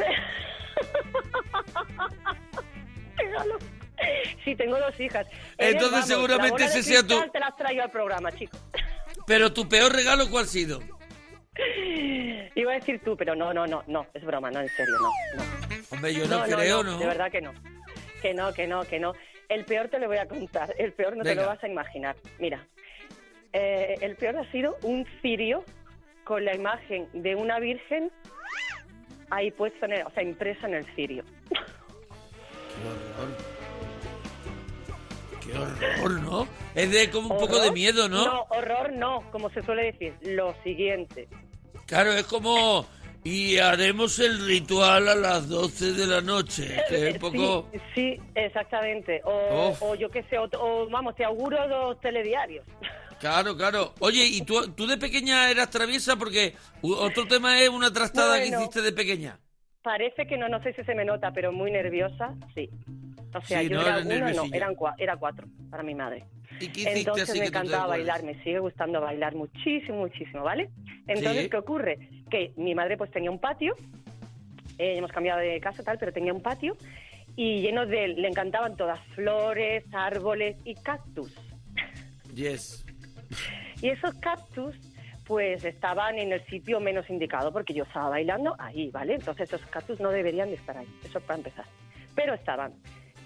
Regalo. 3.16 3.58
Sí, 4.44 4.56
tengo 4.56 4.78
dos 4.80 4.98
hijas. 5.00 5.28
Entonces, 5.58 5.92
vamos, 5.92 6.08
seguramente 6.08 6.64
ese 6.66 6.84
sea 6.84 7.02
tu- 7.04 7.20
Te 7.32 7.40
las 7.40 7.56
traigo 7.58 7.82
al 7.84 7.92
programa, 7.92 8.32
chico. 8.32 8.58
Pero 9.26 9.52
tu 9.52 9.68
peor 9.68 9.92
regalo, 9.94 10.30
¿cuál 10.30 10.46
ha 10.46 10.48
sido? 10.48 10.80
Iba 12.56 12.72
a 12.72 12.76
decir 12.76 13.02
tú, 13.04 13.18
pero 13.18 13.36
no, 13.36 13.54
no, 13.54 13.66
no, 13.68 13.84
no, 13.88 14.08
es 14.14 14.24
broma, 14.24 14.50
no, 14.52 14.62
en 14.62 14.70
serio, 14.70 14.94
no. 15.02 15.10
no. 15.38 15.44
Hombre, 15.92 16.14
yo 16.14 16.28
no, 16.28 16.44
creo, 16.44 16.84
¿no? 16.84 16.98
De 16.98 17.06
verdad 17.08 17.32
que 17.32 17.42
no. 17.42 17.52
Que 18.22 18.34
no, 18.34 18.54
que 18.54 18.68
no, 18.68 18.84
que 18.84 19.00
no. 19.00 19.14
El 19.50 19.66
peor 19.66 19.88
te 19.90 20.00
lo 20.00 20.08
voy 20.08 20.18
a 20.18 20.28
contar. 20.28 20.74
El 20.78 20.94
peor 20.94 21.16
no 21.18 21.24
te 21.24 21.36
lo 21.36 21.46
vas 21.46 21.64
a 21.64 21.68
imaginar. 21.68 22.16
Mira, 22.40 22.66
eh, 23.54 23.96
el 24.02 24.16
peor 24.16 24.38
ha 24.38 24.52
sido 24.52 24.78
un 24.84 25.06
cirio 25.22 25.64
con 26.24 26.44
la 26.46 26.54
imagen 26.56 27.08
de 27.14 27.36
una 27.36 27.60
virgen 27.60 28.12
ahí 29.30 29.52
puesta, 29.52 29.86
en 29.86 29.94
el- 29.94 30.06
o 30.06 30.12
sea, 30.12 30.24
impresa 30.24 30.68
en 30.68 30.76
el 30.76 30.86
cirio. 30.96 31.24
Qué 31.50 31.56
horror, 32.88 33.57
¿no? 35.54 36.48
Es 36.76 36.92
de 36.92 37.10
como 37.10 37.34
un 37.34 37.40
poco 37.40 37.56
de 37.56 37.62
¿Horror? 37.68 37.74
miedo, 37.74 38.10
¿no? 38.10 38.26
No, 38.26 38.46
horror 38.50 38.94
no, 38.94 39.24
como 39.32 39.50
se 39.50 39.62
suele 39.64 39.92
decir. 39.92 40.14
Lo 40.22 40.56
siguiente. 40.64 41.28
Claro, 41.86 42.12
es 42.14 42.24
como... 42.26 42.86
Y 43.24 43.58
haremos 43.58 44.20
el 44.20 44.46
ritual 44.46 45.10
a 45.10 45.16
las 45.16 45.50
12 45.50 45.94
de 45.94 46.08
la 46.08 46.22
noche. 46.22 46.78
Que 46.88 47.10
es 47.10 47.14
un 47.16 47.20
poco... 47.32 47.70
Sí, 47.74 47.80
sí, 47.96 48.22
exactamente. 48.36 49.22
O, 49.26 49.76
o 49.82 49.96
yo 49.96 50.10
qué 50.10 50.24
sé, 50.24 50.38
o, 50.38 50.48
o, 50.60 50.88
vamos, 50.90 51.16
te 51.16 51.26
auguro 51.26 51.58
dos 51.68 52.00
telediarios. 52.02 52.66
Claro, 53.20 53.58
claro. 53.58 53.96
Oye, 53.98 54.24
¿y 54.26 54.42
tú, 54.42 54.68
tú 54.76 54.86
de 54.86 54.96
pequeña 54.96 55.50
eras 55.50 55.72
traviesa? 55.72 56.18
Porque 56.18 56.54
otro 56.84 57.28
tema 57.28 57.60
es 57.60 57.68
una 57.68 57.92
trastada 57.92 58.38
que 58.40 58.50
hiciste 58.50 58.84
de 58.84 58.92
pequeña. 58.92 59.40
Parece 59.88 60.28
que 60.28 60.38
no, 60.38 60.50
no 60.50 60.62
sé 60.64 60.74
si 60.74 60.84
se 60.84 60.94
me 60.96 61.06
nota, 61.06 61.32
pero 61.32 61.54
muy 61.54 61.72
nerviosa, 61.72 62.36
sí. 62.54 62.70
O 63.34 63.42
sea, 63.42 63.62
Sí, 63.62 63.70
yo 63.70 63.78
no, 63.78 63.82
era 63.84 64.00
uno, 64.02 64.34
no, 64.44 64.54
eran 64.54 64.76
cua- 64.76 64.96
era 64.98 65.16
cuatro 65.16 65.48
para 65.72 65.82
mi 65.82 65.96
madre. 65.96 66.26
¿Y 66.60 66.68
qué 66.68 66.82
hiciste 66.82 67.00
Entonces 67.00 67.30
así 67.30 67.40
me 67.40 67.46
encantaba 67.46 67.88
bailar, 67.88 68.22
me 68.24 68.34
sigue 68.44 68.60
gustando 68.60 69.00
bailar 69.00 69.34
muchísimo, 69.36 70.00
muchísimo, 70.00 70.44
¿vale? 70.44 70.70
Entonces, 71.08 71.44
Sí. 71.44 71.50
¿qué 71.50 71.56
ocurre? 71.58 72.10
Que 72.30 72.52
mi 72.58 72.76
madre 72.76 72.98
pues 72.98 73.12
tenía 73.12 73.32
un 73.32 73.40
patio, 73.40 73.76
eh, 74.78 74.98
hemos 74.98 75.10
cambiado 75.14 75.40
de 75.40 75.58
casa 75.62 75.84
tal, 75.84 75.98
pero 75.98 76.12
tenía 76.12 76.34
un 76.34 76.42
patio 76.42 76.76
y 77.38 77.62
lleno 77.62 77.86
de, 77.86 78.10
le 78.10 78.28
encantaban 78.28 78.76
todas 78.76 79.00
flores, 79.16 79.86
árboles 79.94 80.58
y 80.66 80.76
cactus. 80.76 81.34
Yes. 82.36 82.86
Y 83.82 83.88
esos 83.88 84.14
cactus, 84.16 84.76
pues 85.28 85.66
estaban 85.66 86.18
en 86.18 86.32
el 86.32 86.44
sitio 86.46 86.80
menos 86.80 87.10
indicado 87.10 87.52
porque 87.52 87.74
yo 87.74 87.84
estaba 87.84 88.10
bailando 88.10 88.56
ahí, 88.58 88.90
¿vale? 88.92 89.16
Entonces 89.16 89.52
esos 89.52 89.62
cactus 89.70 90.00
no 90.00 90.10
deberían 90.10 90.48
de 90.50 90.56
estar 90.56 90.78
ahí, 90.78 90.88
eso 91.04 91.20
para 91.20 91.38
empezar. 91.38 91.66
Pero 92.16 92.34
estaban. 92.34 92.74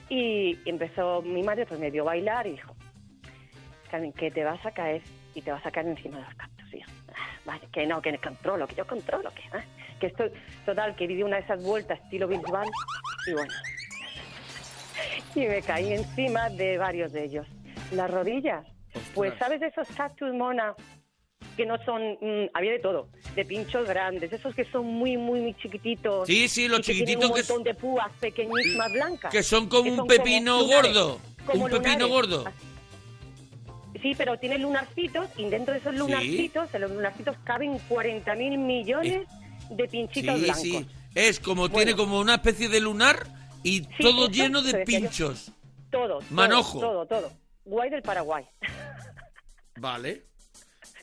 Y 0.09 0.57
empezó 0.67 1.21
mi 1.21 1.43
madre, 1.43 1.65
pues 1.67 1.79
me 1.79 1.91
vio 1.91 2.03
bailar 2.03 2.47
y 2.47 2.51
dijo, 2.51 2.75
Carmen, 3.91 4.11
que 4.13 4.31
te 4.31 4.43
vas 4.43 4.65
a 4.65 4.71
caer 4.71 5.03
y 5.35 5.41
te 5.41 5.51
vas 5.51 5.63
a 5.65 5.71
caer 5.71 5.87
encima 5.87 6.17
de 6.17 6.23
los 6.23 6.33
cactus. 6.33 6.73
Y 6.73 6.79
yo, 6.79 6.85
"Ah, 7.13 7.27
vale, 7.45 7.67
que 7.71 7.85
no, 7.85 8.01
que 8.01 8.17
controlo, 8.17 8.67
que 8.67 8.75
yo 8.75 8.87
controlo, 8.87 9.29
que, 9.31 9.43
ah". 9.55 9.63
que 9.99 10.07
estoy, 10.07 10.31
total, 10.65 10.95
que 10.95 11.07
di 11.07 11.21
una 11.21 11.37
de 11.37 11.43
esas 11.43 11.63
vueltas 11.63 11.99
estilo 12.01 12.27
Bisbal 12.27 12.67
y 13.27 13.33
bueno. 13.33 13.53
Y 15.35 15.47
me 15.47 15.61
caí 15.61 15.93
encima 15.93 16.49
de 16.49 16.77
varios 16.77 17.13
de 17.13 17.23
ellos. 17.23 17.47
Las 17.91 18.09
rodillas. 18.11 18.65
Pues, 19.13 19.33
¿sabes 19.39 19.61
de 19.61 19.67
esos 19.67 19.87
cactus, 19.89 20.33
mona? 20.33 20.75
Que 21.57 21.65
no 21.65 21.77
son... 21.83 22.01
mm, 22.21 22.49
había 22.53 22.71
de 22.71 22.79
todo. 22.79 23.09
De 23.35 23.43
pinchos 23.45 23.87
grandes. 23.87 24.31
Esos 24.31 24.55
que 24.55 24.65
son 24.65 24.85
muy, 24.85 25.17
muy, 25.17 25.41
muy 25.41 25.53
chiquititos. 25.55 26.25
Sí, 26.27 26.47
sí, 26.47 26.67
los 26.67 26.79
y 26.79 26.83
que 26.83 26.93
chiquititos 26.93 27.29
un 27.29 27.35
que 27.35 27.41
montón 27.41 27.63
de 27.63 27.73
púas 27.73 28.11
pequeñísimas 28.19 28.91
blancas. 28.93 29.31
Que 29.31 29.43
son 29.43 29.67
como 29.67 29.89
un 29.91 29.97
son 29.97 30.07
pepino 30.07 30.61
lunares, 30.61 30.93
gordo. 30.93 31.19
como 31.45 31.65
Un 31.65 31.71
pepino 31.71 32.07
lunares. 32.07 32.07
gordo. 32.09 32.43
Sí, 34.01 34.13
pero 34.17 34.39
tienen 34.39 34.61
lunarcitos 34.63 35.27
y 35.37 35.45
dentro 35.49 35.73
de 35.73 35.79
esos 35.79 35.91
Sí. 35.93 35.97
lunarcitos, 35.99 36.73
en 36.73 36.81
los 36.81 36.91
lunarcitos 36.91 37.35
caben 37.43 37.77
40 37.87 38.33
mil 38.35 38.57
millones 38.57 39.27
de 39.69 39.87
pinchitos 39.87 40.36
Sí, 40.38 40.41
blancos. 40.43 40.61
sí. 40.63 40.88
Es 41.13 41.39
como 41.39 41.63
Bueno. 41.67 41.76
tiene 41.76 41.95
como 41.95 42.19
una 42.19 42.36
especie 42.36 42.69
de 42.69 42.80
lunar 42.80 43.28
y 43.63 43.82
Sí, 43.82 43.88
todo 43.99 44.23
eso 44.23 44.32
lleno 44.32 44.61
de 44.63 44.86
pinchos. 44.86 45.51
Todo, 45.91 46.07
todo, 46.07 46.21
Manojo. 46.30 46.80
Todo, 46.80 47.05
todo. 47.05 47.32
Guay 47.65 47.89
del 47.89 48.01
Paraguay. 48.01 48.45
Vale. 49.78 50.23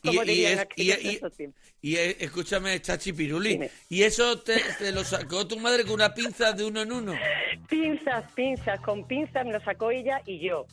Y, 0.02 0.08
Como 0.08 0.22
y 0.22 0.26
dirían 0.26 0.52
es- 0.52 0.58
y- 0.76 0.90
aquellos 0.92 1.04
y- 1.04 1.16
esos 1.16 1.36
tiempos. 1.36 1.62
y, 1.82 1.96
escúchame, 1.96 2.80
Chachi 2.80 3.12
Piruli, 3.12 3.50
Dime. 3.50 3.70
¿y 3.88 4.02
eso 4.02 4.38
te, 4.40 4.60
te 4.78 4.92
lo 4.92 5.04
sacó 5.04 5.46
tu 5.46 5.58
madre 5.58 5.84
con 5.84 5.94
una 5.94 6.14
pinza 6.14 6.52
de 6.52 6.64
uno 6.64 6.82
en 6.82 6.92
uno? 6.92 7.14
Pinzas, 7.68 8.30
pinzas, 8.32 8.80
con 8.80 9.06
pinzas 9.06 9.44
me 9.44 9.52
lo 9.52 9.60
sacó 9.60 9.90
ella 9.90 10.20
y 10.26 10.38
yo. 10.38 10.66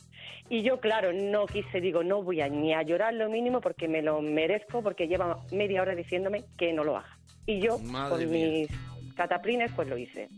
Y 0.48 0.62
yo, 0.62 0.78
claro, 0.80 1.12
no 1.12 1.46
quise, 1.46 1.80
digo, 1.80 2.04
no 2.04 2.22
voy 2.22 2.40
a 2.40 2.48
ni 2.48 2.72
a 2.72 2.82
llorar 2.82 3.12
lo 3.14 3.28
mínimo 3.28 3.60
porque 3.60 3.88
me 3.88 4.00
lo 4.00 4.22
merezco, 4.22 4.82
porque 4.82 5.08
lleva 5.08 5.44
media 5.50 5.82
hora 5.82 5.94
diciéndome 5.94 6.44
que 6.56 6.72
no 6.72 6.84
lo 6.84 6.96
haga. 6.96 7.18
Y 7.46 7.60
yo, 7.60 7.78
Madre 7.80 8.24
con 8.24 8.30
mía. 8.32 8.48
mis 8.48 9.14
cataplines, 9.16 9.70
pues 9.74 9.88
lo 9.88 9.98
hice. 9.98 10.28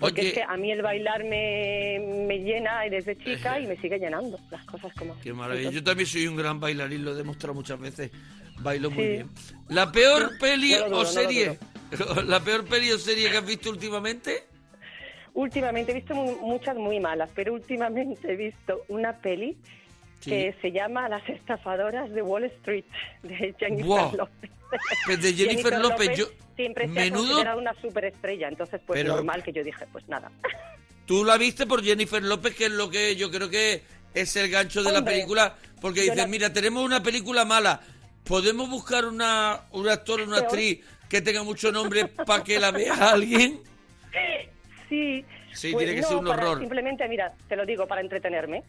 Porque 0.00 0.20
Oye. 0.20 0.28
es 0.28 0.34
que 0.34 0.42
a 0.42 0.56
mí 0.56 0.70
el 0.70 0.80
bailar 0.82 1.24
me, 1.24 1.98
me 2.26 2.38
llena 2.38 2.82
desde 2.90 3.16
chica 3.18 3.58
y 3.58 3.66
me 3.66 3.76
sigue 3.76 3.98
llenando 3.98 4.38
las 4.50 4.64
cosas 4.64 4.92
como... 4.94 5.18
Qué 5.20 5.32
maravilla. 5.32 5.70
Yo 5.70 5.82
también 5.82 6.06
soy 6.06 6.26
un 6.28 6.36
gran 6.36 6.60
bailarín, 6.60 7.04
lo 7.04 7.12
he 7.12 7.14
demostrado 7.16 7.54
muchas 7.54 7.80
veces. 7.80 8.10
Bailo 8.60 8.90
muy 8.90 9.02
Sí. 9.04 9.08
bien. 9.10 9.28
¿La 9.68 9.90
peor 9.90 10.38
peli 10.38 10.72
no 10.78 10.84
o 10.86 10.88
no 10.88 11.04
serie? 11.04 11.58
¿La 12.26 12.40
peor 12.40 12.64
peli 12.66 12.90
o 12.92 12.98
serie 12.98 13.30
que 13.30 13.38
has 13.38 13.46
visto 13.46 13.70
últimamente? 13.70 14.44
Últimamente 15.34 15.92
he 15.92 15.94
visto 15.94 16.14
mu- 16.14 16.38
muchas 16.46 16.76
muy 16.76 16.98
malas, 17.00 17.30
pero 17.34 17.52
últimamente 17.54 18.32
he 18.32 18.36
visto 18.36 18.82
una 18.88 19.12
peli 19.18 19.56
Sí. 20.20 20.30
que 20.30 20.54
se 20.60 20.72
llama 20.72 21.08
Las 21.08 21.28
estafadoras 21.28 22.10
de 22.12 22.22
Wall 22.22 22.44
Street, 22.44 22.84
de 23.22 23.54
Jennifer 23.58 23.86
Buah. 23.86 24.12
López. 24.16 24.50
Pues 25.06 25.22
de 25.22 25.32
Jennifer 25.32 25.78
López, 25.78 26.10
yo- 26.16 26.26
siempre 26.56 26.86
se 26.88 26.90
ha 27.00 27.04
menudo- 27.04 27.26
considerado 27.28 27.58
una 27.60 27.74
superestrella, 27.80 28.48
entonces 28.48 28.80
pues 28.86 29.00
Pero- 29.00 29.14
normal 29.14 29.42
que 29.42 29.52
yo 29.52 29.62
dije, 29.64 29.86
pues 29.92 30.06
nada. 30.08 30.30
Tú 31.06 31.24
la 31.24 31.38
viste 31.38 31.66
por 31.66 31.82
Jennifer 31.82 32.22
López, 32.22 32.54
que 32.54 32.66
es 32.66 32.72
lo 32.72 32.90
que 32.90 33.16
yo 33.16 33.30
creo 33.30 33.48
que 33.48 33.82
es 34.12 34.36
el 34.36 34.50
gancho 34.50 34.82
de 34.82 34.92
la 34.92 34.98
Hombre, 34.98 35.14
película, 35.14 35.56
porque 35.80 36.00
dices, 36.02 36.16
la- 36.16 36.26
mira, 36.26 36.52
tenemos 36.52 36.84
una 36.84 37.02
película 37.02 37.44
mala, 37.46 37.80
podemos 38.24 38.68
buscar 38.68 39.06
una, 39.06 39.62
un 39.70 39.88
actor 39.88 40.20
o 40.20 40.24
una 40.24 40.38
actriz 40.38 40.80
que 41.08 41.22
tenga 41.22 41.42
mucho 41.44 41.72
nombre 41.72 42.06
para 42.08 42.42
que 42.44 42.58
la 42.60 42.70
vea 42.72 43.10
alguien. 43.12 43.60
Sí, 44.88 45.24
Sí, 45.54 45.72
pues 45.72 45.84
tiene 45.86 45.94
que 45.96 46.02
no, 46.02 46.08
ser 46.08 46.16
un 46.18 46.24
para- 46.26 46.42
horror. 46.42 46.60
Simplemente, 46.60 47.08
mira, 47.08 47.32
te 47.48 47.56
lo 47.56 47.64
digo 47.66 47.86
para 47.86 48.00
entretenerme. 48.00 48.62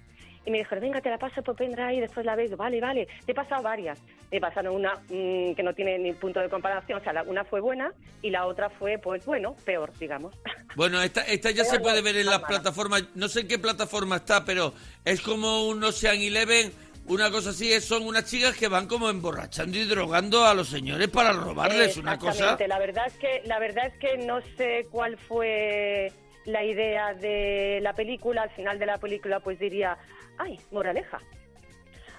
Y 0.50 0.52
me 0.52 0.58
dijeron, 0.58 0.82
venga, 0.82 1.00
te 1.00 1.12
la 1.12 1.20
paso 1.20 1.44
por 1.44 1.56
pendrive 1.56 1.94
y 1.94 2.00
después 2.00 2.26
la 2.26 2.36
ves. 2.36 2.58
Vale, 2.58 2.82
vale. 2.82 3.08
Te 3.24 3.34
he 3.34 3.36
pasado 3.36 3.62
varias. 3.62 4.00
Me 4.32 4.42
pasaron 4.42 4.74
una 4.74 4.96
mm, 4.96 5.54
que 5.54 5.62
no 5.62 5.76
tiene 5.76 6.00
ni 6.00 6.12
punto 6.14 6.40
de 6.40 6.50
comparación. 6.50 7.00
O 7.00 7.04
sea, 7.04 7.14
la- 7.14 7.22
una 7.22 7.46
fue 7.46 7.62
buena 7.62 7.92
y 8.24 8.32
la 8.32 8.48
otra 8.48 8.68
fue, 8.72 8.98
pues 8.98 9.24
bueno, 9.28 9.56
peor, 9.64 9.94
digamos. 10.00 10.34
Bueno, 10.76 11.02
esta, 11.04 11.22
esta 11.22 11.50
ya 11.52 11.66
se 11.66 11.80
puede 11.80 12.02
ver 12.02 12.16
en 12.18 12.26
las 12.28 12.36
mala. 12.42 12.48
plataformas, 12.48 13.04
no 13.16 13.28
sé 13.28 13.42
en 13.42 13.48
qué 13.48 13.58
plataforma 13.60 14.18
está, 14.18 14.44
pero 14.46 14.74
es 15.06 15.20
como 15.22 15.68
un 15.68 15.84
Ocean 15.84 16.18
Eleven, 16.22 16.72
una 17.08 17.30
cosa 17.32 17.50
así, 17.52 17.72
es- 17.72 17.86
son 17.86 18.06
unas 18.08 18.26
chicas 18.26 18.56
que 18.56 18.68
van 18.68 18.88
como 18.88 19.10
emborrachando 19.10 19.78
y 19.78 19.86
drogando 19.86 20.46
a 20.46 20.54
los 20.56 20.70
señores 20.70 21.08
para 21.10 21.32
robarles 21.34 21.98
una 21.98 22.18
cosa. 22.18 22.32
Exactamente. 22.32 22.68
La 22.68 22.80
verdad 22.80 23.06
es 23.08 23.14
que 23.18 23.42
la 23.46 23.60
verdad 23.60 23.86
es 23.88 23.94
que 24.00 24.18
no 24.26 24.42
sé 24.58 24.88
cuál 24.92 25.18
fue 25.18 26.12
la 26.46 26.64
idea 26.64 27.14
de 27.16 27.80
la 27.82 27.94
película. 27.94 28.44
Al 28.44 28.50
final 28.52 28.78
de 28.80 28.86
la 28.86 28.98
película, 29.00 29.40
pues 29.40 29.58
diría, 29.60 29.98
ay, 30.40 30.60
moraleja. 30.72 31.20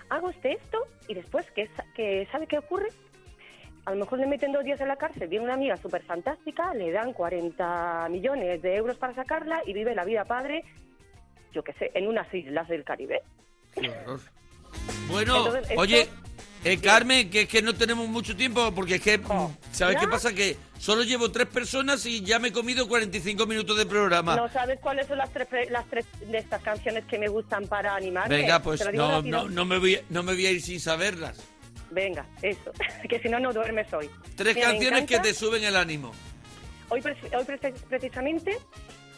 Hago 0.08 0.28
usted 0.28 0.50
esto 0.50 0.78
y 1.08 1.14
después, 1.14 1.44
¿qué, 1.54 1.66
sa- 1.76 1.84
qué 1.94 2.26
sabe 2.32 2.46
qué 2.46 2.58
ocurre? 2.58 2.88
A 3.86 3.90
lo 3.92 3.96
mejor 3.96 4.18
le 4.18 4.26
meten 4.26 4.52
dos 4.52 4.62
días 4.64 4.80
en 4.80 4.88
la 4.88 4.96
cárcel, 4.96 5.28
viene 5.28 5.44
una 5.44 5.54
amiga 5.54 5.76
súper 5.76 6.02
fantástica, 6.02 6.72
le 6.74 6.90
dan 6.92 7.12
40 7.12 8.08
millones 8.10 8.60
de 8.62 8.76
euros 8.76 8.96
para 8.98 9.14
sacarla 9.14 9.62
y 9.66 9.72
vive 9.72 9.94
la 9.94 10.04
vida 10.04 10.24
padre, 10.24 10.64
yo 11.52 11.62
qué 11.64 11.72
sé, 11.74 11.90
en 11.94 12.06
unas 12.06 12.32
islas 12.32 12.68
del 12.68 12.84
Caribe. 12.84 13.22
Qué 13.74 13.88
horror. 13.90 14.20
Bueno, 15.10 15.36
Entonces, 15.38 15.62
esto- 15.70 15.80
oye, 15.80 16.08
eh, 16.64 16.78
Carmen, 16.78 17.30
que 17.30 17.42
es 17.42 17.48
que 17.48 17.62
no 17.62 17.74
tenemos 17.74 18.08
mucho 18.08 18.36
tiempo, 18.36 18.72
porque 18.74 18.96
es 18.96 19.00
que. 19.00 19.20
¿sabes 19.72 19.96
qué 19.98 20.06
pasa? 20.08 20.32
Que 20.32 20.56
solo 20.78 21.02
llevo 21.02 21.30
tres 21.30 21.46
personas 21.46 22.04
y 22.06 22.22
ya 22.22 22.38
me 22.38 22.48
he 22.48 22.52
comido 22.52 22.86
45 22.88 23.46
minutos 23.46 23.76
de 23.78 23.86
programa. 23.86 24.36
¿No 24.36 24.48
sabes 24.50 24.78
cuáles 24.80 25.06
son 25.06 25.18
las 25.18 25.30
tres, 25.32 25.48
las 25.70 25.86
tres 25.88 26.06
de 26.26 26.38
estas 26.38 26.62
canciones 26.62 27.04
que 27.06 27.18
me 27.18 27.28
gustan 27.28 27.66
para 27.66 27.94
animarme? 27.94 28.36
Venga, 28.36 28.60
pues 28.62 28.82
no, 28.92 29.22
no, 29.22 29.48
no, 29.48 29.64
me 29.64 29.78
voy, 29.78 30.00
no 30.10 30.22
me 30.22 30.34
voy 30.34 30.46
a 30.46 30.50
ir 30.50 30.60
sin 30.62 30.80
saberlas. 30.80 31.38
Venga, 31.90 32.24
eso. 32.42 32.72
que 33.08 33.18
si 33.20 33.28
no, 33.28 33.40
no 33.40 33.52
duermes 33.52 33.92
hoy. 33.92 34.08
Tres 34.36 34.54
Mira, 34.54 34.68
canciones 34.70 35.06
que 35.06 35.18
te 35.18 35.34
suben 35.34 35.64
el 35.64 35.76
ánimo. 35.76 36.12
Hoy, 36.88 37.00
pre- 37.00 37.16
hoy 37.36 37.44
pre- 37.44 37.72
precisamente 37.88 38.58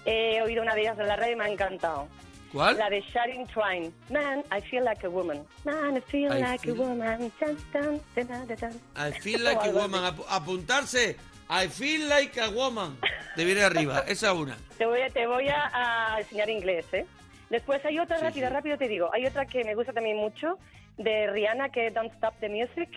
he 0.05 0.41
oído 0.43 0.63
una 0.63 0.75
de 0.75 0.83
ellas 0.83 0.99
en 0.99 1.07
la 1.09 1.17
radio 1.17 1.33
y 1.33 1.37
me 1.37 1.45
ha 1.45 1.49
encantado. 1.49 2.09
¿Cuál? 2.53 2.77
La 2.77 2.91
de 2.91 3.01
Sharon 3.01 3.47
Twain. 3.47 3.95
Man, 4.11 4.45
I 4.57 4.61
feel 4.61 4.85
like 4.85 5.05
a 5.07 5.09
woman. 5.11 5.45
Man, 5.65 5.97
I 5.97 6.01
feel 6.03 6.31
I 6.33 6.41
like 6.41 6.59
feel- 6.61 6.75
a 6.77 6.87
woman. 6.87 7.33
Dun, 7.41 7.57
dun, 7.73 8.01
dun. 8.15 8.81
I 8.97 9.11
feel 9.21 9.43
like 9.43 9.65
a 9.65 9.71
woman. 9.73 10.05
Ap- 10.05 10.27
apuntarse. 10.29 11.17
I 11.49 11.69
feel 11.69 12.09
like 12.09 12.39
a 12.41 12.51
woman. 12.51 12.99
De 13.37 13.45
viene 13.45 13.63
arriba. 13.63 14.01
Esa 14.07 14.33
una. 14.35 14.57
Te 14.79 14.85
voy, 14.87 15.01
a, 15.01 15.09
te 15.11 15.27
voy 15.27 15.49
a, 15.49 15.71
a 16.15 16.21
enseñar 16.21 16.49
inglés, 16.51 16.85
¿eh? 16.93 17.07
Después 17.51 17.85
hay 17.85 17.99
otra, 17.99 18.19
Sí, 18.19 18.25
rápida, 18.25 18.49
sí. 18.49 18.55
rápido 18.55 18.79
te 18.79 18.89
digo. 18.89 19.11
Hay 19.13 19.27
otra 19.27 19.45
que 19.47 19.65
me 19.65 19.75
gusta 19.75 19.93
también 19.93 20.17
mucho, 20.19 20.59
de 20.99 21.31
Rihanna, 21.31 21.69
que 21.71 21.87
es 21.89 21.95
Don't 21.95 22.13
Stop 22.15 22.35
the 22.41 22.49
Music. 22.49 22.89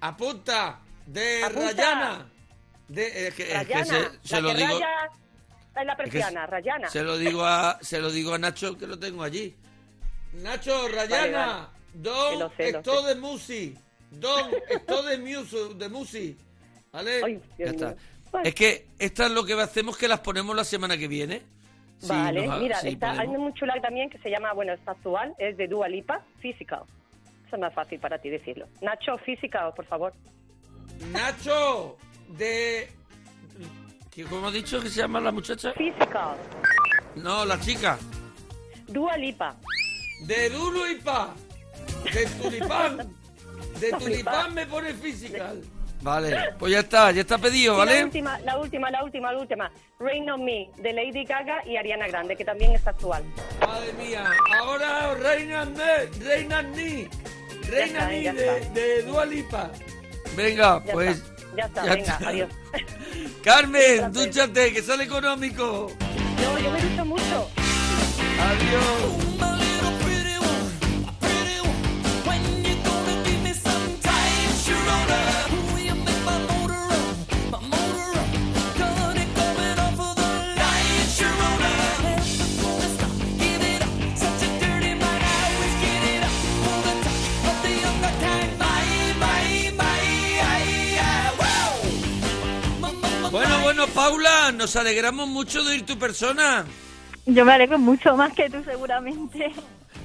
Apunta. 0.00 0.80
De 1.06 1.42
Apunta. 1.44 1.66
Rayana. 1.72 2.30
De, 2.88 3.28
es 3.28 3.34
que, 3.34 3.42
es 3.42 3.66
que 3.66 3.74
Rayana, 3.74 3.84
se, 3.84 4.28
se 4.28 4.40
lo 4.40 4.48
que 4.50 4.54
digo. 4.56 4.74
raya 4.74 5.10
en 5.80 5.86
la 5.86 5.92
es 5.94 5.98
que 5.98 6.02
persiana, 6.04 6.46
Rayana. 6.46 6.88
Se 6.88 7.02
lo 7.02 7.16
digo 7.16 7.44
a 7.44 7.78
se 7.80 8.00
lo 8.00 8.10
digo 8.10 8.34
a 8.34 8.38
Nacho 8.38 8.76
que 8.76 8.86
lo 8.86 8.98
tengo 8.98 9.22
allí. 9.22 9.54
Nacho, 10.34 10.88
Rayana, 10.88 11.46
vale. 11.46 11.68
don 11.94 12.52
sé, 12.56 12.68
esto 12.68 13.02
de 13.02 13.14
musi, 13.14 13.76
don 14.10 14.50
esto 14.68 15.02
de 15.02 15.18
musi, 15.18 15.74
de 15.74 15.88
musi, 15.88 16.36
¿vale? 16.92 17.20
Ay, 17.24 17.40
ya 17.58 17.66
está. 17.66 17.96
Vale. 18.30 18.48
Es 18.48 18.54
que 18.54 18.86
estas 18.98 19.30
lo 19.30 19.44
que 19.44 19.54
hacemos 19.54 19.96
que 19.96 20.06
las 20.06 20.20
ponemos 20.20 20.54
la 20.54 20.64
semana 20.64 20.98
que 20.98 21.08
viene. 21.08 21.42
Sí, 21.98 22.08
Vale, 22.10 22.46
nos 22.46 22.60
mira, 22.60 22.78
sí, 22.78 22.90
está, 22.90 23.18
hay 23.18 23.26
muy 23.26 23.52
chula 23.54 23.74
también 23.80 24.08
que 24.08 24.18
se 24.18 24.30
llama, 24.30 24.52
bueno, 24.52 24.72
es 24.72 24.80
actual, 24.86 25.34
es 25.38 25.56
de 25.56 25.66
Dua 25.66 25.88
Lipa, 25.88 26.22
Physical. 26.38 26.82
Eso 27.46 27.56
es 27.56 27.60
más 27.60 27.74
fácil 27.74 27.98
para 27.98 28.18
ti 28.18 28.28
decirlo. 28.28 28.68
Nacho, 28.82 29.18
Physical, 29.18 29.72
por 29.74 29.86
favor. 29.86 30.12
Nacho 31.10 31.96
de 32.28 32.88
¿Qué- 34.18 34.24
¿Cómo 34.24 34.48
ha 34.48 34.50
dicho 34.50 34.80
que 34.80 34.90
se 34.90 34.98
llama 35.00 35.20
la 35.20 35.30
muchacha? 35.30 35.72
Physical. 35.74 36.36
No, 37.14 37.44
la 37.44 37.60
chica. 37.60 37.96
Dua 38.88 39.16
Lipa. 39.16 39.54
De 40.26 40.50
Duro 40.50 40.90
y 40.90 40.96
Pa. 40.96 41.32
De 42.12 42.26
Tulipán. 42.26 43.14
De 43.80 43.92
Tulipán. 43.92 44.54
Me 44.54 44.66
pone 44.66 44.92
physical. 44.94 45.62
Vale, 46.02 46.36
pues 46.58 46.72
ya 46.72 46.80
está, 46.80 47.12
ya 47.12 47.20
está 47.20 47.38
pedido, 47.38 47.74
Y 47.74 47.78
la 47.78 47.84
¿vale? 47.84 48.04
última, 48.04 48.40
la 48.40 48.58
última, 48.58 48.90
la 48.90 49.04
última, 49.04 49.32
la 49.32 49.38
última. 49.38 49.70
Rain 50.00 50.28
on 50.30 50.44
Me, 50.44 50.68
de 50.78 50.92
Lady 50.92 51.24
Gaga 51.24 51.64
y 51.64 51.76
Ariana 51.76 52.08
Grande, 52.08 52.34
que 52.36 52.44
también 52.44 52.72
está 52.72 52.90
actual. 52.90 53.22
Madre 53.60 53.92
mía, 53.92 54.28
ahora 54.60 55.14
Reina 55.14 55.64
Ne, 55.64 56.06
Reina 56.24 56.62
Ni, 56.62 57.06
Reina 57.68 57.98
está, 58.00 58.08
Ni 58.10 58.22
ya 58.24 58.32
de, 58.32 58.70
de 58.70 59.02
Dua 59.04 59.24
Lipa. 59.26 59.70
Venga, 60.36 60.82
Ya 60.84 60.92
pues. 60.92 61.18
está, 61.18 61.37
ya 61.58 61.64
está, 61.66 61.84
ya 61.84 61.94
venga, 61.94 62.12
está. 62.12 62.28
adiós. 62.28 62.50
Carmen, 63.42 64.12
dúchate, 64.12 64.72
que 64.72 64.80
sale 64.82 65.04
económico. 65.04 65.90
No, 66.42 66.58
yo 66.60 66.70
me 66.70 66.80
gusta 66.80 67.04
mucho. 67.04 67.50
Adiós. 68.40 69.57
Nos 94.52 94.76
alegramos 94.76 95.28
mucho 95.28 95.62
de 95.64 95.76
ir 95.76 95.86
tu 95.86 95.98
persona. 95.98 96.64
Yo 97.26 97.44
me 97.44 97.52
alegro 97.52 97.78
mucho 97.78 98.16
más 98.16 98.32
que 98.32 98.48
tú 98.48 98.62
seguramente. 98.64 99.52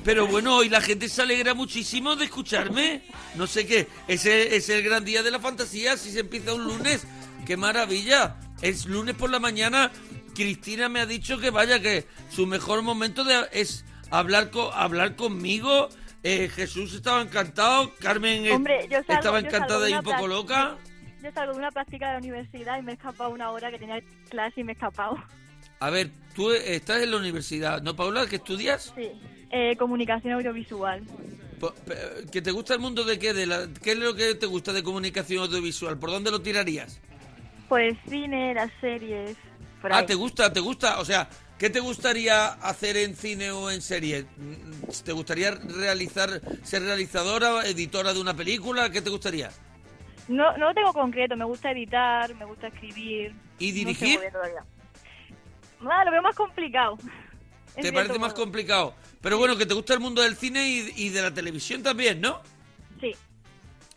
Pero 0.04 0.28
bueno, 0.28 0.58
hoy 0.58 0.70
la 0.70 0.82
gente 0.82 1.08
se 1.08 1.22
alegra 1.22 1.54
muchísimo 1.54 2.16
de 2.16 2.26
escucharme. 2.26 3.04
No 3.36 3.48
sé 3.48 3.66
qué. 3.66 3.88
Ese 4.08 4.56
es 4.56 4.68
el 4.70 4.84
gran 4.84 5.06
día 5.06 5.24
de 5.24 5.32
la 5.32 5.40
fantasía. 5.40 5.96
Si 5.98 6.12
se 6.12 6.20
empieza 6.22 6.54
un 6.54 6.66
lunes. 6.66 7.06
¡Qué 7.46 7.56
maravilla! 7.58 8.36
Es 8.62 8.86
lunes 8.86 9.16
por 9.16 9.30
la 9.30 9.40
mañana. 9.40 9.92
Cristina 10.36 10.90
me 10.90 11.00
ha 11.02 11.06
dicho 11.06 11.38
que 11.40 11.50
vaya, 11.52 11.80
que 11.82 12.06
su 12.30 12.48
mejor 12.48 12.82
momento 12.82 13.24
de- 13.24 13.48
es 13.54 13.86
hablar, 14.12 14.50
co- 14.52 14.72
hablar 14.74 15.16
conmigo. 15.16 15.90
Eh, 16.24 16.50
Jesús 16.54 16.94
estaba 16.94 17.22
encantado. 17.22 17.94
Carmen 18.00 18.46
eh, 18.46 18.52
Hombre, 18.54 18.88
yo 18.90 19.00
salgo- 19.04 19.14
estaba 19.14 19.40
encantada 19.40 19.90
y 19.90 19.94
un 19.94 20.04
poco 20.04 20.28
loca. 20.28 20.78
Yo 21.24 21.32
salgo 21.32 21.54
de 21.54 21.60
una 21.60 21.72
práctica 21.72 22.08
de 22.08 22.14
la 22.14 22.20
universidad 22.20 22.78
y 22.80 22.82
me 22.82 22.92
he 22.92 22.96
escapado 22.96 23.30
una 23.30 23.50
hora 23.52 23.72
que 23.72 23.80
tenía 23.80 24.02
clase 24.30 24.60
y 24.60 24.64
me 24.66 24.74
he 24.74 24.76
escapado. 24.76 25.18
A 25.80 25.90
ver, 25.90 26.10
tú 26.36 26.52
estás 26.52 27.02
en 27.02 27.12
la 27.12 27.18
universidad, 27.18 27.82
¿no, 27.82 27.96
Paula? 27.96 28.28
¿Que 28.28 28.36
estudias? 28.36 28.94
Sí. 28.96 29.10
Eh, 29.50 29.76
comunicación 29.78 30.34
audiovisual. 30.34 31.02
¿Que 32.32 32.42
te 32.42 32.52
gusta 32.52 32.74
el 32.74 32.82
mundo 32.82 33.06
de 33.06 33.18
qué? 33.20 33.34
De 33.34 33.46
la, 33.46 33.70
¿Qué 33.82 33.94
es 33.94 33.98
lo 33.98 34.14
que 34.16 34.36
te 34.36 34.46
gusta 34.48 34.74
de 34.74 34.84
comunicación 34.84 35.44
audiovisual? 35.44 35.98
¿Por 35.98 36.10
dónde 36.12 36.30
lo 36.30 36.42
tirarías? 36.42 37.00
El 37.72 37.98
cine, 38.08 38.54
las 38.54 38.70
series. 38.82 39.36
Por 39.82 39.94
Ah, 39.94 40.00
ahí. 40.00 40.06
¿te 40.06 40.16
gusta? 40.16 40.52
¿Te 40.52 40.60
gusta? 40.60 41.00
O 41.00 41.06
sea, 41.06 41.30
¿qué 41.58 41.70
te 41.70 41.80
gustaría 41.80 42.48
hacer 42.48 42.98
en 42.98 43.16
cine 43.16 43.52
o 43.52 43.72
en 43.72 43.82
serie? 43.82 44.26
Mm, 44.38 44.92
¿Te 45.04 45.12
gustaría 45.14 45.52
realizar, 45.52 46.42
ser 46.64 46.84
realizadora, 46.84 47.66
editora 47.66 48.14
de 48.14 48.20
una 48.22 48.36
película? 48.36 48.90
¿Qué 48.92 49.02
te 49.02 49.10
gustaría? 49.10 49.50
No, 50.28 50.56
no 50.58 50.70
lo 50.70 50.74
tengo 50.74 50.94
concreto, 50.94 51.36
me 51.36 51.46
gusta 51.46 51.72
editar, 51.72 52.34
me 52.36 52.46
gusta 52.46 52.68
escribir. 52.68 53.34
¿Y 53.60 53.68
No 53.68 53.74
sé 53.74 53.74
dirigir? 54.06 54.20
todavía. 54.32 54.64
Ah, 55.90 56.06
lo 56.06 56.12
veo 56.12 56.22
más 56.22 56.36
complicado. 56.36 56.98
¿Te 57.76 57.92
parece 57.92 58.20
más 58.20 58.34
complicado? 58.34 58.94
Pero 59.22 59.38
bueno, 59.38 59.58
que 59.58 59.66
te 59.66 59.74
gusta 59.74 59.94
el 59.94 60.00
mundo 60.00 60.22
del 60.22 60.36
cine 60.36 60.68
y, 60.70 60.94
y 60.96 61.10
de 61.10 61.22
la 61.22 61.34
televisión 61.34 61.82
también, 61.84 62.22
¿no? 62.22 62.42
Sí. 63.02 63.12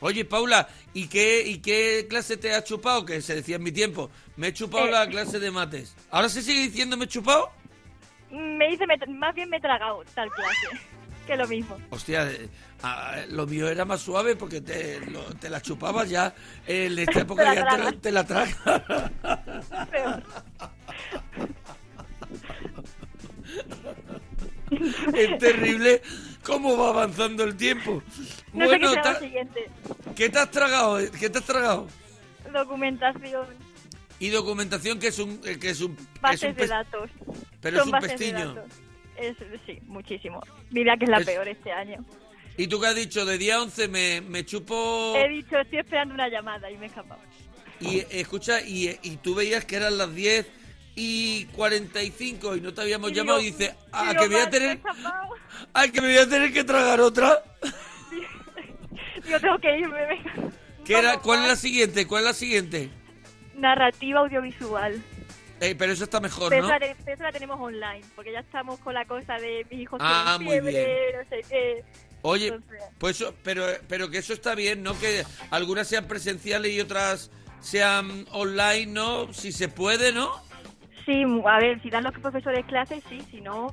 Oye, 0.00 0.24
Paula, 0.24 0.68
¿y 0.94 1.06
qué, 1.08 1.42
¿y 1.46 1.58
qué 1.58 2.06
clase 2.08 2.36
te 2.36 2.52
has 2.54 2.64
chupado? 2.64 3.04
Que 3.06 3.22
se 3.22 3.34
decía 3.34 3.56
en 3.56 3.62
mi 3.62 3.72
tiempo. 3.72 4.10
Me 4.36 4.48
he 4.48 4.52
chupado 4.52 4.86
Eh. 4.86 4.90
la 4.90 5.08
clase 5.08 5.38
de 5.38 5.50
mates. 5.50 5.94
¿Ahora 6.10 6.28
se 6.28 6.42
sigue 6.42 6.62
diciendo 6.62 6.96
me 6.96 7.04
he 7.04 7.08
chupado? 7.08 7.50
Me 8.30 8.68
dice, 8.68 8.86
me- 8.86 8.98
más 9.14 9.34
bien 9.34 9.48
me 9.48 9.58
he 9.58 9.60
tragado 9.60 10.02
tal 10.14 10.28
clase. 10.30 10.86
Que 11.26 11.36
lo 11.36 11.46
mismo. 11.48 11.76
Hostia, 11.90 12.30
eh, 12.30 12.48
ah, 12.82 13.16
lo 13.30 13.46
mío 13.46 13.68
era 13.68 13.84
más 13.84 14.00
suave 14.00 14.36
porque 14.36 14.60
te, 14.60 15.00
lo- 15.10 15.34
te 15.34 15.50
la 15.50 15.60
chupabas 15.60 16.08
ya. 16.08 16.32
En 16.66 16.96
esta 16.98 17.20
época 17.22 17.52
ya 17.54 17.66
te 18.00 18.12
la, 18.12 18.24
te 18.24 18.34
la. 18.34 19.86
Peor. 19.90 20.22
es 25.14 25.38
terrible 25.38 26.02
cómo 26.42 26.76
va 26.76 26.88
avanzando 26.90 27.44
el 27.44 27.56
tiempo. 27.56 28.02
No 28.52 28.64
sé 28.68 28.78
qué 28.78 28.78
bueno, 28.78 28.88
será 28.90 29.02
ta- 29.02 29.12
lo 29.14 29.18
siguiente. 29.20 29.70
¿qué 30.14 30.28
te 30.30 30.38
has 30.38 30.50
tragado? 30.50 30.98
¿Qué 31.18 31.30
te 31.30 31.38
has 31.38 31.44
tragado? 31.44 31.86
Documentación, 32.52 33.46
Y 34.18 34.28
documentación 34.30 34.98
que 34.98 35.08
es 35.08 35.18
un 35.18 35.40
eh, 35.44 35.58
que 35.58 35.70
es 35.70 35.80
un, 35.80 35.92
es 35.92 36.20
bases 36.20 36.50
un 36.50 36.54
de 36.56 36.66
datos. 36.66 37.10
pero 37.60 37.76
es 37.78 37.82
Son 37.82 37.88
un 37.88 37.92
bases 38.00 38.10
de 38.10 38.16
pestiño. 38.26 38.54
Es, 39.18 39.36
sí, 39.66 39.78
muchísimo. 39.84 40.40
Mira 40.70 40.96
que 40.96 41.04
es 41.04 41.10
la 41.10 41.18
Es- 41.18 41.26
peor 41.26 41.48
este 41.48 41.72
año. 41.72 42.04
Y 42.58 42.68
tú 42.68 42.80
que 42.80 42.86
has 42.86 42.94
dicho 42.94 43.24
de 43.26 43.36
día 43.38 43.60
11 43.60 43.88
me, 43.88 44.20
me 44.22 44.44
chupo 44.46 45.14
He 45.16 45.28
dicho, 45.28 45.58
estoy 45.58 45.78
esperando 45.80 46.14
una 46.14 46.28
llamada 46.28 46.70
y 46.70 46.76
me 46.78 46.86
he 46.86 46.88
escapado. 46.88 47.20
y 47.80 47.98
escucha 48.10 48.62
y, 48.62 48.98
y 49.02 49.16
tú 49.18 49.34
veías 49.34 49.64
que 49.66 49.76
eran 49.76 49.98
las 49.98 50.14
10 50.14 50.46
y 50.94 51.44
45 51.54 52.56
y 52.56 52.60
no 52.62 52.72
te 52.72 52.80
habíamos 52.80 53.10
Y 53.10 53.14
llamado 53.14 53.38
digo- 53.40 53.48
y 53.48 53.52
dices, 53.52 53.74
ah, 53.92 54.08
digo, 54.12 54.22
que 54.22 54.28
me 54.28 54.34
voy 54.36 54.42
a 54.42 54.44
"Madre, 54.46 54.60
me 54.60 54.72
he 54.72 54.76
tener 54.76 54.76
escapado". 54.78 55.34
ay, 55.74 55.90
que 55.90 56.00
me 56.00 56.06
voy 56.08 56.16
a 56.18 56.28
tener 56.30 56.52
que 56.54 56.64
tragar 56.64 57.00
otra. 57.02 57.42
Yo 59.28 59.40
tengo 59.40 59.58
que 59.58 59.78
irme. 59.78 60.06
venga. 60.06 60.34
¿Qué 60.84 60.98
era, 60.98 61.18
¿Cuál 61.18 61.42
es 61.42 61.48
la 61.48 61.56
siguiente? 61.56 62.06
¿Cuál 62.06 62.22
es 62.22 62.26
la 62.28 62.32
siguiente? 62.34 62.90
Narrativa 63.56 64.20
audiovisual. 64.20 65.02
Eh, 65.61 65.74
pero 65.76 65.92
eso 65.92 66.04
está 66.04 66.20
mejor, 66.20 66.50
Pero, 66.50 66.64
¿no? 66.64 66.68
la, 66.68 66.78
pero 67.04 67.22
la 67.22 67.32
tenemos 67.32 67.59
online, 67.59 68.02
porque 68.14 68.32
ya 68.32 68.40
estamos 68.40 68.78
con 68.80 68.92
la 68.92 69.07
cosa 69.07 69.34
de 69.36 69.66
mis 69.70 69.80
hijos 69.80 69.98
Ah, 70.02 70.36
muy 70.40 70.52
fiebre, 70.52 71.14
no 71.16 71.28
sé 71.30 71.42
qué. 71.48 71.84
Oye, 72.22 72.48
Entonces- 72.48 72.82
pues 72.98 73.24
pero, 73.42 73.64
pero 73.88 74.11
que 74.11 74.18
eso 74.18 74.32
está 74.32 74.54
bien, 74.54 74.82
¿no? 74.82 74.98
Que 74.98 75.24
algunas 75.50 75.88
sean 75.88 76.07
presenciales 76.07 76.72
y 76.72 76.80
otras 76.80 77.30
sean 77.61 78.26
online, 78.32 78.86
¿no? 78.86 79.32
Si 79.32 79.50
se 79.52 79.68
puede, 79.68 80.12
¿no? 80.12 80.30
Sí, 81.07 81.22
a 81.46 81.59
ver, 81.59 81.80
si 81.82 81.88
dan 81.88 82.04
los 82.04 82.12
profesores 82.14 82.64
clases, 82.66 83.02
sí, 83.09 83.22
si 83.30 83.40
no... 83.40 83.72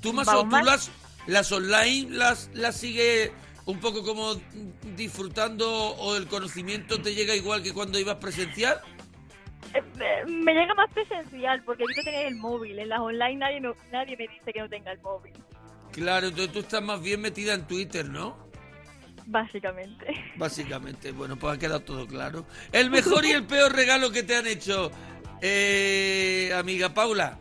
Tú 0.00 0.12
más 0.12 0.28
o 0.28 0.44
tú 0.44 0.56
las, 0.64 0.90
las 1.26 1.52
online 1.52 2.08
las, 2.10 2.50
las 2.54 2.76
sigue 2.76 3.32
un 3.66 3.78
poco 3.80 4.02
como 4.02 4.34
disfrutando 4.96 5.70
o 5.70 6.16
el 6.16 6.26
conocimiento 6.26 7.00
te 7.00 7.14
llega 7.14 7.34
igual 7.36 7.62
que 7.62 7.72
cuando 7.72 7.98
ibas 7.98 8.16
presencial. 8.16 8.80
Eh, 9.74 10.24
me 10.26 10.52
llega 10.54 10.74
más 10.74 10.90
presencial, 10.92 11.62
porque 11.64 11.84
evito 11.84 12.02
tener 12.02 12.26
el 12.26 12.36
móvil. 12.36 12.78
En 12.78 12.88
las 12.88 13.00
online 13.00 13.36
nadie, 13.36 13.60
no, 13.60 13.74
nadie 13.90 14.16
me 14.16 14.26
dice 14.28 14.52
que 14.52 14.60
no 14.60 14.68
tenga 14.68 14.92
el 14.92 15.00
móvil, 15.00 15.32
Claro, 15.92 16.28
entonces 16.28 16.52
tú 16.52 16.60
estás 16.60 16.82
más 16.82 17.02
bien 17.02 17.20
metida 17.20 17.52
en 17.54 17.66
Twitter, 17.66 18.08
¿no? 18.08 18.50
básicamente. 19.26 20.06
Básicamente, 20.36 21.12
bueno, 21.12 21.36
pues 21.36 21.54
ha 21.56 21.58
quedado 21.58 21.80
todo 21.80 22.06
claro. 22.08 22.44
El 22.72 22.90
mejor 22.90 23.24
y 23.24 23.30
el 23.30 23.44
peor 23.46 23.72
regalo 23.72 24.10
que 24.10 24.24
te 24.24 24.34
han 24.34 24.46
hecho, 24.48 24.90
eh, 25.40 26.50
amiga 26.56 26.92
Paula. 26.92 27.38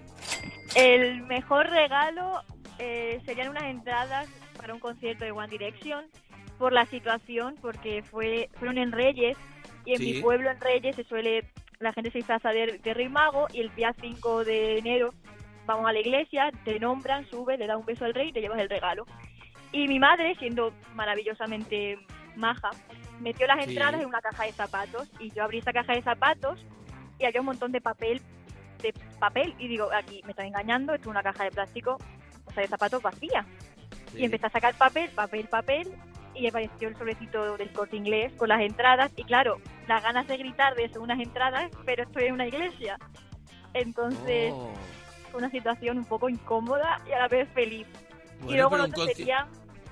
El 0.75 1.23
mejor 1.23 1.67
regalo 1.69 2.43
eh, 2.77 3.19
serían 3.25 3.49
unas 3.49 3.63
entradas 3.63 4.27
para 4.57 4.73
un 4.75 4.79
concierto 4.79 5.25
de 5.25 5.31
One 5.31 5.47
Direction 5.49 6.05
por 6.59 6.71
la 6.71 6.85
situación, 6.85 7.55
porque 7.61 8.03
fue 8.03 8.49
fueron 8.59 8.77
en 8.77 8.91
Reyes 8.91 9.35
y 9.85 9.93
en 9.93 9.97
Sí. 9.97 10.13
mi 10.13 10.21
pueblo 10.21 10.51
en 10.51 10.61
Reyes 10.61 10.95
se 10.95 11.03
suele 11.05 11.45
la 11.81 11.93
gente 11.93 12.11
se 12.11 12.19
disfraza 12.19 12.49
de, 12.49 12.79
de 12.79 12.93
Rey 12.93 13.09
Mago 13.09 13.47
y 13.51 13.59
el 13.61 13.73
día 13.75 13.93
5 13.99 14.43
de 14.45 14.77
enero 14.77 15.13
vamos 15.65 15.87
a 15.87 15.93
la 15.93 15.99
iglesia, 15.99 16.51
te 16.63 16.79
nombran, 16.79 17.25
subes, 17.29 17.57
le 17.59 17.67
das 17.67 17.77
un 17.77 17.85
beso 17.85 18.05
al 18.05 18.13
rey 18.13 18.29
y 18.29 18.33
te 18.33 18.41
llevas 18.41 18.59
el 18.59 18.69
regalo. 18.69 19.05
Y 19.71 19.87
mi 19.87 19.99
madre, 19.99 20.35
siendo 20.39 20.73
maravillosamente 20.95 21.97
maja, 22.35 22.71
metió 23.19 23.47
las 23.47 23.63
Sí. 23.63 23.71
entradas 23.71 24.01
en 24.01 24.07
una 24.07 24.21
caja 24.21 24.43
de 24.45 24.51
zapatos 24.51 25.09
y 25.19 25.31
yo 25.31 25.43
abrí 25.43 25.59
esa 25.59 25.71
caja 25.73 25.93
de 25.93 26.01
zapatos 26.01 26.65
y 27.19 27.25
había 27.25 27.41
un 27.41 27.47
montón 27.47 27.71
de 27.71 27.81
papel 27.81 28.21
de 28.81 28.93
papel 29.19 29.53
y 29.59 29.67
digo, 29.67 29.89
aquí 29.93 30.21
me 30.25 30.31
están 30.31 30.47
engañando, 30.47 30.93
esto 30.95 31.03
es 31.09 31.11
una 31.11 31.21
caja 31.21 31.43
de 31.43 31.51
plástico, 31.51 31.97
o 32.45 32.51
sea, 32.51 32.63
de 32.63 32.67
zapatos 32.67 33.01
vacía. 33.03 33.45
Y 34.15 34.25
empecé 34.25 34.47
a 34.47 34.49
sacar 34.49 34.73
papel, 34.73 35.09
papel, 35.11 35.47
papel 35.47 35.87
y 36.41 36.47
apareció 36.47 36.87
el 36.87 36.97
sobrecito 36.97 37.55
del 37.57 37.71
corte 37.71 37.95
inglés 37.95 38.33
con 38.37 38.49
las 38.49 38.61
entradas 38.61 39.11
y 39.15 39.23
claro, 39.23 39.61
las 39.87 40.01
ganas 40.01 40.27
de 40.27 40.37
gritar 40.37 40.75
de 40.75 40.85
eso, 40.85 40.99
unas 41.01 41.19
entradas, 41.19 41.69
pero 41.85 42.03
estoy 42.03 42.25
en 42.25 42.33
una 42.33 42.47
iglesia. 42.47 42.97
Entonces 43.73 44.51
Oh. 44.53 44.73
fue 45.31 45.39
una 45.39 45.49
situación 45.51 45.97
un 45.99 46.05
poco 46.05 46.29
incómoda 46.29 47.01
y 47.07 47.11
a 47.11 47.19
la 47.19 47.27
vez 47.27 47.47
feliz. 47.53 47.85
y 48.41 48.43
Bueno, 48.43 48.55
luego 48.57 48.69
pero 48.71 48.77
lo 48.77 48.83
un 48.85 48.91
otro 48.93 49.05
sería, 49.05 49.47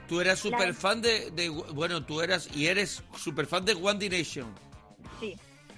Tú 0.07 0.19
eras 0.21 0.39
súper 0.39 0.73
fan 0.73 1.01
de, 1.03 1.29
de- 1.31 1.49
Bueno, 1.49 2.03
tú 2.03 2.19
eras 2.21 2.49
y 2.55 2.65
eres 2.65 3.03
súper 3.15 3.45
fan 3.45 3.63
de 3.63 3.75
One 3.75 3.99
Direction. 3.99 4.51
sí, 5.19 5.35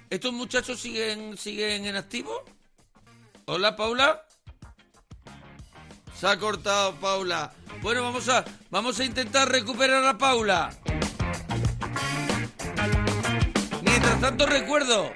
¿Estos 0.08 0.32
muchachos 0.32 0.80
siguen, 0.80 1.36
siguen 1.36 1.84
en 1.84 1.96
activo? 1.96 2.42
Hola, 3.44 3.76
Paula. 3.76 4.24
Se 6.22 6.28
ha 6.28 6.38
cortado, 6.38 6.94
Paula. 7.00 7.52
Bueno, 7.80 8.04
vamos 8.04 8.28
a, 8.28 8.44
vamos 8.70 9.00
a 9.00 9.04
intentar 9.04 9.50
recuperar 9.50 10.06
a 10.06 10.16
Paula. 10.16 10.70
Mientras 13.82 14.20
tanto, 14.20 14.46
recuerdo 14.46 15.12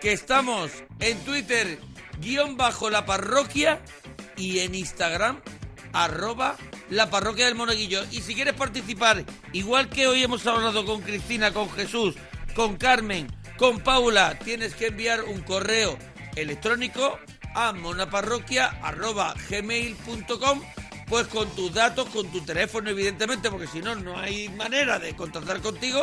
que 0.00 0.12
estamos 0.12 0.70
en 1.00 1.18
Twitter, 1.24 1.80
guion 2.20 2.56
bajo 2.56 2.90
la 2.90 3.04
parroquia, 3.04 3.80
y 4.36 4.60
en 4.60 4.76
Instagram, 4.76 5.40
arroba 5.92 6.54
la 6.90 7.10
parroquia 7.10 7.46
del 7.46 7.56
monaguillo. 7.56 8.04
Y 8.12 8.20
si 8.20 8.36
quieres 8.36 8.54
participar, 8.54 9.24
igual 9.52 9.88
que 9.88 10.06
hoy 10.06 10.22
hemos 10.22 10.46
hablado 10.46 10.86
con 10.86 11.02
Cristina, 11.02 11.52
con 11.52 11.68
Jesús, 11.72 12.14
con 12.54 12.76
Carmen, 12.76 13.26
con 13.58 13.80
Paula, 13.80 14.38
tienes 14.38 14.76
que 14.76 14.86
enviar 14.86 15.24
un 15.24 15.40
correo 15.40 15.98
electrónico 16.36 17.18
a 17.56 17.72
monaparroquia 17.72 18.78
arroba 18.82 19.34
gmail.com 19.50 20.60
pues 21.08 21.26
con 21.28 21.48
tus 21.50 21.72
datos, 21.72 22.08
con 22.08 22.26
tu 22.32 22.40
teléfono 22.40 22.90
evidentemente, 22.90 23.48
porque 23.50 23.68
si 23.68 23.80
no, 23.80 23.94
no 23.94 24.18
hay 24.18 24.48
manera 24.48 24.98
de 24.98 25.14
contactar 25.14 25.60
contigo. 25.60 26.02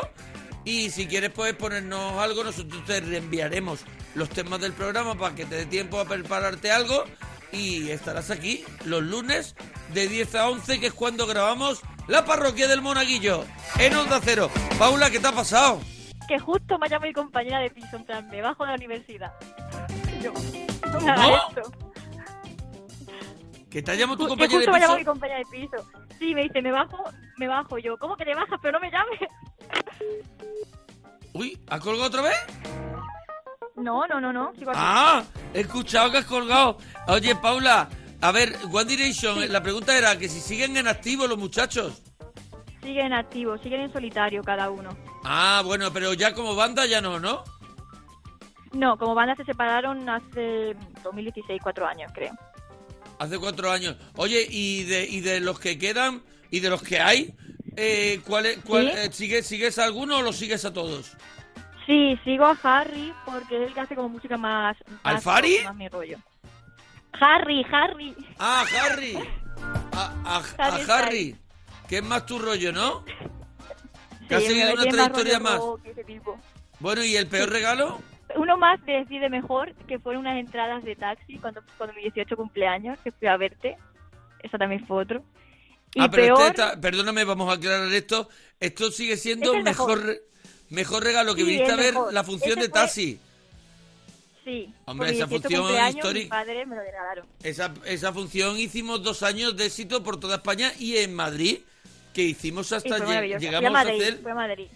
Y 0.66 0.92
si 0.92 1.08
quieres 1.08 1.32
pues 1.32 1.54
ponernos 1.56 2.14
algo, 2.20 2.44
nosotros 2.44 2.86
te 2.86 3.02
reenviaremos 3.02 3.82
los 4.16 4.30
temas 4.30 4.62
del 4.62 4.72
programa 4.72 5.16
para 5.16 5.36
que 5.36 5.46
te 5.46 5.56
dé 5.56 5.66
tiempo 5.66 6.00
a 6.00 6.06
prepararte 6.06 6.72
algo 6.72 7.04
y 7.52 7.90
estarás 7.90 8.32
aquí 8.32 8.64
los 8.86 9.04
lunes 9.04 9.56
de 9.94 10.08
10 10.08 10.36
a 10.36 10.50
11, 10.50 10.80
que 10.80 10.88
es 10.88 10.94
cuando 10.94 11.28
grabamos 11.28 11.82
La 12.08 12.24
Parroquia 12.24 12.70
del 12.70 12.82
Monaguillo 12.82 13.44
en 13.78 13.94
Onda 13.94 14.22
Cero. 14.24 14.50
Paula, 14.80 15.12
¿qué 15.12 15.20
te 15.20 15.28
ha 15.28 15.34
pasado? 15.34 15.82
que 16.28 16.40
justo 16.40 16.78
me 16.80 16.90
llama 16.90 17.08
mi 17.08 17.14
compañera 17.14 17.60
de 17.60 17.70
piso, 17.70 17.98
en 17.98 18.30
me 18.30 18.42
bajo 18.42 18.64
de 18.64 18.70
la 18.70 18.76
universidad. 18.76 19.34
Y 20.22 20.24
¿Que 23.70 23.82
te 23.82 23.98
tu 23.98 24.28
compañero 24.28 24.60
de 24.60 24.68
me 24.68 24.80
piso? 24.80 24.98
mi 24.98 25.06
compañera 25.06 25.40
de 25.40 25.46
piso. 25.46 25.78
Sí, 26.20 26.36
me 26.36 26.44
dice, 26.44 26.62
me 26.62 26.72
bajo, 26.72 27.04
me 27.38 27.48
bajo 27.48 27.78
yo. 27.80 27.98
¿Cómo 27.98 28.16
que 28.16 28.26
te 28.26 28.36
bajas? 28.36 28.60
Pero 28.62 28.74
no 28.74 28.80
me 28.80 28.92
llames. 28.92 29.20
Uy, 31.34 31.60
¿ha 31.68 31.80
colgado 31.80 32.08
otra 32.08 32.22
vez? 32.22 32.38
No, 33.76 34.06
no, 34.06 34.22
no, 34.22 34.32
no. 34.32 34.54
Sigo 34.58 34.70
aquí. 34.70 34.80
Ah, 34.82 35.24
he 35.54 35.62
escuchado 35.62 36.12
que 36.12 36.20
has 36.20 36.26
colgado. 36.26 36.78
Oye, 37.08 37.36
Paula, 37.36 37.90
a 38.22 38.32
ver, 38.32 38.56
One 38.72 38.86
Direction, 38.86 39.52
la 39.52 39.64
pregunta 39.64 39.98
era 39.98 40.18
que 40.20 40.30
si 40.30 40.40
siguen 40.40 40.78
en 40.78 40.88
activo 40.88 41.26
los 41.26 41.38
muchachos. 41.38 42.04
Siguen 42.84 43.14
activos, 43.14 43.60
siguen 43.62 43.82
en 43.82 43.92
solitario 43.92 44.44
cada 44.44 44.70
uno. 44.70 44.96
Ah, 45.24 45.64
bueno, 45.66 45.92
pero 45.92 46.14
ya 46.14 46.34
como 46.34 46.56
banda 46.56 46.86
ya 46.86 47.02
no, 47.02 47.20
¿no? 47.20 47.44
No, 48.74 48.98
como 48.98 49.14
banda 49.16 49.36
se 49.36 49.46
separaron 49.46 50.10
hace 50.10 50.76
2016, 51.04 51.60
cuatro 51.62 51.86
años, 51.88 52.12
creo. 52.14 52.34
Hace 53.20 53.38
cuatro 53.40 53.72
años. 53.72 53.96
Oye, 54.16 54.46
y 54.50 54.84
de, 54.84 55.06
y 55.08 55.22
de 55.22 55.40
los 55.40 55.60
que 55.60 55.78
quedan 55.78 56.24
y 56.50 56.60
de 56.60 56.70
los 56.70 56.82
que 56.82 57.00
hay, 57.00 57.34
eh, 57.78 58.20
¿cuál 58.26 58.48
es, 58.48 58.58
cuál, 58.66 58.92
¿Sí? 58.92 58.98
eh, 58.98 59.10
¿sigues, 59.12 59.46
¿sigues 59.48 59.78
a 59.80 59.86
alguno 59.86 60.18
o 60.18 60.22
lo 60.22 60.34
sigues 60.34 60.66
a 60.66 60.74
todos? 60.74 61.14
Sí, 61.86 62.18
sigo 62.24 62.46
a 62.46 62.58
Harry 62.64 63.14
porque 63.26 63.58
es 63.62 63.68
el 63.68 63.74
que 63.74 63.80
hace 63.82 63.96
como 63.96 64.10
música 64.10 64.38
más... 64.38 64.76
¿Al 65.04 65.16
más 65.16 65.24
Fari? 65.24 65.58
rock, 65.58 65.66
Más 65.66 65.76
mi 65.76 65.88
rollo. 65.90 66.18
Harry, 67.20 67.66
Harry. 67.72 68.16
Ah, 68.40 68.66
Harry. 68.82 69.16
A, 69.96 70.42
a- 70.58 70.66
a 70.68 70.98
Harry. 70.98 71.36
Que 71.88 71.98
es 71.98 72.04
más 72.04 72.26
tu 72.26 72.40
rollo, 72.40 72.72
¿no? 72.74 73.06
Que 74.28 74.36
ha 74.36 74.40
Sí, 74.40 74.48
seguido 74.48 74.74
una 74.74 74.84
más 74.86 74.90
trayectoria 74.90 75.40
más. 75.40 75.62
Bueno, 76.80 77.04
¿y 77.04 77.16
el 77.16 77.28
peor 77.28 77.50
regalo? 77.50 78.02
Más 78.64 78.86
de 78.86 78.94
decir 78.94 79.20
de 79.20 79.30
mejor, 79.30 79.74
que 79.90 80.00
fueron 80.00 80.22
unas 80.22 80.40
entradas 80.40 80.86
de 80.86 80.96
taxi 80.96 81.38
cuando, 81.38 81.62
cuando 81.78 81.94
mi 81.96 82.04
18 82.04 82.38
cumpleaños, 82.38 82.98
que 83.04 83.12
fui 83.12 83.28
a 83.28 83.36
verte. 83.36 83.76
Esa 84.42 84.58
también 84.58 84.88
fue 84.88 85.02
otro. 85.04 85.22
Y 85.94 86.02
ah, 86.02 86.10
pero 86.10 86.36
peor, 86.38 86.50
está- 86.52 86.80
perdóname, 86.80 87.26
vamos 87.26 87.50
a 87.50 87.56
aclarar 87.58 87.92
esto. 87.92 88.30
Esto 88.62 88.90
sigue 88.90 89.18
siendo 89.18 89.54
Es 89.54 89.64
mejor, 89.66 90.00
mejor. 90.06 90.22
mejor 90.70 91.04
regalo 91.04 91.36
que 91.36 91.42
Sí, 91.42 91.48
viniste 91.48 91.74
a 91.74 91.76
ver 91.76 91.94
mejor. 91.94 92.14
la 92.14 92.24
función 92.24 92.52
Ese 92.58 92.62
de 92.62 92.70
fue- 92.70 92.80
taxi. 92.80 93.20
sí. 94.46 94.74
Hombre, 94.86 95.10
esa 95.12 95.26
18 95.26 95.58
función 95.58 95.88
histórica. 95.90 96.24
Mi 96.24 96.30
padre 96.46 96.66
me 96.66 96.76
lo 96.78 96.82
regalaron. 96.84 97.26
Esa, 97.44 97.74
esa 97.86 98.14
función 98.14 98.58
hicimos 98.58 99.04
dos 99.04 99.24
años 99.24 99.58
de 99.58 99.66
éxito 99.66 100.02
por 100.04 100.20
toda 100.22 100.36
España 100.38 100.72
y 100.80 100.98
en 100.98 101.14
Madrid, 101.14 101.60
que 102.14 102.24
hicimos 102.24 102.72
hasta 102.72 102.98
fue 102.98 103.28
llegamos 103.40 103.70
a 103.70 103.74
Madrid, 103.74 104.02
a 104.02 104.06
hacer 104.08 104.18
fui 104.22 104.32
a 104.32 104.36
Madrid. 104.36 104.68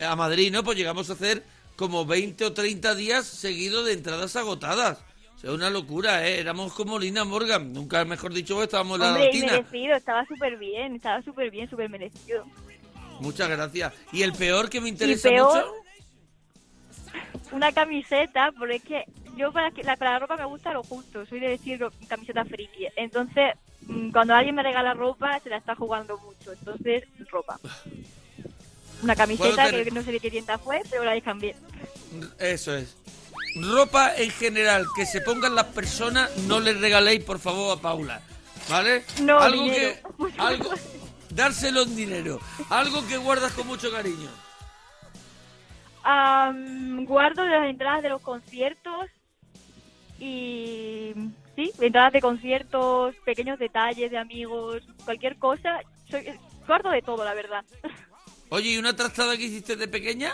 a 0.00 0.16
Madrid, 0.16 0.52
¿no? 0.52 0.64
Pues 0.64 0.76
llegamos 0.76 1.08
a 1.10 1.12
hacer 1.12 1.42
como 1.76 2.06
20 2.06 2.44
o 2.44 2.52
30 2.52 2.94
días 2.94 3.26
seguidos 3.26 3.84
de 3.86 3.92
entradas 3.92 4.34
agotadas. 4.36 4.98
O 5.36 5.38
sea, 5.38 5.52
una 5.52 5.68
locura, 5.68 6.26
¿eh? 6.26 6.40
Éramos 6.40 6.72
como 6.72 6.98
Lina 6.98 7.24
Morgan, 7.24 7.72
nunca 7.72 8.04
mejor 8.06 8.32
dicho, 8.32 8.62
estábamos 8.62 8.96
en 8.96 9.02
la 9.02 9.08
Hombre, 9.10 9.26
latina. 9.26 9.52
merecido, 9.52 9.94
estaba 9.94 10.24
súper 10.26 10.56
bien, 10.56 10.96
estaba 10.96 11.22
súper 11.22 11.50
bien, 11.50 11.68
súper 11.68 11.90
merecido. 11.90 12.46
Muchas 13.20 13.48
gracias. 13.48 13.92
¿Y 14.12 14.22
el 14.22 14.32
peor 14.32 14.70
que 14.70 14.80
me 14.80 14.88
interesa 14.88 15.28
peor, 15.28 15.66
mucho? 15.66 15.74
Una 17.52 17.70
camiseta, 17.72 18.52
porque 18.58 18.76
es 18.76 18.82
que 18.82 19.04
yo 19.36 19.52
para, 19.52 19.70
que, 19.70 19.82
la, 19.82 19.96
para 19.96 20.12
la 20.12 20.18
ropa 20.20 20.36
me 20.36 20.46
gusta 20.46 20.72
lo 20.72 20.82
justo, 20.82 21.26
soy 21.26 21.40
de 21.40 21.50
decir 21.50 21.86
camiseta 22.08 22.44
friki. 22.44 22.88
Entonces, 22.96 23.54
mm, 23.82 24.10
cuando 24.10 24.34
alguien 24.34 24.54
me 24.54 24.62
regala 24.62 24.94
ropa, 24.94 25.38
se 25.40 25.50
la 25.50 25.58
está 25.58 25.74
jugando 25.74 26.18
mucho. 26.18 26.52
Entonces, 26.52 27.04
ropa. 27.30 27.60
Una 29.02 29.14
camiseta 29.14 29.70
que 29.70 29.90
no 29.90 30.02
sé 30.02 30.12
de 30.12 30.20
qué 30.20 30.30
tienda 30.30 30.58
fue, 30.58 30.82
pero 30.90 31.04
la 31.04 31.20
cambié. 31.20 31.54
Eso 32.38 32.74
es. 32.74 32.96
Ropa 33.56 34.14
en 34.16 34.30
general 34.30 34.86
que 34.94 35.06
se 35.06 35.20
pongan 35.20 35.54
las 35.54 35.66
personas, 35.66 36.34
no 36.46 36.60
le 36.60 36.74
regaléis 36.74 37.24
por 37.24 37.38
favor 37.38 37.76
a 37.76 37.80
Paula. 37.80 38.20
¿Vale? 38.68 39.04
No, 39.22 39.38
algo 39.38 39.62
dinero. 39.62 39.94
que 40.18 40.34
algo 40.38 40.70
dárselo 41.30 41.82
en 41.82 41.96
dinero, 41.96 42.40
algo 42.70 43.06
que 43.06 43.16
guardas 43.16 43.52
con 43.52 43.66
mucho 43.66 43.90
cariño. 43.90 44.28
Am, 46.02 47.04
guardo 47.04 47.44
las 47.44 47.68
entradas 47.68 48.02
de 48.02 48.08
los 48.08 48.22
conciertos 48.22 49.10
y 50.18 51.12
sí, 51.54 51.72
entradas 51.80 52.12
de 52.12 52.20
conciertos, 52.20 53.14
pequeños 53.24 53.58
detalles 53.58 54.10
de 54.10 54.18
amigos, 54.18 54.82
cualquier 55.04 55.36
cosa. 55.36 55.80
Soy, 56.10 56.38
guardo 56.66 56.90
de 56.90 57.02
todo, 57.02 57.24
la 57.24 57.34
verdad. 57.34 57.64
Oye, 58.48 58.70
¿y 58.70 58.78
una 58.78 58.94
trastada 58.94 59.36
que 59.36 59.44
hiciste 59.44 59.76
de 59.76 59.88
pequeña? 59.88 60.32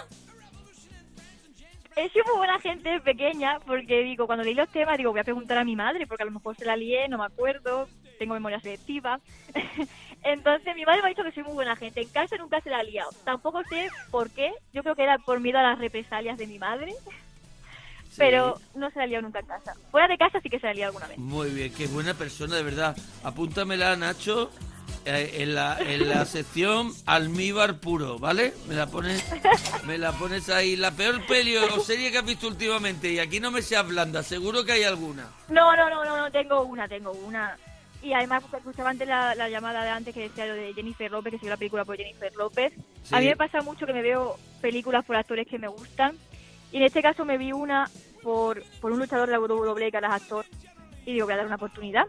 He 1.97 2.09
sido 2.09 2.25
muy 2.27 2.37
buena 2.39 2.59
gente 2.61 2.89
de 2.89 3.01
pequeña 3.01 3.61
porque 3.67 4.03
digo, 4.03 4.27
cuando 4.27 4.45
leí 4.45 4.55
los 4.55 4.69
temas, 4.69 4.97
digo, 4.97 5.11
voy 5.11 5.21
a 5.21 5.25
preguntar 5.25 5.59
a 5.59 5.65
mi 5.65 5.77
madre 5.77 6.07
porque 6.07 6.23
a 6.23 6.27
lo 6.27 6.33
mejor 6.33 6.57
se 6.57 6.65
la 6.65 6.77
lié, 6.77 7.09
no 7.09 7.19
me 7.19 7.27
acuerdo, 7.27 7.89
tengo 8.19 8.35
memoria 8.35 8.61
selectiva. 8.61 9.21
Entonces 10.23 10.75
mi 10.77 10.85
madre 10.85 11.03
me 11.03 11.07
ha 11.07 11.11
dicho 11.11 11.25
que 11.25 11.33
soy 11.33 11.43
muy 11.43 11.55
buena 11.55 11.77
gente. 11.77 12.01
En 12.01 12.09
casa 12.09 12.37
nunca 12.37 12.61
se 12.61 12.71
la 12.71 12.79
ha 12.79 12.83
liado. 12.83 13.11
Tampoco 13.25 13.63
sé 13.65 13.91
por 14.11 14.31
qué. 14.31 14.53
Yo 14.73 14.83
creo 14.83 14.95
que 14.95 15.03
era 15.03 15.19
por 15.19 15.41
miedo 15.41 15.59
a 15.59 15.63
las 15.63 15.79
represalias 15.79 16.39
de 16.39 16.47
mi 16.47 16.59
madre. 16.59 16.95
Pero 18.17 18.61
no 18.75 18.91
se 18.91 18.99
la 18.99 19.05
ha 19.05 19.07
liado 19.07 19.23
nunca 19.23 19.41
en 19.41 19.47
casa. 19.47 19.75
Fuera 19.91 20.07
de 20.07 20.19
casa 20.19 20.41
sí 20.41 20.51
que 20.51 20.61
se 20.61 20.67
la 20.67 20.71
ha 20.71 20.75
liado 20.75 20.91
alguna 20.91 21.09
vez. 21.09 21.19
Muy 21.19 21.51
bien, 21.51 21.73
qué 21.73 21.87
buena 21.87 22.15
persona, 22.15 22.57
de 22.57 22.63
verdad. 22.63 22.97
Apúntamela, 23.25 23.97
Nacho, 23.97 24.51
eh, 25.05 25.37
en, 25.39 25.55
la, 25.55 25.79
en 25.81 26.09
la 26.09 26.25
sección 26.25 26.93
almíbar 27.07 27.79
puro, 27.79 28.19
¿vale? 28.19 28.55
Me 28.69 28.75
la 28.75 28.87
pones 28.87 29.25
me 29.85 29.99
la 29.99 30.13
pones 30.13 30.49
ahí. 30.49 30.77
La 30.77 30.91
peor 30.91 31.25
peli 31.27 31.57
o 31.57 31.81
serie 31.81 32.11
que 32.11 32.19
has 32.19 32.27
visto 32.27 32.47
últimamente, 32.47 33.13
y 33.13 33.19
aquí 33.19 33.41
no 33.41 33.51
me 33.51 33.63
seas 33.63 33.87
blanda, 33.87 34.23
seguro 34.23 34.65
que 34.65 34.73
hay 34.73 34.85
alguna. 34.85 35.29
No, 35.49 35.75
no, 35.77 35.91
no, 35.91 36.05
no, 36.05 36.17
no, 36.17 36.31
tengo 36.31 36.63
una, 36.63 36.89
tengo 36.89 37.13
una. 37.13 37.57
Y 38.03 38.13
además, 38.13 38.43
escuchaba 38.53 38.91
antes 38.91 39.07
la, 39.07 39.35
la 39.35 39.49
llamada 39.49 39.85
de 39.85 39.91
antes 39.91 40.13
que 40.13 40.23
decía 40.23 40.47
lo 40.47 40.55
de 40.55 40.75
Jennifer 40.75 41.11
López, 41.11 41.33
que 41.33 41.39
sigue 41.39 41.51
la 41.51 41.57
película 41.57 41.85
por 41.85 41.97
Jennifer 41.97 42.33
López. 42.35 42.73
Sí. 43.05 43.15
A 43.15 43.21
mí 43.21 43.27
me 43.27 43.37
pasa 43.37 43.63
mucho 43.63 43.87
que 43.87 43.93
me 43.93 44.03
veo 44.03 44.37
películas 44.61 45.05
por 45.05 45.15
actores 45.17 45.47
que 45.47 45.59
me 45.59 45.69
gustan. 45.69 46.17
Y 46.73 46.79
en 46.79 46.83
este 46.85 47.03
caso 47.03 47.25
me 47.25 47.39
vi 47.39 47.53
una 47.53 47.89
por, 48.23 48.63
por 48.81 48.93
un 48.93 48.99
luchador 48.99 49.29
de 49.29 49.33
la 49.33 49.41
WWE 49.41 49.91
que 49.91 49.99
es 49.99 50.05
actor. 50.05 50.47
Y 51.07 51.13
digo, 51.13 51.27
voy 51.27 51.35
a 51.35 51.37
dar 51.37 51.47
una 51.47 51.57
oportunidad. 51.57 52.07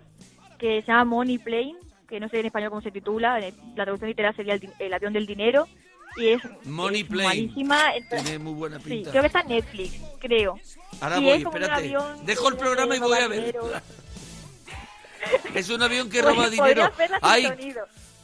Que 0.57 0.81
se 0.81 0.87
llama 0.87 1.05
Money 1.05 1.37
Plane, 1.37 1.75
que 2.13 2.19
no 2.19 2.29
sé 2.29 2.39
en 2.39 2.45
español 2.45 2.69
cómo 2.69 2.81
se 2.81 2.91
titula. 2.91 3.39
La 3.39 3.51
traducción 3.83 4.07
literal 4.09 4.35
sería 4.35 4.53
el, 4.53 4.69
el 4.77 4.93
avión 4.93 5.13
del 5.13 5.25
dinero. 5.25 5.67
Y 6.15 6.27
es, 6.27 6.41
Money 6.65 7.01
es 7.01 7.09
malísima. 7.09 7.95
Entonces- 7.95 8.23
Tiene 8.23 8.37
muy 8.43 8.53
buena 8.53 8.77
Sí, 8.79 8.83
pinta. 8.89 9.09
creo 9.09 9.21
que 9.23 9.27
está 9.27 9.41
en 9.41 9.47
Netflix, 9.47 9.99
creo. 10.19 10.59
Ahora 11.01 11.17
y 11.17 11.23
voy, 11.23 11.37
es 11.39 11.43
como 11.43 11.57
un 11.57 11.63
espérate. 11.63 11.85
avión 11.85 12.25
Dejo 12.25 12.49
el 12.49 12.57
programa 12.57 12.95
y 12.95 12.99
voy 12.99 13.17
a 13.17 13.27
ver. 13.27 13.55
Es 15.55 15.69
un 15.69 15.81
avión 15.81 16.09
que 16.09 16.21
roba 16.27 16.49
dinero. 16.49 16.91
¡Ay! 17.21 17.47
Sí, 17.59 17.73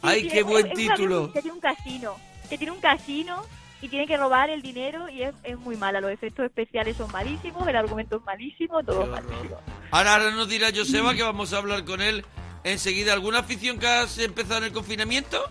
ay, 0.02 0.22
sí, 0.22 0.28
qué 0.28 0.38
es- 0.40 0.44
buen 0.46 0.66
es 0.66 0.72
un 0.72 0.76
título. 0.78 1.32
Que 1.32 1.40
tiene 1.42 1.54
un 1.54 1.60
casino. 1.60 2.14
Que 2.48 2.58
tiene 2.58 2.72
un 2.72 2.80
casino 2.80 3.42
y 3.82 3.88
tiene 3.88 4.06
que 4.06 4.16
robar 4.16 4.50
el 4.50 4.60
dinero 4.62 5.08
y 5.08 5.22
es, 5.22 5.34
es 5.42 5.58
muy 5.58 5.76
mala. 5.76 6.00
Los 6.00 6.10
efectos 6.12 6.44
especiales 6.44 6.96
son 6.96 7.10
malísimos, 7.10 7.66
el 7.66 7.76
argumento 7.76 8.16
es 8.16 8.22
malísimo, 8.22 8.82
todo 8.84 9.02
es 9.04 9.08
malísimo. 9.08 9.56
Ahora, 9.90 10.14
ahora 10.14 10.30
nos 10.32 10.48
dirá 10.48 10.68
Joseba 10.74 11.14
que 11.14 11.22
vamos 11.22 11.52
a 11.52 11.58
hablar 11.58 11.84
con 11.84 12.00
él 12.02 12.24
enseguida. 12.64 13.12
¿Alguna 13.12 13.40
afición 13.40 13.78
que 13.78 13.86
has 13.86 14.18
empezado 14.18 14.58
en 14.58 14.64
el 14.64 14.72
confinamiento? 14.72 15.42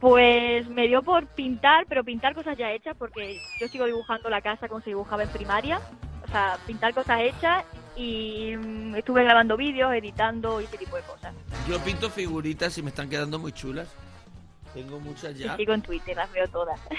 Pues 0.00 0.68
me 0.68 0.88
dio 0.88 1.02
por 1.02 1.26
pintar, 1.28 1.86
pero 1.88 2.02
pintar 2.02 2.34
cosas 2.34 2.58
ya 2.58 2.72
hechas 2.72 2.96
porque 2.98 3.40
yo 3.60 3.68
sigo 3.68 3.86
dibujando 3.86 4.28
la 4.30 4.40
casa 4.40 4.66
como 4.68 4.80
se 4.80 4.90
dibujaba 4.90 5.22
en 5.22 5.28
primaria. 5.28 5.80
O 6.24 6.28
sea, 6.28 6.58
pintar 6.66 6.94
cosas 6.94 7.20
hechas 7.20 7.64
y 7.96 8.56
mm, 8.56 8.96
estuve 8.96 9.22
grabando 9.22 9.56
vídeos, 9.56 9.92
editando 9.94 10.60
y 10.60 10.64
ese 10.64 10.78
tipo 10.78 10.96
de 10.96 11.02
cosas. 11.02 11.34
Yo 11.68 11.78
pinto 11.80 12.10
figuritas 12.10 12.76
y 12.78 12.82
me 12.82 12.88
están 12.90 13.08
quedando 13.08 13.38
muy 13.38 13.52
chulas. 13.52 13.88
Tengo 14.74 14.98
muchas 15.00 15.36
ya. 15.36 15.56
sigo 15.56 15.74
en 15.74 15.82
Twitter, 15.82 16.16
las 16.16 16.32
veo 16.32 16.48
todas. 16.48 16.80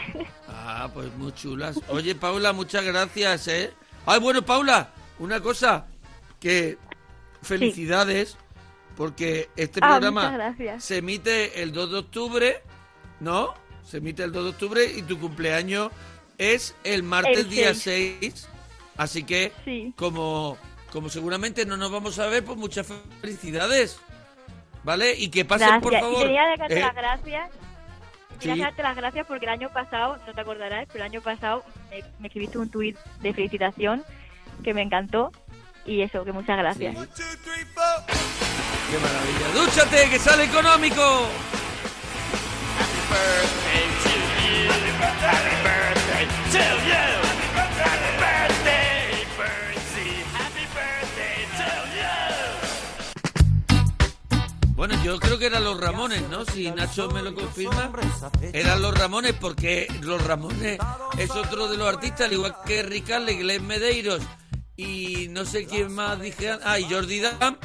Ah, 0.47 0.89
pues 0.93 1.11
muy 1.15 1.33
chulas. 1.33 1.79
Oye, 1.89 2.13
Paula, 2.13 2.53
muchas 2.53 2.85
gracias, 2.85 3.47
¿eh? 3.47 3.73
Ay, 4.05 4.19
bueno, 4.19 4.43
Paula, 4.43 4.91
una 5.17 5.41
cosa, 5.41 5.87
que 6.39 6.77
felicidades, 7.41 8.37
porque 8.95 9.49
este 9.55 9.79
Ah, 9.81 9.89
programa 9.99 10.55
se 10.79 10.97
emite 10.97 11.61
el 11.63 11.71
2 11.71 11.91
de 11.91 11.97
octubre, 11.97 12.61
¿no? 13.19 13.53
Se 13.83 13.97
emite 13.97 14.23
el 14.23 14.31
2 14.31 14.43
de 14.43 14.49
octubre 14.51 14.85
y 14.85 15.01
tu 15.03 15.19
cumpleaños 15.19 15.91
es 16.37 16.75
el 16.83 17.03
martes 17.03 17.39
El 17.39 17.49
día 17.49 17.73
6. 17.73 18.17
6. 18.19 18.49
Así 18.97 19.23
que, 19.23 19.51
Sí. 19.65 19.93
como, 19.95 20.57
como 20.91 21.09
seguramente 21.09 21.65
no 21.65 21.77
nos 21.77 21.91
vamos 21.91 22.19
a 22.19 22.27
ver, 22.27 22.43
pues 22.45 22.57
muchas 22.57 22.87
felicidades. 23.21 23.99
¿Vale? 24.83 25.15
Y 25.17 25.29
que 25.29 25.45
pasen, 25.45 25.67
Gracias. 25.69 25.83
por 25.83 25.93
favor. 25.99 26.19
Y 26.21 26.25
tenía 26.25 26.43
que 26.53 26.59
darte 26.59 26.77
eh, 26.77 26.81
las 26.81 26.95
gracias. 26.95 27.49
Quería 28.39 28.55
Sí. 28.55 28.61
darte 28.61 28.83
las 28.83 28.95
gracias 28.97 29.25
porque 29.27 29.45
el 29.45 29.51
año 29.51 29.69
pasado, 29.71 30.17
no 30.27 30.33
te 30.33 30.41
acordarás, 30.41 30.87
pero 30.91 31.05
el 31.05 31.09
año 31.11 31.21
pasado 31.21 31.63
me, 31.89 32.03
me 32.19 32.27
escribiste 32.27 32.57
un 32.57 32.69
tuit 32.69 32.97
de 33.21 33.33
felicitación 33.33 34.03
que 34.63 34.73
me 34.73 34.81
encantó. 34.81 35.31
Y 35.85 36.01
eso, 36.01 36.23
que 36.23 36.31
muchas 36.31 36.57
gracias. 36.57 36.95
Sí. 37.13 37.23
¡Qué 38.89 38.99
maravilla! 38.99 39.47
¡Dúchate, 39.53 40.09
que 40.09 40.19
sale 40.19 40.45
económico! 40.45 41.27
Bueno, 54.75 55.01
yo 55.01 55.17
creo 55.17 55.39
que 55.39 55.45
eran 55.45 55.63
los 55.63 55.79
Ramones, 55.79 56.27
¿no? 56.29 56.43
Si 56.43 56.69
Nacho 56.69 57.09
me 57.09 57.21
lo 57.21 57.33
confirma, 57.33 57.89
eran 58.51 58.81
los 58.81 58.97
Ramones, 58.97 59.33
porque 59.33 59.87
los 60.01 60.21
Ramones 60.25 60.77
es 61.17 61.31
otro 61.31 61.69
de 61.69 61.77
los 61.77 61.87
artistas, 61.87 62.27
al 62.27 62.33
igual 62.33 62.55
que 62.65 62.83
Ricardo, 62.83 63.27
Glenn 63.27 63.65
Medeiros 63.65 64.21
y 64.75 65.27
no 65.29 65.45
sé 65.45 65.65
quién 65.65 65.93
más 65.93 66.19
dije, 66.19 66.51
ah, 66.63 66.79
y 66.79 66.91
Jordi 66.91 67.19
Dam, 67.19 67.57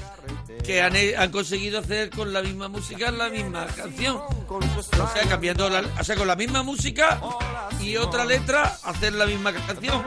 que 0.64 0.82
han, 0.82 0.94
han 1.16 1.30
conseguido 1.30 1.78
hacer 1.78 2.10
con 2.10 2.32
la 2.32 2.42
misma 2.42 2.68
música 2.68 3.10
la 3.10 3.30
misma 3.30 3.66
canción. 3.66 4.16
O 4.16 5.12
sea, 5.14 5.22
cambiando 5.28 5.66
o 5.66 6.04
sea, 6.04 6.16
con 6.16 6.26
la 6.26 6.36
misma 6.36 6.62
música 6.62 7.20
y 7.80 7.96
otra 7.96 8.24
letra, 8.24 8.76
hacer 8.84 9.14
la 9.14 9.26
misma 9.26 9.52
canción. 9.52 10.02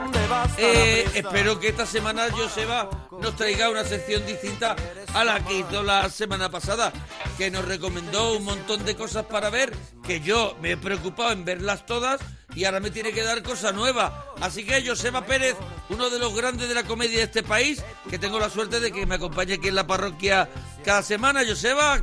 Eh, 0.58 1.04
espero 1.14 1.58
que 1.58 1.68
esta 1.68 1.86
semana 1.86 2.26
Joseba 2.30 2.88
nos 3.20 3.34
traiga 3.34 3.70
una 3.70 3.84
sección 3.84 4.24
distinta 4.24 4.76
a 5.14 5.24
la 5.24 5.44
que 5.44 5.58
hizo 5.58 5.82
la 5.82 6.08
semana 6.08 6.50
pasada, 6.50 6.92
que 7.36 7.50
nos 7.50 7.64
recomendó 7.64 8.36
un 8.36 8.44
montón 8.44 8.84
de 8.84 8.94
cosas 8.94 9.26
para 9.26 9.50
ver, 9.50 9.72
que 10.06 10.20
yo 10.20 10.56
me 10.60 10.72
he 10.72 10.76
preocupado 10.76 11.32
en 11.32 11.44
verlas 11.44 11.84
todas 11.86 12.20
y 12.54 12.64
ahora 12.64 12.80
me 12.80 12.90
tiene 12.90 13.12
que 13.12 13.22
dar 13.22 13.42
cosa 13.42 13.72
nueva. 13.72 14.26
Así 14.40 14.64
que 14.64 14.86
Joseba 14.86 15.24
Pérez, 15.24 15.56
uno 15.88 16.10
de 16.10 16.18
los 16.18 16.34
grandes 16.34 16.68
de 16.68 16.74
la 16.74 16.82
comedia 16.84 17.18
de 17.18 17.24
este 17.24 17.42
país, 17.42 17.82
que 18.10 18.18
tengo 18.18 18.38
la 18.38 18.50
suerte 18.50 18.80
de 18.80 18.92
que 18.92 19.06
me 19.06 19.14
acompañe 19.16 19.54
aquí 19.54 19.68
en 19.68 19.74
la 19.74 19.86
parroquia 19.86 20.48
cada 20.84 21.02
semana. 21.02 21.40
Joseba, 21.46 22.02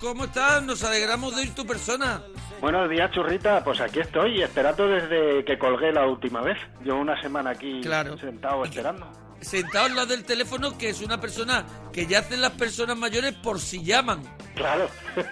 ¿cómo 0.00 0.24
estás? 0.24 0.62
Nos 0.62 0.82
alegramos 0.84 1.34
de 1.34 1.42
oír 1.42 1.54
tu 1.54 1.66
persona. 1.66 2.22
Buenos 2.60 2.90
días, 2.90 3.10
churrita. 3.12 3.62
Pues 3.64 3.80
aquí 3.80 4.00
estoy, 4.00 4.42
esperando 4.42 4.86
desde 4.88 5.44
que 5.44 5.58
colgué 5.58 5.92
la 5.92 6.06
última 6.06 6.40
vez. 6.42 6.58
Llevo 6.84 7.00
una 7.00 7.20
semana 7.20 7.50
aquí 7.50 7.80
Claro. 7.82 8.18
sentado 8.18 8.64
esperando. 8.64 9.10
Sentado 9.40 9.86
al 9.86 9.94
lado 9.94 10.06
del 10.08 10.24
teléfono, 10.24 10.76
que 10.76 10.88
es 10.88 11.00
una 11.00 11.20
persona 11.20 11.64
que 11.92 12.06
ya 12.06 12.18
hacen 12.18 12.40
las 12.40 12.50
personas 12.52 12.96
mayores 12.96 13.34
por 13.34 13.60
si 13.60 13.84
llaman. 13.84 14.22
Claro. 14.56 14.88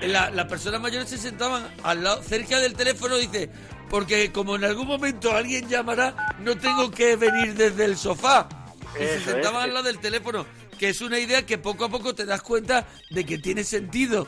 La- 0.00 0.30
las 0.30 0.46
personas 0.46 0.80
mayores 0.80 1.08
se 1.08 1.16
sentaban 1.18 1.68
al 1.84 2.02
lado, 2.02 2.22
cerca 2.22 2.58
del 2.58 2.74
teléfono, 2.74 3.16
dice, 3.16 3.50
porque 3.92 4.32
como 4.32 4.56
en 4.56 4.64
algún 4.64 4.86
momento 4.86 5.36
alguien 5.36 5.68
llamará, 5.68 6.34
no 6.40 6.56
tengo 6.56 6.90
que 6.90 7.14
venir 7.14 7.52
desde 7.52 7.84
el 7.84 7.98
sofá. 7.98 8.48
Y 8.94 9.00
se 9.22 9.38
es. 9.38 9.46
al 9.46 9.74
lado 9.74 9.82
del 9.82 9.98
teléfono, 9.98 10.46
que 10.78 10.88
es 10.88 11.02
una 11.02 11.18
idea 11.18 11.44
que 11.44 11.58
poco 11.58 11.84
a 11.84 11.90
poco 11.90 12.14
te 12.14 12.24
das 12.24 12.40
cuenta 12.40 12.88
de 13.10 13.26
que 13.26 13.36
tiene 13.36 13.64
sentido 13.64 14.26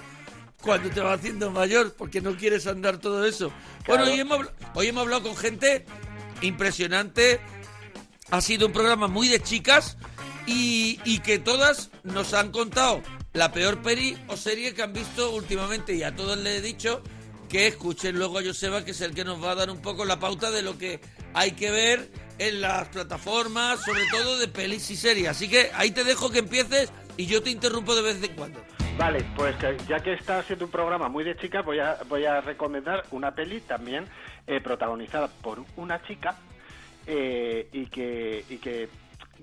cuando 0.60 0.90
te 0.90 1.00
vas 1.00 1.18
haciendo 1.18 1.50
mayor, 1.50 1.94
porque 1.94 2.20
no 2.20 2.36
quieres 2.36 2.66
andar 2.66 2.98
todo 2.98 3.24
eso. 3.24 3.50
Bueno, 3.86 4.04
hoy 4.04 4.20
hemos, 4.20 4.46
hoy 4.74 4.88
hemos 4.88 5.04
hablado 5.04 5.22
con 5.22 5.36
gente 5.36 5.86
impresionante. 6.42 7.40
Ha 8.32 8.42
sido 8.42 8.66
un 8.66 8.72
programa 8.74 9.08
muy 9.08 9.28
de 9.28 9.40
chicas 9.40 9.96
y, 10.46 11.00
y 11.06 11.20
que 11.20 11.38
todas 11.38 11.88
nos 12.02 12.34
han 12.34 12.52
contado 12.52 13.02
la 13.32 13.50
peor 13.50 13.80
peli 13.80 14.18
o 14.28 14.36
serie 14.36 14.74
que 14.74 14.82
han 14.82 14.92
visto 14.92 15.30
últimamente. 15.30 15.94
Y 15.94 16.02
a 16.02 16.14
todos 16.14 16.36
les 16.36 16.58
he 16.58 16.60
dicho 16.60 17.02
que 17.54 17.68
escuchen 17.68 18.18
luego 18.18 18.40
a 18.40 18.42
Joseba, 18.42 18.84
que 18.84 18.90
es 18.90 19.00
el 19.00 19.14
que 19.14 19.22
nos 19.22 19.40
va 19.40 19.52
a 19.52 19.54
dar 19.54 19.70
un 19.70 19.80
poco 19.80 20.04
la 20.04 20.18
pauta 20.18 20.50
de 20.50 20.60
lo 20.60 20.76
que 20.76 20.98
hay 21.34 21.52
que 21.52 21.70
ver 21.70 22.10
en 22.40 22.60
las 22.60 22.88
plataformas, 22.88 23.80
sobre 23.84 24.00
todo 24.10 24.40
de 24.40 24.48
pelis 24.48 24.90
y 24.90 24.96
series. 24.96 25.28
Así 25.28 25.48
que 25.48 25.70
ahí 25.72 25.92
te 25.92 26.02
dejo 26.02 26.32
que 26.32 26.40
empieces 26.40 26.92
y 27.16 27.26
yo 27.26 27.44
te 27.44 27.50
interrumpo 27.50 27.94
de 27.94 28.02
vez 28.02 28.20
en 28.24 28.34
cuando. 28.34 28.60
Vale, 28.98 29.24
pues 29.36 29.54
que 29.54 29.76
ya 29.88 30.00
que 30.00 30.14
está 30.14 30.42
siendo 30.42 30.64
un 30.64 30.72
programa 30.72 31.08
muy 31.08 31.22
de 31.22 31.36
chicas, 31.36 31.64
voy 31.64 31.78
a, 31.78 31.98
voy 32.08 32.24
a 32.24 32.40
recomendar 32.40 33.04
una 33.12 33.36
peli 33.36 33.60
también 33.60 34.08
eh, 34.48 34.60
protagonizada 34.60 35.28
por 35.28 35.62
una 35.76 36.02
chica 36.02 36.36
eh, 37.06 37.68
y, 37.70 37.86
que, 37.86 38.44
y 38.50 38.56
que 38.56 38.88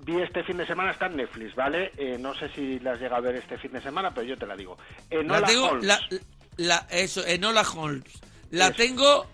vi 0.04 0.20
este 0.20 0.44
fin 0.44 0.58
de 0.58 0.66
semana, 0.66 0.90
está 0.90 1.06
en 1.06 1.16
Netflix, 1.16 1.54
¿vale? 1.54 1.92
Eh, 1.96 2.18
no 2.18 2.34
sé 2.34 2.50
si 2.50 2.78
la 2.80 2.92
has 2.92 3.00
llegado 3.00 3.16
a 3.16 3.20
ver 3.20 3.36
este 3.36 3.56
fin 3.56 3.72
de 3.72 3.80
semana, 3.80 4.12
pero 4.12 4.26
yo 4.26 4.36
te 4.36 4.46
la 4.46 4.54
digo. 4.54 4.76
Enola 5.08 5.40
la 5.40 5.46
tengo, 5.46 5.66
Holmes. 5.68 5.86
la, 5.86 6.00
la- 6.56 6.86
eso, 6.90 7.24
Enola 7.26 7.62
Holmes. 7.62 8.04
La 8.50 8.66
Eso. 8.68 8.76
tengo 8.76 9.26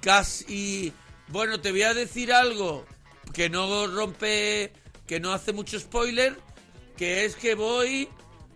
casi. 0.00 0.92
Bueno, 1.28 1.60
te 1.60 1.70
voy 1.72 1.82
a 1.82 1.94
decir 1.94 2.32
algo 2.32 2.86
que 3.34 3.48
no 3.50 3.86
rompe, 3.86 4.72
que 5.06 5.18
no 5.20 5.32
hace 5.32 5.52
mucho 5.52 5.78
spoiler, 5.80 6.36
que 6.96 7.24
es 7.24 7.36
que 7.36 7.54
voy 7.54 8.08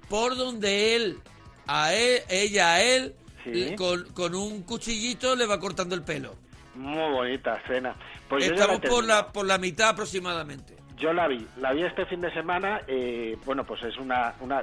por 0.08 0.36
donde 0.36 0.94
él, 0.96 1.18
a 1.66 1.94
él, 1.94 2.20
ella 2.28 2.74
a 2.74 2.82
él, 2.82 3.14
Sí. 3.44 3.74
con, 3.76 4.04
con 4.12 4.34
un 4.34 4.62
cuchillito 4.62 5.34
le 5.34 5.46
va 5.46 5.58
cortando 5.58 5.94
el 5.94 6.02
pelo. 6.02 6.34
Muy 6.74 7.10
bonita 7.12 7.56
escena. 7.56 7.96
Pues 8.28 8.46
la 8.46 8.54
Estamos 8.54 8.80
por 8.80 9.04
la, 9.04 9.32
por 9.32 9.46
la 9.46 9.58
mitad 9.58 9.88
aproximadamente. 9.90 10.76
Yo 10.98 11.12
la 11.14 11.26
vi, 11.26 11.46
la 11.56 11.72
vi 11.72 11.82
este 11.84 12.04
fin 12.06 12.20
de 12.20 12.32
semana. 12.32 12.82
eh, 12.86 13.36
bueno, 13.46 13.64
pues 13.64 13.82
es 13.82 13.96
una, 13.96 14.34
una 14.40 14.62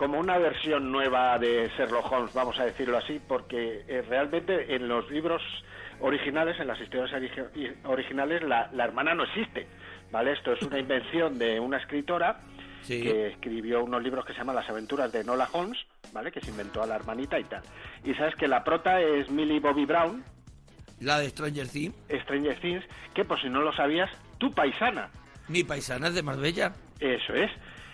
como 0.00 0.18
una 0.18 0.38
versión 0.38 0.90
nueva 0.90 1.38
de 1.38 1.70
Sherlock 1.76 2.10
Holmes, 2.10 2.32
vamos 2.32 2.58
a 2.58 2.64
decirlo 2.64 2.96
así, 2.96 3.20
porque 3.28 3.84
eh, 3.86 4.02
realmente 4.08 4.74
en 4.74 4.88
los 4.88 5.10
libros 5.10 5.42
originales, 6.00 6.58
en 6.58 6.68
las 6.68 6.80
historias 6.80 7.10
origi- 7.12 7.74
originales, 7.84 8.42
la, 8.42 8.70
la 8.72 8.84
hermana 8.84 9.14
no 9.14 9.24
existe, 9.24 9.66
¿vale? 10.10 10.32
Esto 10.32 10.54
es 10.54 10.62
una 10.62 10.78
invención 10.86 11.38
de 11.38 11.60
una 11.60 11.76
escritora 11.76 12.40
Sí. 12.80 13.02
que 13.02 13.26
escribió 13.28 13.84
unos 13.84 14.02
libros 14.02 14.24
que 14.24 14.32
se 14.32 14.38
llaman 14.38 14.56
Las 14.56 14.70
aventuras 14.70 15.12
de 15.12 15.22
Nola 15.22 15.46
Holmes, 15.52 15.78
¿vale? 16.14 16.32
Que 16.32 16.40
se 16.40 16.50
inventó 16.50 16.82
a 16.82 16.86
la 16.86 16.96
hermanita 16.96 17.38
y 17.38 17.44
tal. 17.44 17.60
Y 18.02 18.14
sabes 18.14 18.34
que 18.36 18.48
la 18.48 18.64
prota 18.64 19.02
es 19.02 19.28
Millie 19.30 19.60
Bobby 19.60 19.84
Brown, 19.84 20.24
La 21.00 21.18
de 21.18 21.28
Stranger 21.28 21.68
Things. 21.68 21.94
Stranger 22.22 22.58
Things, 22.58 22.82
que 23.14 23.26
por 23.26 23.38
si 23.38 23.50
no 23.50 23.60
lo 23.60 23.70
sabías, 23.74 24.08
tu 24.38 24.50
paisana. 24.50 25.10
Mi 25.48 25.62
paisana 25.62 26.08
es 26.08 26.14
de 26.14 26.22
Marbella. 26.22 26.72
Eso 27.00 27.34
es. 27.34 27.50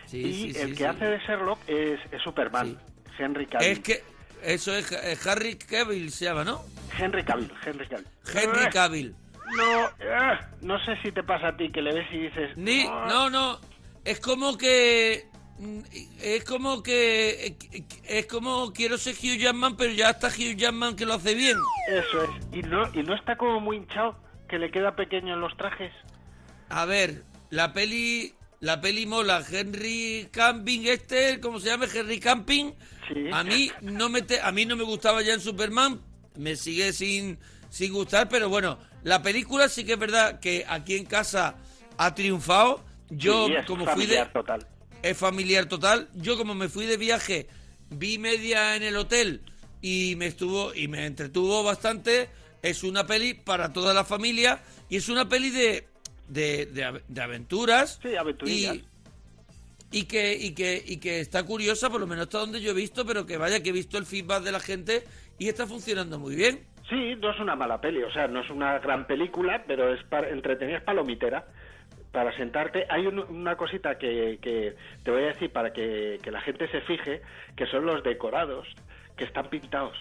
Sí, 0.07 0.19
y 0.21 0.53
sí, 0.53 0.59
el 0.61 0.69
sí, 0.69 0.73
que 0.73 0.77
sí. 0.79 0.85
hace 0.85 1.05
de 1.05 1.19
Sherlock 1.19 1.59
es, 1.69 2.01
es 2.13 2.23
Superman, 2.23 2.79
Henry 3.19 3.47
Cavill. 3.47 3.69
Es 3.69 3.81
que 3.81 4.03
eso 4.43 4.75
es 4.75 4.91
eh, 4.93 5.19
Harry 5.29 5.57
Cavill 5.57 6.11
se 6.11 6.27
llama, 6.27 6.45
¿no? 6.45 6.63
Henry 6.99 7.25
Cavill, 7.25 7.51
Henry 7.65 7.87
Cavill. 7.89 8.07
Henry 8.33 8.65
Eh, 8.65 8.71
Cavill. 8.73 9.15
No, 9.57 9.87
eh, 10.01 10.39
no 10.63 10.79
sé 10.85 10.97
si 11.03 11.13
te 11.13 11.23
pasa 11.23 11.49
a 11.49 11.57
ti 11.57 11.71
que 11.71 11.81
le 11.83 11.93
ves 11.95 12.07
y 12.13 12.19
dices... 12.19 12.57
Ni, 12.57 12.85
no, 12.85 13.31
no. 13.31 13.61
Es 14.05 14.21
como 14.21 14.57
que. 14.57 15.27
mm, 15.59 15.81
Es 16.21 16.45
como 16.45 16.83
que. 16.83 17.57
eh, 17.73 17.85
Es 18.05 18.27
como 18.27 18.73
quiero 18.73 18.99
ser 18.99 19.15
Hugh 19.15 19.39
Jackman, 19.39 19.77
pero 19.77 19.93
ya 19.93 20.11
está 20.11 20.29
Hugh 20.29 20.57
Jackman 20.57 20.95
que 20.97 21.07
lo 21.07 21.15
hace 21.15 21.35
bien. 21.35 21.57
Eso 21.89 22.23
es. 22.25 22.31
Y 22.53 22.63
no, 22.63 22.83
y 22.95 23.03
no 23.03 23.15
está 23.15 23.37
como 23.37 23.59
muy 23.61 23.77
hinchado, 23.79 24.17
que 24.49 24.59
le 24.59 24.71
queda 24.71 24.95
pequeño 24.97 25.35
en 25.35 25.41
los 25.41 25.57
trajes. 25.57 25.93
A 26.69 26.85
ver, 26.85 27.23
la 27.51 27.73
peli. 27.73 28.33
La 28.61 28.81
peli 28.81 29.07
mola. 29.07 29.45
Henry 29.51 30.29
Camping, 30.31 30.87
este, 30.87 31.41
¿cómo 31.41 31.61
se 31.61 31.69
llama? 31.69 31.87
Henry 31.93 32.19
Camping. 32.21 32.73
Sí. 33.13 33.27
A 33.33 33.45
mí 33.45 33.71
no 33.83 34.09
me 34.09 34.23
te- 34.23 34.41
a 34.41 34.51
mí 34.53 34.65
no 34.67 34.77
me 34.77 34.85
gustaba 34.85 35.23
ya 35.23 35.35
en 35.35 35.41
Superman. 35.41 36.01
Me 36.37 36.57
sigue 36.57 36.93
sin, 36.93 37.39
sin 37.71 37.93
gustar, 37.93 38.29
pero 38.29 38.49
bueno, 38.49 38.79
la 39.05 39.23
película 39.23 39.69
sí 39.69 39.85
que 39.85 39.93
es 39.95 39.99
verdad 39.99 40.41
que 40.41 40.65
aquí 40.69 40.97
en 40.97 41.05
casa 41.07 41.57
ha 41.99 42.15
triunfado. 42.15 42.85
Yo, 43.11 43.47
Sí, 43.47 43.53
es 43.55 43.67
como 43.67 43.85
fui 43.87 44.07
de. 44.07 44.17
familiar 44.17 44.33
total. 44.33 44.67
es 45.03 45.17
familiar 45.17 45.67
total. 45.67 46.09
Yo 46.15 46.37
como 46.37 46.55
me 46.55 46.69
fui 46.69 46.87
de 46.87 46.97
viaje, 46.97 47.47
vi 47.91 48.19
media 48.19 48.75
en 48.75 48.83
el 48.83 48.97
hotel 48.97 49.43
y 49.81 50.15
me 50.17 50.27
estuvo 50.27 50.75
y 50.75 50.89
me 50.89 51.07
entretuvo 51.07 51.63
bastante. 51.63 52.29
Es 52.63 52.83
una 52.83 53.07
peli 53.07 53.35
para 53.35 53.73
toda 53.73 53.95
la 53.95 54.05
familia 54.05 54.61
y 54.89 54.97
es 54.97 55.09
una 55.09 55.29
peli 55.29 55.51
de 55.51 55.87
de, 56.29 56.67
de, 56.67 57.01
de 57.09 57.21
aventuras. 57.23 57.99
Sí, 58.03 58.17
aventurillas. 58.17 58.77
Y, 58.77 58.85
y 59.93 60.05
que 60.05 60.35
y 60.35 60.53
que 60.55 60.83
y 60.85 60.97
que 60.99 61.21
está 61.21 61.45
curiosa, 61.45 61.89
por 61.91 62.01
lo 62.01 62.07
menos 62.07 62.25
hasta 62.27 62.39
donde 62.39 62.61
yo 62.61 62.73
he 62.73 62.75
visto, 62.75 63.07
pero 63.07 63.25
que 63.27 63.37
vaya 63.37 63.63
que 63.63 63.71
he 63.71 63.73
visto 63.73 63.99
el 63.99 64.05
feedback 64.07 64.43
de 64.43 64.53
la 64.53 64.61
gente 64.61 65.05
y 65.39 65.49
está 65.49 65.67
funcionando 65.67 66.19
muy 66.19 66.35
bien. 66.35 66.61
Sí, 66.89 67.15
no 67.21 67.31
es 67.33 67.41
una 67.41 67.57
mala 67.57 67.81
peli, 67.81 68.03
o 68.03 68.13
sea, 68.13 68.29
no 68.29 68.41
es 68.41 68.51
una 68.51 68.79
gran 68.79 69.07
película, 69.07 69.65
pero 69.67 69.93
es 69.93 70.03
para, 70.05 70.29
entretenida, 70.31 70.79
es 70.79 70.85
palomitera. 70.85 71.47
Para 72.13 72.35
sentarte, 72.37 72.87
hay 72.89 73.07
un- 73.07 73.19
una 73.19 73.57
cosita 73.57 73.99
que, 73.99 74.39
que 74.41 74.75
te 75.03 75.11
voy 75.11 75.25
a 75.25 75.27
decir 75.27 75.51
para 75.51 75.73
que, 75.73 76.19
que 76.23 76.31
la 76.31 76.41
gente 76.41 76.69
se 76.71 76.81
fije, 76.83 77.21
que 77.57 77.67
son 77.67 77.85
los 77.87 78.03
decorados 78.03 78.67
que 79.17 79.25
están 79.25 79.51
pintados. 79.51 79.97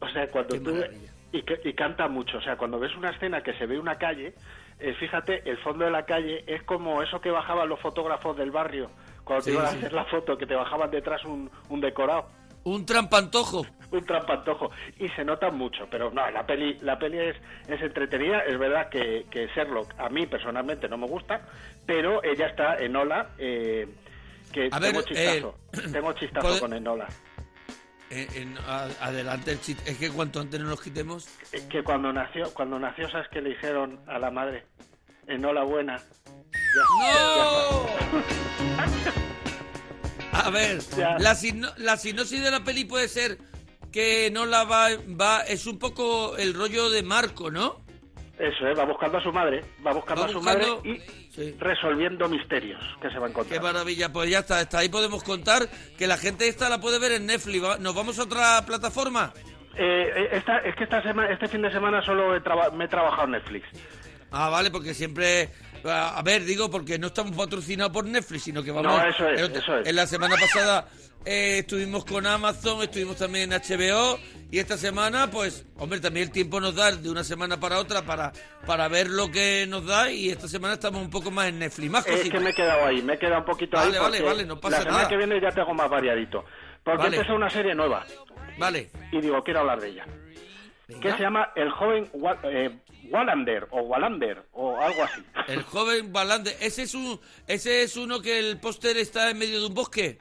O 0.00 0.08
sea, 0.10 0.28
cuando 0.28 0.54
Qué 0.54 0.60
tú... 0.60 0.84
Y, 1.32 1.42
y 1.68 1.72
canta 1.72 2.08
mucho, 2.08 2.36
o 2.38 2.42
sea, 2.42 2.56
cuando 2.56 2.78
ves 2.78 2.94
una 2.96 3.10
escena 3.10 3.42
que 3.42 3.54
se 3.54 3.64
ve 3.64 3.78
una 3.78 3.96
calle, 3.96 4.34
eh, 4.82 4.94
fíjate, 4.94 5.48
el 5.48 5.56
fondo 5.58 5.84
de 5.84 5.90
la 5.90 6.04
calle 6.04 6.44
es 6.46 6.62
como 6.64 7.02
eso 7.02 7.20
que 7.20 7.30
bajaban 7.30 7.68
los 7.68 7.80
fotógrafos 7.80 8.36
del 8.36 8.50
barrio, 8.50 8.90
cuando 9.24 9.42
Sí, 9.44 9.50
te 9.50 9.54
iban 9.56 9.66
a 9.66 9.70
hacer 9.70 9.92
la 9.92 10.04
foto, 10.06 10.36
que 10.36 10.46
te 10.46 10.54
bajaban 10.54 10.90
detrás 10.90 11.24
un, 11.24 11.50
un 11.68 11.80
decorado. 11.80 12.26
Un 12.64 12.86
trampantojo. 12.86 13.66
un 13.90 14.04
trampantojo. 14.04 14.70
Y 14.98 15.08
se 15.10 15.24
nota 15.24 15.50
mucho 15.50 15.86
pero 15.90 16.10
no 16.12 16.30
la 16.30 16.46
peli 16.46 16.78
la 16.82 16.96
peli 16.98 17.18
es, 17.18 17.36
es 17.68 17.80
entretenida. 17.82 18.38
Es 18.46 18.56
verdad 18.58 18.88
que, 18.88 19.26
que 19.30 19.48
Sherlock 19.48 19.92
a 19.98 20.08
mí 20.08 20.26
personalmente 20.26 20.88
no 20.88 20.96
me 20.96 21.06
gusta 21.08 21.40
pero 21.84 22.22
ella 22.22 22.46
está 22.46 22.76
en 22.78 22.94
Ola 22.94 23.30
eh, 23.38 23.88
que 24.52 24.68
A 24.70 24.78
ver, 24.78 24.92
tengo 24.92 25.02
chistazo. 25.02 25.54
eh, 25.72 25.78
tengo 25.92 26.12
chistazo 26.12 26.46
pode- 26.48 26.60
con 26.60 26.72
Enola 26.72 27.08
Eh, 28.14 28.28
en- 28.34 28.58
a- 28.58 28.90
adelante 29.00 29.52
el 29.52 29.60
chiste. 29.60 29.90
Es 29.90 29.96
que 29.96 30.10
cuanto 30.10 30.38
antes 30.40 30.60
no 30.60 30.68
nos 30.68 30.82
quitemos. 30.82 31.26
Eh, 31.52 31.66
que 31.70 31.82
cuando 31.82 32.12
nació 32.12 32.52
cuando 32.52 32.78
nació 32.78 33.08
sabes 33.10 33.26
que 33.30 33.40
le 33.40 33.50
dijeron 33.50 33.98
a 34.06 34.18
la 34.18 34.30
madre 34.30 34.66
Enola 35.26 35.62
buena 35.62 35.96
¡No! 35.96 37.86
A 40.32 40.50
ver, 40.50 40.80
Ya. 40.96 41.18
la, 41.18 41.34
sino- 41.34 41.72
la 41.76 41.96
sinopsis 41.96 42.42
de 42.42 42.50
la 42.50 42.64
peli 42.64 42.84
puede 42.84 43.08
ser 43.08 43.38
que 43.92 44.30
no 44.32 44.46
la 44.46 44.64
va, 44.64 44.88
va... 45.20 45.40
Es 45.42 45.66
un 45.66 45.78
poco 45.78 46.36
el 46.38 46.54
rollo 46.54 46.88
de 46.90 47.02
Marco, 47.02 47.50
¿no? 47.50 47.82
Eso 48.38 48.66
es 48.66 48.78
va 48.78 48.84
buscando 48.84 49.18
a 49.18 49.22
su 49.22 49.32
madre 49.32 49.62
va 49.86 49.92
buscando 49.92 50.22
Va 50.22 50.28
a 50.28 50.32
su 50.32 50.40
madre 50.42 50.66
y 50.84 51.00
Sí. 51.32 51.54
resolviendo 51.58 52.28
misterios 52.28 52.82
que 53.00 53.08
se 53.10 53.18
va 53.18 53.24
a 53.26 53.28
Qué 53.28 53.32
encontrar 53.32 53.62
maravilla, 53.62 54.12
pues 54.12 54.28
ya 54.30 54.40
está, 54.40 54.60
está 54.60 54.78
ahí 54.80 54.88
podemos 54.90 55.22
contar 55.24 55.66
que 55.96 56.06
la 56.06 56.18
gente 56.18 56.46
esta 56.48 56.68
la 56.68 56.78
puede 56.80 56.98
ver 56.98 57.12
en 57.12 57.24
Netflix. 57.26 57.78
¿Nos 57.80 57.94
vamos 57.94 58.18
a 58.18 58.24
otra 58.24 58.64
plataforma? 58.66 59.32
Eh, 59.74 60.12
eh, 60.14 60.28
esta, 60.32 60.58
es 60.58 60.74
que 60.76 60.84
esta 60.84 61.00
semana, 61.02 61.30
este 61.32 61.48
fin 61.48 61.62
de 61.62 61.70
semana 61.72 62.02
solo 62.04 62.36
he 62.36 62.40
traba- 62.42 62.70
me 62.70 62.84
he 62.84 62.88
trabajado 62.88 63.24
en 63.24 63.30
Netflix 63.32 63.66
Ah, 64.30 64.48
vale, 64.50 64.70
porque 64.70 64.92
siempre... 64.94 65.50
A 65.84 66.18
a 66.18 66.22
ver, 66.22 66.44
digo, 66.44 66.70
porque 66.70 66.98
no 66.98 67.08
estamos 67.08 67.34
patrocinados 67.36 67.92
por 67.92 68.04
Netflix, 68.06 68.44
sino 68.44 68.62
que 68.62 68.70
vamos... 68.70 68.92
No, 68.92 69.06
eso 69.08 69.28
es, 69.28 69.40
en, 69.40 69.56
eso 69.56 69.76
es. 69.78 69.86
en 69.88 69.96
la 69.96 70.06
semana 70.06 70.36
pasada 70.36 70.86
eh, 71.24 71.58
estuvimos 71.60 72.04
con 72.04 72.26
Amazon, 72.26 72.82
estuvimos 72.82 73.16
también 73.16 73.52
en 73.52 73.60
HBO, 73.60 74.18
y 74.50 74.58
esta 74.58 74.76
semana, 74.76 75.30
pues, 75.30 75.64
hombre, 75.78 76.00
también 76.00 76.26
el 76.26 76.32
tiempo 76.32 76.60
nos 76.60 76.74
da 76.74 76.92
de 76.92 77.08
una 77.10 77.24
semana 77.24 77.58
para 77.58 77.78
otra 77.78 78.02
para, 78.04 78.32
para 78.66 78.88
ver 78.88 79.08
lo 79.08 79.30
que 79.30 79.66
nos 79.68 79.86
da, 79.86 80.10
y 80.10 80.28
esta 80.30 80.48
semana 80.48 80.74
estamos 80.74 81.00
un 81.02 81.10
poco 81.10 81.30
más 81.30 81.48
en 81.48 81.58
Netflix. 81.58 81.90
Más 81.90 82.06
Es 82.06 82.28
que 82.28 82.38
me 82.40 82.50
he 82.50 82.54
quedado 82.54 82.86
ahí, 82.86 83.00
me 83.02 83.14
he 83.14 83.18
quedado 83.18 83.38
un 83.40 83.46
poquito 83.46 83.76
Vale, 83.76 83.96
ahí. 83.96 84.02
vale, 84.02 84.18
porque 84.18 84.32
vale, 84.34 84.44
no 84.46 84.60
pasa 84.60 84.76
La 84.76 84.82
semana 84.82 84.98
nada. 84.98 85.08
que 85.08 85.16
viene 85.16 85.40
ya 85.40 85.50
tengo 85.50 85.72
más 85.74 85.88
variadito. 85.90 86.44
Porque 86.84 86.98
Vale. 87.04 87.16
empezó 87.16 87.34
una 87.36 87.48
serie 87.48 87.74
nueva 87.74 88.04
Vale. 88.58 88.90
y 89.12 89.20
digo, 89.20 89.42
quiero 89.44 89.60
hablar 89.60 89.80
de 89.80 89.88
ella. 89.90 90.04
Que 90.88 90.94
Venga. 90.94 91.16
se 91.16 91.22
llama 91.22 91.52
El 91.54 91.70
joven 91.70 92.10
Wa- 92.12 92.38
eh, 92.42 92.76
Wallander 93.08 93.66
o 93.70 93.80
Wallander 93.82 94.42
o 94.52 94.78
algo 94.80 95.04
así. 95.04 95.22
El 95.48 95.62
joven 95.62 96.12
Balande, 96.12 96.54
ese 96.60 96.82
es 96.82 96.94
un, 96.94 97.18
ese 97.46 97.82
es 97.84 97.96
uno 97.96 98.20
que 98.20 98.38
el 98.38 98.58
póster 98.60 98.96
está 98.98 99.30
en 99.30 99.38
medio 99.38 99.60
de 99.60 99.66
un 99.68 99.74
bosque. 99.74 100.18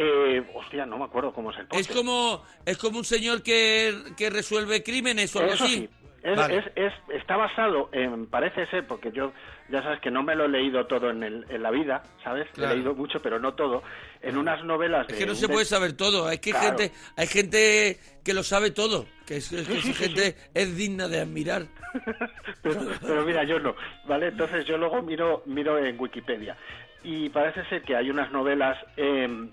Eh, 0.00 0.42
hostia, 0.54 0.86
no 0.86 0.96
me 0.98 1.04
acuerdo 1.06 1.32
cómo 1.32 1.50
es 1.50 1.56
el 1.56 1.62
Es 1.64 1.68
póster. 1.68 1.96
como, 1.96 2.44
es 2.64 2.78
como 2.78 2.98
un 2.98 3.04
señor 3.04 3.42
que, 3.42 3.92
que 4.16 4.30
resuelve 4.30 4.82
crímenes 4.84 5.34
o 5.34 5.40
algo 5.40 5.54
Eso 5.54 5.64
así. 5.64 5.74
sí. 5.74 5.88
Es, 6.22 6.36
Vale. 6.36 6.58
es- 6.58 6.66
es- 6.74 7.14
está 7.20 7.36
basado 7.36 7.88
en, 7.92 8.26
parece 8.26 8.66
ser, 8.66 8.86
porque 8.86 9.10
yo 9.12 9.32
ya 9.70 9.82
sabes 9.82 10.00
que 10.00 10.10
no 10.10 10.22
me 10.22 10.34
lo 10.34 10.44
he 10.44 10.48
leído 10.48 10.86
todo 10.86 11.10
en, 11.10 11.22
el- 11.22 11.46
en 11.48 11.62
la 11.62 11.70
vida, 11.70 12.02
¿sabes? 12.24 12.46
Claro. 12.54 12.72
He 12.72 12.76
leído 12.76 12.94
mucho, 12.94 13.20
pero 13.22 13.38
no 13.38 13.54
todo. 13.54 13.82
En 14.20 14.36
unas 14.36 14.64
novelas 14.64 15.06
Es 15.08 15.14
de 15.14 15.18
que 15.18 15.26
no 15.26 15.34
se 15.34 15.46
de- 15.46 15.52
puede 15.52 15.64
saber 15.64 15.92
todo. 15.94 16.28
Es 16.30 16.40
que 16.40 16.50
hay 16.50 16.60
Claro. 16.60 16.78
gente, 16.78 16.94
hay 17.16 17.26
gente 17.28 18.00
que 18.24 18.34
lo 18.34 18.42
sabe 18.42 18.70
todo. 18.72 19.06
Que, 19.26 19.36
es, 19.36 19.48
que 19.48 19.58
Sí, 19.58 19.62
esa 19.62 19.72
sí, 19.80 19.80
sí, 19.80 19.94
gente 19.94 20.36
es 20.54 20.76
digna 20.76 21.06
de 21.08 21.20
admirar. 21.20 21.66
pero, 22.62 22.80
pero 23.00 23.24
mira, 23.24 23.44
yo 23.44 23.58
no, 23.60 23.74
¿vale? 24.06 24.28
Entonces 24.28 24.64
yo 24.66 24.76
luego 24.76 25.02
miro, 25.02 25.42
miro 25.46 25.78
en 25.78 25.98
Wikipedia 25.98 26.56
y 27.04 27.28
parece 27.30 27.64
ser 27.66 27.82
que 27.82 27.94
hay 27.96 28.10
unas 28.10 28.32
novelas 28.32 28.76
eh, 28.96 29.48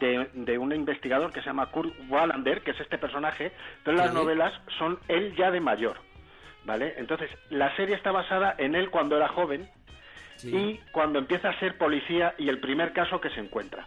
de, 0.00 0.28
de 0.34 0.58
un 0.58 0.72
investigador 0.72 1.32
que 1.32 1.40
se 1.40 1.46
llama 1.46 1.70
Kurt 1.70 1.94
Wallander, 2.08 2.62
que 2.62 2.72
es 2.72 2.80
este 2.80 2.98
personaje, 2.98 3.52
pero 3.84 3.96
las 3.96 4.10
Sí. 4.10 4.14
novelas 4.14 4.52
son 4.78 4.98
él 5.08 5.34
ya 5.36 5.50
de 5.50 5.60
mayor, 5.60 5.96
¿vale? 6.64 6.94
Entonces 6.98 7.30
la 7.50 7.74
serie 7.76 7.94
está 7.96 8.12
basada 8.12 8.54
en 8.58 8.74
él 8.74 8.90
cuando 8.90 9.16
era 9.16 9.28
joven 9.28 9.68
y 10.44 10.78
cuando 10.92 11.18
empieza 11.18 11.48
a 11.48 11.58
ser 11.58 11.78
policía 11.78 12.34
y 12.38 12.48
el 12.48 12.60
primer 12.60 12.92
caso 12.92 13.20
que 13.20 13.30
se 13.30 13.40
encuentra. 13.40 13.86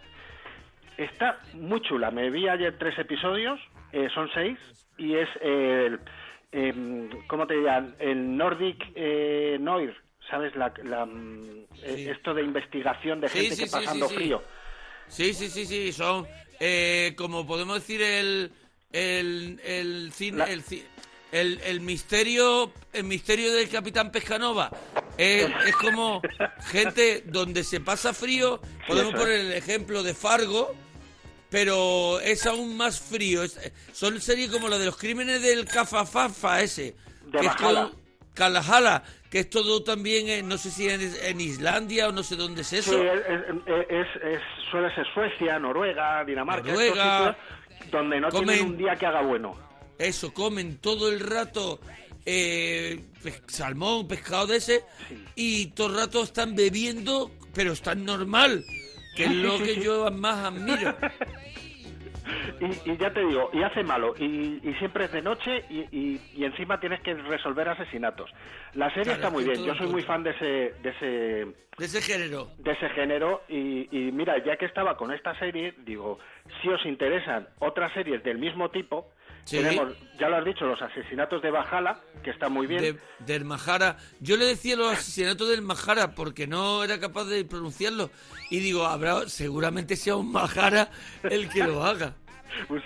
Está 0.96 1.38
muy 1.54 1.80
chula. 1.80 2.10
Me 2.10 2.28
vi 2.30 2.48
ayer 2.48 2.76
tres 2.78 2.98
episodios, 2.98 3.58
eh, 3.92 4.08
son 4.12 4.28
seis, 4.34 4.58
y 4.98 5.14
es 5.14 5.28
el, 5.40 5.98
em, 6.52 7.08
¿cómo 7.26 7.46
te 7.46 7.54
dirían? 7.54 7.94
El 7.98 8.36
Nordic 8.36 8.84
eh, 8.94 9.56
Noir, 9.60 9.96
¿sabes? 10.28 10.54
La, 10.56 10.72
la, 10.84 11.06
mm, 11.06 11.60
Sí. 11.80 12.08
Esto 12.10 12.34
de 12.34 12.42
investigación 12.42 13.20
de 13.22 13.28
gente 13.30 13.56
que 13.56 13.70
pasando 13.70 14.06
frío. 14.10 14.42
Sí, 15.10 15.34
sí, 15.34 15.50
sí, 15.50 15.66
sí. 15.66 15.92
Son, 15.92 16.26
eh, 16.58 17.14
como 17.16 17.46
podemos 17.46 17.80
decir, 17.80 18.00
el, 18.02 18.52
el, 18.92 19.60
el 19.64 20.12
cine, 20.14 20.44
el, 20.52 20.64
el, 21.32 21.60
el 21.64 21.80
misterio, 21.80 22.72
el 22.92 23.04
misterio 23.04 23.52
del 23.52 23.68
Capitán 23.68 24.10
Pescanova. 24.12 24.70
Es, 25.18 25.48
es 25.66 25.76
como 25.76 26.22
gente 26.70 27.22
donde 27.26 27.64
se 27.64 27.80
pasa 27.80 28.14
frío. 28.14 28.60
Podemos 28.86 29.12
poner 29.14 29.40
el 29.40 29.52
ejemplo 29.52 30.02
de 30.02 30.14
Fargo, 30.14 30.74
pero 31.50 32.20
es 32.20 32.46
aún 32.46 32.76
más 32.76 33.00
frío. 33.00 33.42
Es- 33.42 33.58
son 33.92 34.20
series 34.20 34.50
como 34.50 34.68
la 34.68 34.78
de 34.78 34.86
los 34.86 34.96
crímenes 34.96 35.42
del 35.42 35.64
Cafafafa 35.66 36.62
ese. 36.62 36.94
De 37.26 37.40
que 37.40 37.46
es 37.46 37.56
todo- 37.56 37.92
Valhalla, 38.36 39.02
que 39.30 39.40
es 39.40 39.50
todo 39.50 39.82
también, 39.84 40.28
en- 40.28 40.48
no 40.48 40.58
sé 40.58 40.70
si 40.70 40.88
en, 40.88 41.00
en 41.22 41.40
Islandia 41.40 42.08
o 42.08 42.12
no 42.12 42.22
sé 42.22 42.36
dónde 42.36 42.62
es 42.62 42.72
eso. 42.72 42.90
Sí, 42.92 43.06
es, 43.88 44.06
es- 44.22 44.40
suele 44.70 44.94
ser 44.94 45.06
Suecia, 45.14 45.58
Noruega, 45.58 46.24
Dinamarca, 46.24 46.68
estos 46.68 46.84
Noruega. 46.84 47.36
sitios 47.78 47.90
donde 47.92 48.20
no 48.20 48.28
Comen- 48.28 48.46
tienen 48.46 48.66
un 48.66 48.76
día 48.76 48.96
que 48.96 49.06
haga 49.06 49.22
bueno. 49.22 49.56
Eso, 49.98 50.32
comen 50.34 50.78
todo 50.78 51.10
el 51.10 51.20
rato 51.20 51.80
eh, 52.26 53.00
pes- 53.22 53.42
salmón, 53.46 54.06
pescado 54.08 54.46
de 54.48 54.56
ese, 54.56 54.82
y 55.36 55.66
todo 55.68 55.88
el 55.88 55.96
rato 55.96 56.22
están 56.22 56.54
bebiendo, 56.54 57.30
pero 57.54 57.72
están 57.72 58.04
normal, 58.04 58.64
que 59.16 59.24
es 59.24 59.30
lo 59.32 59.58
que 59.58 59.80
yo 59.80 60.10
más 60.10 60.46
admiro. 60.46 60.96
Y, 62.60 62.90
y 62.90 62.96
ya 62.96 63.12
te 63.12 63.20
digo, 63.24 63.50
y 63.52 63.62
hace 63.62 63.82
malo, 63.82 64.14
y, 64.18 64.60
y 64.62 64.74
siempre 64.78 65.04
es 65.06 65.12
de 65.12 65.22
noche, 65.22 65.64
y, 65.70 65.80
y- 65.90 66.44
encima 66.44 66.78
tienes 66.80 67.00
que 67.00 67.14
resolver 67.14 67.68
asesinatos. 67.68 68.30
La 68.74 68.88
serie 68.90 69.04
Claro, 69.04 69.16
está 69.16 69.28
es 69.28 69.32
muy 69.34 69.44
bien, 69.44 69.64
yo 69.64 69.74
soy 69.74 69.86
muy 69.88 70.02
fan 70.02 70.22
de 70.22 70.30
ese, 70.30 70.74
de 70.82 70.90
ese, 70.90 71.06
De 71.06 71.84
ese 71.86 72.02
género. 72.02 72.48
de 72.58 72.72
ese 72.72 72.88
género, 72.90 73.42
y 73.48 74.10
mira, 74.12 74.42
ya 74.44 74.56
que 74.56 74.66
estaba 74.66 74.96
con 74.96 75.12
esta 75.12 75.38
serie, 75.38 75.74
digo, 75.84 76.18
si 76.60 76.68
os 76.68 76.84
interesan 76.86 77.48
otras 77.60 77.92
series 77.92 78.22
del 78.22 78.38
mismo 78.38 78.70
tipo, 78.70 79.10
Sí. 79.44 79.56
tenemos, 79.58 79.94
ya 80.18 80.28
lo 80.28 80.36
has 80.36 80.44
dicho, 80.44 80.64
los 80.66 80.80
asesinatos 80.80 81.42
de 81.42 81.50
Bajala, 81.50 82.00
que 82.22 82.30
está 82.30 82.48
muy 82.48 82.66
bien. 82.66 82.82
De, 82.82 82.98
del 83.26 83.44
Majara. 83.44 83.96
Yo 84.20 84.36
le 84.36 84.44
decía 84.44 84.76
los 84.76 84.92
asesinatos 84.92 85.48
del 85.48 85.62
Majara 85.62 86.14
porque 86.14 86.46
no 86.46 86.84
era 86.84 87.00
capaz 87.00 87.24
de 87.24 87.44
pronunciarlo. 87.44 88.10
Y 88.50 88.60
digo, 88.60 88.86
habrá, 88.86 89.28
seguramente 89.28 89.96
sea 89.96 90.16
un 90.16 90.30
Majara 90.30 90.90
el 91.22 91.48
que 91.48 91.64
lo 91.64 91.82
haga. 91.84 92.14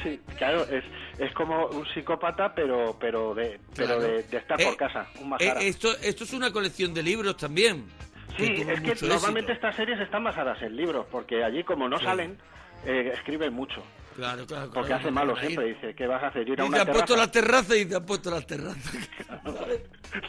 Sí- 0.03 0.21
claro, 0.37 0.63
es, 0.65 0.85
es 1.19 1.33
como 1.33 1.67
un 1.69 1.87
psicópata, 1.95 2.55
pero 2.55 2.99
pero 3.01 3.35
de 3.35 3.59
pero 3.75 3.87
Claro. 3.97 4.01
de, 4.03 4.23
de 4.25 4.37
estar 4.37 4.61
Eh, 4.61 4.67
por 4.67 4.77
casa, 4.77 5.07
un 5.23 5.33
Eh, 5.41 5.55
esto, 5.61 5.89
esto 6.03 6.25
es 6.25 6.35
una 6.35 6.53
colección 6.53 6.93
de 6.93 7.03
libros 7.03 7.35
también. 7.39 7.87
Sí, 8.37 8.45
es 8.45 8.81
que 8.83 9.07
normalmente 9.07 9.53
éxito. 9.53 9.53
estas 9.53 9.77
series 9.77 9.99
están 10.01 10.23
basadas 10.23 10.61
en 10.61 10.77
libros, 10.77 11.07
porque 11.11 11.43
allí 11.43 11.65
como 11.65 11.89
no 11.89 11.99
salen, 11.99 12.37
eh, 12.85 13.13
escriben 13.15 13.55
mucho. 13.55 13.83
Claro, 14.17 14.47
claro, 14.47 14.71
Porque 14.73 14.89
claro, 14.89 15.01
hace 15.01 15.11
no 15.11 15.12
malo 15.12 15.33
ir. 15.35 15.41
siempre, 15.41 15.65
dice, 15.75 15.95
¿qué 15.97 16.07
vas 16.07 16.23
a 16.23 16.29
hacer? 16.29 16.49
Ir 16.49 16.61
a 16.61 16.65
Y 16.65 16.69
una 16.69 16.77
te 16.77 16.81
han 16.83 16.87
puesto 16.89 17.15
terraza. 17.15 17.23
las 17.23 17.33
terrazas 17.33 17.77
y 17.77 17.87
te 17.87 17.97
han 17.97 18.07
puesto 18.07 18.31
las 18.31 18.47
terrazas. 18.47 18.95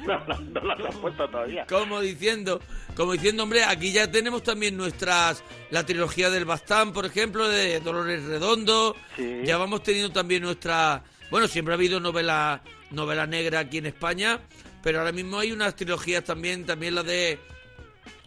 no, 0.05 0.25
no, 0.25 0.39
no 0.41 0.61
las 0.75 0.79
han 0.95 1.01
puesto 1.01 1.29
todavía. 1.29 1.65
Como 1.67 2.01
diciendo, 2.01 2.59
como 2.95 3.13
diciendo, 3.13 3.43
hombre, 3.43 3.63
aquí 3.63 3.91
ya 3.91 4.09
tenemos 4.09 4.41
también 4.43 4.75
nuestras, 4.75 5.43
la 5.69 5.85
trilogía 5.85 6.29
del 6.29 6.45
Bastán, 6.45 6.93
por 6.93 7.05
ejemplo, 7.05 7.47
de 7.47 7.79
Dolores 7.79 8.23
Redondo. 8.23 8.95
Sí. 9.15 9.41
Ya 9.45 9.57
vamos 9.57 9.83
teniendo 9.83 10.11
también 10.11 10.41
nuestra, 10.43 11.03
bueno, 11.29 11.47
siempre 11.47 11.73
ha 11.73 11.77
habido 11.77 11.99
novela, 11.99 12.61
novela 12.91 13.27
negra 13.27 13.59
aquí 13.59 13.77
en 13.77 13.85
España, 13.85 14.39
pero 14.81 14.99
ahora 14.99 15.11
mismo 15.11 15.37
hay 15.39 15.51
unas 15.51 15.75
trilogías 15.75 16.23
también, 16.23 16.65
también 16.65 16.95
la 16.95 17.03
de, 17.03 17.37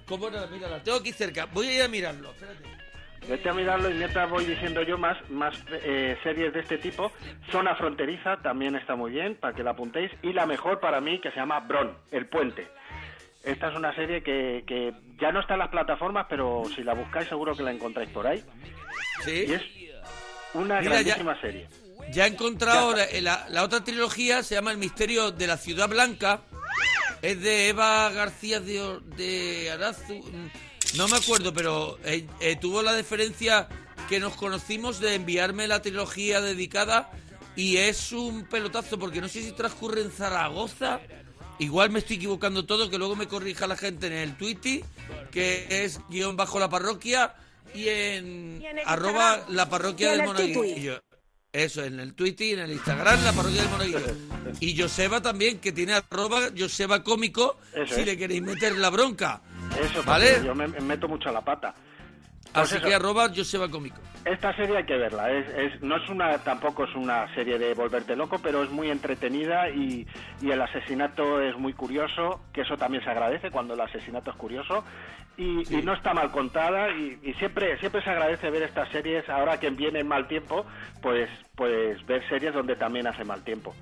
¿cómo 0.07 0.29
era? 0.29 0.47
Mira, 0.47 0.69
la 0.69 0.83
tengo 0.83 0.99
aquí 0.99 1.13
cerca. 1.13 1.47
Voy 1.47 1.67
a 1.67 1.75
ir 1.75 1.83
a 1.83 1.89
mirarlo, 1.89 2.31
espérate. 2.31 2.78
Vete 3.27 3.49
a 3.49 3.53
mirarlo 3.55 3.91
y 3.91 3.95
mientras 3.95 4.29
voy 4.31 4.45
diciendo 4.45 4.83
yo 4.83 4.97
más, 4.99 5.17
más 5.31 5.55
eh, 5.71 6.17
series 6.23 6.53
de 6.53 6.61
este 6.61 6.79
tipo. 6.79 7.13
Zona 7.51 7.75
Fronteriza 7.77 8.37
también 8.43 8.75
está 8.77 8.95
muy 8.97 9.11
bien, 9.13 9.35
para 9.35 9.55
que 9.55 9.63
la 9.63 9.71
apuntéis. 9.73 10.11
Y 10.23 10.33
la 10.33 10.47
mejor 10.47 10.81
para 10.81 11.01
mí, 11.01 11.21
que 11.21 11.31
se 11.31 11.37
llama 11.37 11.61
Bron, 11.61 11.97
El 12.11 12.27
Puente. 12.27 12.69
Esta 13.45 13.69
es 13.71 13.77
una 13.77 13.95
serie 13.95 14.23
que, 14.23 14.65
que 14.67 14.93
ya 15.21 15.31
no 15.33 15.41
está 15.41 15.55
en 15.55 15.61
las 15.61 15.69
plataformas, 15.69 16.27
pero 16.29 16.63
si 16.75 16.83
la 16.83 16.95
buscáis 16.95 17.29
seguro 17.29 17.55
que 17.55 17.63
la 17.63 17.71
encontráis 17.73 18.11
por 18.11 18.27
ahí. 18.27 18.43
Sí. 19.25 19.45
Y 19.49 19.53
es 19.53 19.63
una 20.55 20.81
Mira, 20.81 21.03
ya- 21.03 21.15
grandísima 21.17 21.41
serie. 21.41 21.69
Ya 22.11 22.25
he 22.25 22.29
encontrado 22.29 22.79
ahora, 22.89 23.05
eh, 23.05 23.21
la, 23.21 23.47
la 23.51 23.63
otra 23.63 23.85
trilogía, 23.85 24.43
se 24.43 24.55
llama 24.55 24.71
El 24.71 24.79
misterio 24.79 25.31
de 25.31 25.47
la 25.47 25.57
ciudad 25.59 25.89
blanca. 25.89 26.41
Es 27.21 27.41
de 27.43 27.69
Eva 27.69 28.09
García 28.11 28.61
de, 28.61 29.01
de 29.17 29.71
Arazu. 29.73 30.25
No 30.97 31.07
me 31.09 31.17
acuerdo, 31.17 31.53
pero 31.53 31.99
eh, 32.05 32.27
eh, 32.41 32.57
tuvo 32.57 32.83
la 32.83 32.93
deferencia 32.93 33.69
que 34.09 34.21
nos 34.21 34.35
conocimos 34.35 35.01
de 35.01 35.15
enviarme 35.15 35.69
la 35.69 35.83
trilogía 35.83 36.41
dedicada. 36.41 37.11
Y 37.57 37.77
es 37.79 38.13
un 38.13 38.45
pelotazo, 38.45 38.99
porque 38.99 39.21
no 39.21 39.29
sé 39.29 39.43
si 39.43 39.53
transcurre 39.53 40.01
en 40.03 40.11
Zaragoza. 40.13 41.01
Igual 41.59 41.91
me 41.91 41.99
estoy 41.99 42.17
equivocando 42.17 42.65
todo, 42.65 42.89
que 42.89 42.99
luego 42.99 43.17
me 43.17 43.27
corrija 43.27 43.67
la 43.67 43.77
gente 43.77 44.07
en 44.07 44.13
el 44.13 44.37
Twitter, 44.37 44.83
que 45.33 45.67
es 45.69 45.99
guion 46.09 46.37
bajo 46.37 46.61
la 46.61 46.69
parroquia 46.69 47.35
y 47.75 47.89
en, 47.89 48.61
Y 48.63 48.67
en 48.67 48.79
el 48.79 48.85
arroba 48.87 49.31
Instagram. 49.35 49.57
la 49.57 49.69
parroquia 49.69 50.13
del 50.13 50.23
monaguillo. 50.23 51.03
Eso, 51.53 51.83
en 51.83 51.99
el 51.99 52.15
Twitter 52.15 52.47
y 52.47 52.53
en 52.53 52.59
el 52.61 52.73
Instagram, 52.73 53.25
la 53.25 53.33
parroquia 53.33 53.63
del 53.63 53.71
monaguillo. 53.71 54.01
Y 54.61 54.81
Joseba 54.81 55.21
también, 55.21 55.59
que 55.59 55.73
tiene 55.73 55.95
arroba 55.95 56.51
Joseba 56.57 57.03
cómico, 57.03 57.59
Eso 57.75 57.95
si 57.95 58.01
es. 58.03 58.07
le 58.07 58.17
queréis 58.17 58.43
meter 58.43 58.77
la 58.79 58.91
bronca. 58.91 59.43
Eso, 59.81 60.03
¿Vale? 60.05 60.41
yo 60.45 60.55
me, 60.55 60.69
me 60.69 60.81
meto 60.81 61.09
mucho 61.09 61.29
a 61.29 61.33
la 61.33 61.41
pata. 61.43 61.75
Pues 62.53 62.65
Así 62.65 62.77
eso. 62.79 62.87
que 62.87 62.95
arroba 62.95 63.29
Joseba 63.35 63.69
cómico. 63.69 63.99
Esta 64.25 64.55
serie 64.57 64.79
hay 64.79 64.85
que 64.85 64.97
verla. 64.97 65.31
Es, 65.31 65.47
es- 65.49 65.83
no 65.83 65.97
es 65.97 66.09
una, 66.09 66.39
tampoco 66.39 66.85
es 66.85 66.95
una 66.95 67.33
serie 67.35 67.59
de 67.59 67.75
volverte 67.75 68.17
loco, 68.17 68.39
pero 68.43 68.63
es 68.65 68.71
muy 68.71 68.91
entretenida 68.91 69.69
y, 69.69 70.07
y 70.41 70.51
el 70.51 70.61
asesinato 70.63 71.43
es 71.43 71.57
muy 71.59 71.75
curioso, 71.75 72.41
que 72.53 72.63
eso 72.63 72.77
también 72.77 73.05
se 73.05 73.11
agradece 73.11 73.51
cuando 73.51 73.75
el 73.75 73.81
asesinato 73.81 74.31
es 74.31 74.37
curioso 74.37 74.83
y, 75.37 75.63
y 75.73 75.83
no 75.83 75.93
está 75.93 76.15
mal 76.15 76.31
contada 76.31 76.91
y, 76.91 77.19
y 77.23 77.35
siempre 77.35 77.79
siempre 77.79 78.03
se 78.03 78.11
agradece 78.11 78.51
ver 78.51 78.63
estas 78.63 78.89
series 78.91 79.29
ahora 79.29 79.61
que 79.61 79.71
viene 79.71 80.03
mal 80.03 80.27
tiempo, 80.27 80.65
pues 81.03 81.29
pues 81.55 82.05
ver 82.07 82.27
series 82.29 82.55
donde 82.55 82.77
también 82.77 83.07
hace 83.07 83.25
mal 83.25 83.43
tiempo. 83.45 83.75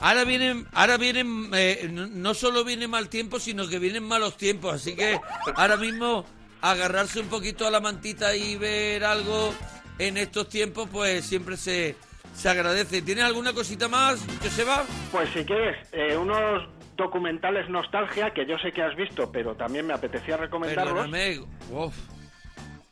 Ahora 0.00 0.24
vienen, 0.24 0.66
ahora 0.72 0.96
vienen, 0.96 1.50
eh, 1.54 1.88
no, 1.92 2.32
solo 2.32 2.64
viene 2.64 2.88
mal 2.88 3.08
tiempo, 3.10 3.38
sino 3.38 3.68
que 3.68 3.78
vienen 3.78 4.02
malos 4.02 4.36
tiempos. 4.36 4.74
Así 4.74 4.96
que 4.96 5.20
ahora 5.54 5.76
mismo 5.76 6.24
agarrarse 6.62 7.20
un 7.20 7.28
poquito 7.28 7.66
a 7.66 7.70
la 7.70 7.80
mantita 7.80 8.34
y 8.34 8.56
ver 8.56 9.04
algo 9.04 9.54
en 9.98 10.16
estos 10.16 10.48
tiempos, 10.48 10.88
pues 10.90 11.26
siempre 11.26 11.58
se, 11.58 11.96
se 12.34 12.48
agradece. 12.48 13.02
¿Tienes 13.02 13.24
alguna 13.24 13.52
cosita 13.52 13.88
más, 13.88 14.24
Joseba? 14.42 14.84
Pues 15.12 15.28
si 15.30 15.44
quieres, 15.44 15.76
eh, 15.92 16.16
unos 16.16 16.66
documentales 16.96 17.68
nostalgia 17.68 18.30
que 18.30 18.46
yo 18.46 18.58
sé 18.58 18.72
que 18.72 18.82
has 18.82 18.96
visto, 18.96 19.30
pero 19.30 19.54
también 19.54 19.86
me 19.86 19.94
apetecía 19.94 20.36
recomendarlos. 20.38 21.08
Uf. 21.70 21.94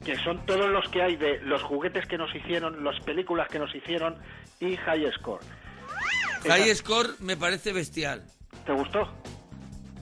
que 0.05 0.17
son 0.19 0.45
todos 0.47 0.71
los 0.71 0.89
que 0.89 1.03
hay 1.03 1.17
de 1.17 1.41
los 1.41 1.63
juguetes 1.63 2.07
que 2.07 2.17
nos 2.17 2.35
hicieron, 2.35 2.85
las 2.85 2.99
películas 3.01 3.49
que 3.49 3.59
nos 3.59 3.75
hicieron 3.75 4.17
y 4.61 4.77
High 4.77 5.11
Score. 5.13 5.41
High 6.47 6.75
Score 6.75 7.11
me 7.21 7.37
parece 7.37 7.73
bestial. 7.73 8.25
¿Te 8.65 8.73
gustó? 8.73 9.09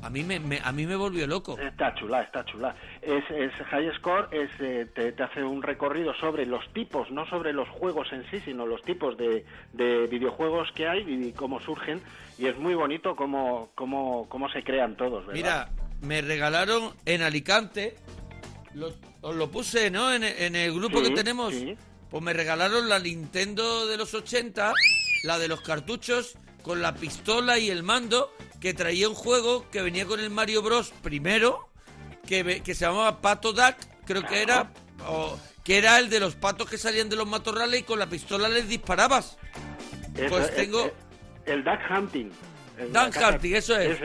A 0.03 0.11
mí 0.11 0.23
me, 0.23 0.39
me- 0.39 0.61
a 0.63 0.71
mí 0.71 0.87
me 0.87 0.95
volvió 0.95 1.27
loco. 1.27 1.59
Está 1.59 1.93
chula, 1.97 2.23
está 2.23 2.45
chula. 2.45 2.77
Es, 3.03 3.25
es 3.31 3.53
High 3.71 3.93
Score 3.97 4.29
es, 4.31 4.51
eh, 4.61 4.87
te, 4.95 5.11
te 5.13 5.23
hace 5.23 5.43
un 5.43 5.63
recorrido 5.63 6.15
sobre 6.15 6.47
los 6.47 6.63
tipos, 6.73 7.11
no 7.11 7.27
sobre 7.29 7.53
los 7.53 7.69
juegos 7.71 8.13
en 8.13 8.25
sí, 8.31 8.41
sino 8.45 8.67
los 8.67 8.83
tipos 8.83 9.17
de, 9.17 9.45
de 9.73 10.07
videojuegos 10.07 10.69
que 10.77 10.87
hay 10.87 11.01
y 11.09 11.33
cómo 11.33 11.61
surgen. 11.61 12.01
Y 12.39 12.47
es 12.47 12.57
muy 12.57 12.75
bonito 12.75 13.17
cómo, 13.17 13.71
cómo, 13.75 14.29
cómo 14.29 14.49
se 14.51 14.63
crean 14.63 14.97
todos, 14.97 15.27
¿verdad? 15.27 15.35
Mira, 15.35 15.69
me 16.03 16.21
regalaron 16.23 16.95
en 17.05 17.23
Alicante, 17.23 17.97
lo, 18.75 18.93
os 19.23 19.35
lo 19.35 19.51
puse, 19.51 19.91
¿no? 19.91 20.13
En, 20.13 20.23
en 20.23 20.55
el 20.55 20.73
grupo 20.73 20.99
Sí, 21.03 21.09
que 21.09 21.15
tenemos. 21.17 21.53
sí. 21.53 21.75
Pues 22.11 22.23
me 22.23 22.33
regalaron 22.33 22.89
la 22.89 23.01
Nintendo 23.01 23.89
de 23.89 23.97
los 23.97 24.15
80, 24.15 24.73
la 25.23 25.39
de 25.39 25.49
los 25.49 25.61
cartuchos, 25.61 26.37
con 26.63 26.83
la 26.83 26.95
pistola 26.95 27.59
y 27.59 27.71
el 27.71 27.83
mando, 27.83 28.33
que 28.61 28.75
traía 28.75 29.09
un 29.09 29.15
juego 29.15 29.69
que 29.71 29.83
venía 29.83 30.07
con 30.07 30.21
el 30.21 30.31
Mario 30.31 30.63
Bros. 30.63 30.93
primero, 31.03 31.69
que, 32.27 32.63
que 32.63 32.75
se 32.75 32.85
llamaba 32.87 33.21
Pato 33.21 33.53
Duck, 33.53 33.77
creo 34.05 34.27
que 34.27 34.43
era, 34.43 34.71
o- 35.07 35.39
que 35.65 35.79
era 35.79 35.99
el 35.99 36.11
de 36.11 36.21
los 36.21 36.35
patos 36.37 36.69
que 36.69 36.79
salían 36.79 37.09
de 37.09 37.17
los 37.17 37.27
matorrales 37.27 37.81
y 37.81 37.83
con 37.85 37.99
la 37.99 38.07
pistola 38.09 38.49
les 38.49 38.69
disparabas. 38.69 39.37
Es- 40.17 40.31
pues 40.31 40.45
es- 40.49 40.57
tengo- 40.57 40.87
es- 40.87 40.93
el 41.47 41.65
Duck 41.65 41.81
Hunting. 41.91 42.31
Caza- 42.93 43.31
Hunting, 43.31 43.55
eso 43.55 43.75
es. 43.79 43.99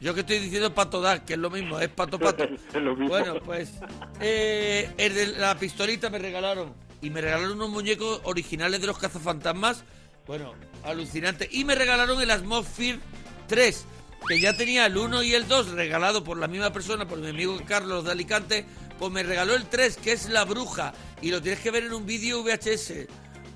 Yo 0.00 0.14
que 0.14 0.20
estoy 0.20 0.38
diciendo 0.38 0.72
pato 0.72 1.00
Duck, 1.00 1.24
que 1.24 1.32
es 1.32 1.38
lo 1.38 1.50
mismo, 1.50 1.80
es 1.80 1.88
pato 1.88 2.18
pato. 2.20 2.44
Es 2.74 2.74
lo 2.82 2.94
mismo. 2.94 3.08
Bueno, 3.08 3.40
pues 3.40 3.72
eh, 4.20 4.90
el 4.96 5.14
de 5.14 5.26
la 5.38 5.58
pistolita 5.58 6.08
me 6.10 6.18
regalaron. 6.18 6.72
Y 7.00 7.10
me 7.10 7.20
regalaron 7.20 7.52
unos 7.52 7.70
muñecos 7.70 8.20
originales 8.24 8.80
de 8.80 8.86
los 8.86 8.96
cazafantasmas. 8.98 9.84
Bueno, 10.26 10.54
alucinante. 10.84 11.48
Y 11.50 11.64
me 11.64 11.74
regalaron 11.74 12.20
el 12.20 12.30
Atmosphere 12.30 12.98
3, 13.48 13.86
que 14.28 14.40
ya 14.40 14.56
tenía 14.56 14.86
el 14.86 14.96
1 14.96 15.22
y 15.22 15.34
el 15.34 15.48
2 15.48 15.72
regalado 15.72 16.22
por 16.24 16.36
la 16.38 16.46
misma 16.48 16.72
persona, 16.72 17.06
por 17.06 17.18
mi 17.18 17.28
amigo 17.28 17.58
Carlos 17.66 18.04
de 18.04 18.12
Alicante. 18.12 18.64
Pues 18.98 19.10
me 19.10 19.22
regaló 19.22 19.54
el 19.54 19.66
3, 19.66 19.96
que 19.96 20.12
es 20.12 20.28
la 20.28 20.44
bruja. 20.44 20.92
Y 21.20 21.30
lo 21.30 21.42
tienes 21.42 21.60
que 21.60 21.70
ver 21.70 21.84
en 21.84 21.92
un 21.92 22.06
vídeo 22.06 22.42
VHS. 22.42 23.08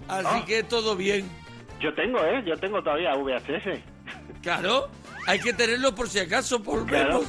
Así 0.08 0.26
Ah. 0.28 0.44
que 0.46 0.62
todo 0.64 0.96
bien. 0.96 1.28
Yo 1.80 1.94
tengo, 1.94 2.18
¿eh? 2.24 2.42
Yo 2.46 2.56
tengo 2.56 2.82
todavía 2.82 3.14
VHS. 3.14 3.80
Claro, 4.42 4.88
hay 5.26 5.38
que 5.40 5.52
tenerlo 5.52 5.94
por 5.94 6.08
si 6.08 6.18
acaso, 6.20 6.62
por 6.62 6.86
Claro, 6.86 7.20
verlos. 7.20 7.26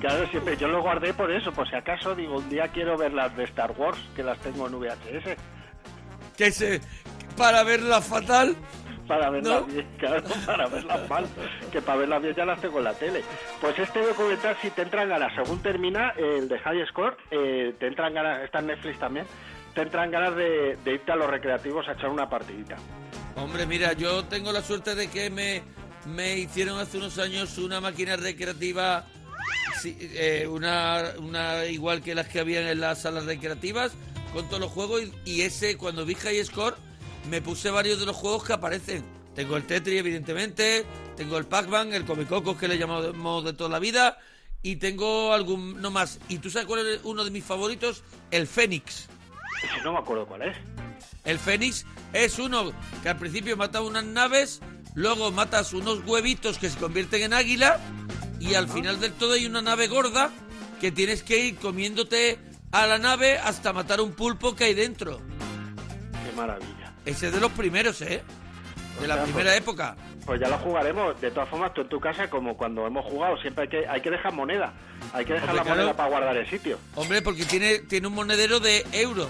claro, 0.00 0.28
siempre. 0.30 0.56
Yo 0.56 0.68
lo 0.68 0.80
guardé 0.82 1.12
por 1.14 1.30
eso, 1.30 1.52
por 1.52 1.68
si 1.68 1.74
acaso, 1.76 2.14
digo, 2.14 2.36
un 2.38 2.48
día 2.48 2.68
quiero 2.68 2.96
ver 2.96 3.12
las 3.12 3.36
de 3.36 3.44
Star 3.44 3.72
Wars, 3.76 3.98
que 4.16 4.22
las 4.22 4.38
tengo 4.40 4.66
en 4.66 4.78
VHS, 4.78 5.36
Que 6.36 6.50
se, 6.50 6.80
para 7.36 7.62
verla 7.64 8.00
fatal. 8.00 8.56
para 9.08 9.30
verlas 9.30 9.60
¿No? 9.60 9.66
bien, 9.66 9.86
claro, 9.98 10.22
para 10.46 10.68
verlas 10.68 11.08
mal, 11.08 11.26
que 11.70 11.82
para 11.82 11.98
verlas 11.98 12.22
bien 12.22 12.34
ya 12.34 12.44
las 12.44 12.60
tengo 12.60 12.78
en 12.78 12.84
la 12.84 12.94
tele. 12.94 13.22
Pues 13.60 13.78
este 13.78 14.00
documental, 14.00 14.56
si 14.62 14.70
te 14.70 14.82
entran 14.82 15.08
ganas, 15.08 15.32
según 15.34 15.60
termina 15.62 16.10
el 16.16 16.48
de 16.48 16.58
High 16.58 16.86
Score, 16.88 17.16
eh, 17.30 17.74
te 17.78 17.86
entran 17.86 18.14
ganas, 18.14 18.42
está 18.44 18.60
en 18.60 18.68
Netflix 18.68 18.98
también, 18.98 19.26
te 19.74 19.82
entran 19.82 20.10
ganas 20.10 20.36
de, 20.36 20.76
de 20.84 20.94
irte 20.94 21.12
a 21.12 21.16
los 21.16 21.28
recreativos 21.28 21.86
a 21.88 21.92
echar 21.92 22.10
una 22.10 22.28
partidita. 22.28 22.76
Hombre, 23.36 23.66
mira, 23.66 23.92
yo 23.94 24.24
tengo 24.24 24.52
la 24.52 24.62
suerte 24.62 24.94
de 24.94 25.08
que 25.08 25.30
me, 25.30 25.62
me 26.06 26.36
hicieron 26.38 26.78
hace 26.78 26.98
unos 26.98 27.18
años 27.18 27.56
una 27.58 27.80
máquina 27.80 28.16
recreativa, 28.16 29.06
sí, 29.80 29.96
eh, 30.00 30.46
una, 30.48 31.02
una 31.18 31.64
igual 31.66 32.02
que 32.02 32.14
las 32.14 32.28
que 32.28 32.40
habían 32.40 32.64
en 32.66 32.80
las 32.80 33.02
salas 33.02 33.24
recreativas, 33.24 33.92
con 34.32 34.46
todos 34.48 34.60
los 34.60 34.70
juegos. 34.70 35.02
Y, 35.24 35.30
y 35.30 35.42
ese, 35.42 35.76
cuando 35.76 36.04
vi 36.04 36.14
High 36.14 36.44
Score, 36.44 36.76
me 37.30 37.42
puse 37.42 37.70
varios 37.70 38.00
de 38.00 38.06
los 38.06 38.16
juegos 38.16 38.44
que 38.44 38.52
aparecen. 38.52 39.04
Tengo 39.34 39.56
el 39.56 39.66
Tetris, 39.66 39.98
evidentemente, 39.98 40.84
tengo 41.16 41.38
el 41.38 41.46
Pac-Man, 41.46 41.94
el 41.94 42.04
Comicocos, 42.04 42.56
que 42.56 42.68
le 42.68 42.78
llamamos 42.78 43.44
de 43.44 43.52
toda 43.54 43.70
la 43.70 43.78
vida, 43.78 44.18
y 44.62 44.76
tengo 44.76 45.32
alguno 45.32 45.90
más. 45.90 46.18
¿Y 46.28 46.38
tú 46.38 46.50
sabes 46.50 46.66
cuál 46.66 46.86
es 46.86 47.00
uno 47.04 47.24
de 47.24 47.30
mis 47.30 47.44
favoritos? 47.44 48.04
El 48.30 48.46
Fénix. 48.46 49.08
No 49.84 49.92
me 49.92 49.98
acuerdo 49.98 50.26
cuál 50.26 50.42
es. 50.42 50.56
El 51.24 51.38
Fénix 51.38 51.86
es 52.12 52.38
uno 52.38 52.72
que 53.02 53.08
al 53.08 53.16
principio 53.16 53.56
mata 53.56 53.80
unas 53.80 54.04
naves, 54.04 54.60
luego 54.94 55.30
matas 55.30 55.72
unos 55.72 56.04
huevitos 56.06 56.58
que 56.58 56.68
se 56.68 56.78
convierten 56.78 57.22
en 57.22 57.32
águila 57.32 57.80
y 58.40 58.54
al 58.54 58.68
final 58.68 59.00
del 59.00 59.12
todo 59.12 59.34
hay 59.34 59.46
una 59.46 59.62
nave 59.62 59.86
gorda 59.86 60.30
que 60.80 60.90
tienes 60.90 61.22
que 61.22 61.46
ir 61.46 61.56
comiéndote 61.56 62.38
a 62.72 62.86
la 62.86 62.98
nave 62.98 63.38
hasta 63.38 63.72
matar 63.72 64.00
un 64.00 64.12
pulpo 64.14 64.56
que 64.56 64.64
hay 64.64 64.74
dentro. 64.74 65.20
Qué 66.24 66.36
maravilla. 66.36 66.81
Ese 67.04 67.26
es 67.28 67.32
de 67.32 67.40
los 67.40 67.50
primeros, 67.52 68.00
¿eh? 68.02 68.22
De 69.00 69.08
la 69.08 69.22
primera 69.24 69.50
pues- 69.50 69.58
época. 69.58 69.96
Pues 70.24 70.40
ya 70.40 70.48
lo 70.48 70.56
jugaremos. 70.58 71.20
De 71.20 71.30
todas 71.32 71.48
formas, 71.48 71.74
tú 71.74 71.80
en 71.80 71.88
tu 71.88 71.98
casa, 71.98 72.30
como 72.30 72.56
cuando 72.56 72.86
hemos 72.86 73.04
jugado, 73.04 73.36
siempre 73.38 73.64
hay 73.64 73.68
que, 73.68 73.88
hay 73.88 74.00
que 74.00 74.10
dejar 74.10 74.32
moneda. 74.32 74.72
Hay 75.12 75.24
que 75.24 75.32
dejar 75.32 75.48
Hombre, 75.48 75.56
la 75.58 75.62
claro. 75.64 75.76
moneda 75.80 75.96
para 75.96 76.08
guardar 76.10 76.36
el 76.36 76.48
sitio. 76.48 76.78
Hombre, 76.94 77.22
porque 77.22 77.44
tiene, 77.44 77.80
tiene 77.80 78.06
un 78.06 78.14
monedero 78.14 78.60
de 78.60 78.86
euro. 78.92 79.28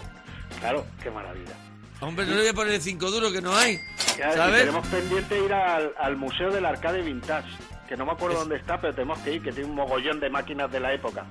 Claro, 0.60 0.84
qué 1.02 1.10
maravilla. 1.10 1.52
Hombre, 2.00 2.26
no 2.26 2.32
le 2.32 2.40
voy 2.40 2.48
a 2.48 2.52
poner 2.54 2.80
cinco 2.82 3.10
duros 3.10 3.32
que 3.32 3.40
no 3.40 3.56
hay. 3.56 3.78
Ya, 4.18 4.32
tenemos 4.50 4.86
pendiente 4.88 5.42
ir 5.42 5.52
al, 5.52 5.92
al 5.98 6.16
Museo 6.16 6.50
del 6.50 6.66
Arcade 6.66 7.00
Vintage, 7.00 7.48
que 7.88 7.96
no 7.96 8.04
me 8.04 8.12
acuerdo 8.12 8.40
dónde 8.40 8.56
está, 8.56 8.78
pero 8.78 8.92
tenemos 8.92 9.18
que 9.20 9.34
ir, 9.34 9.42
que 9.42 9.52
tiene 9.52 9.70
un 9.70 9.76
mogollón 9.76 10.20
de 10.20 10.28
máquinas 10.28 10.70
de 10.70 10.80
la 10.80 10.92
época. 10.92 11.24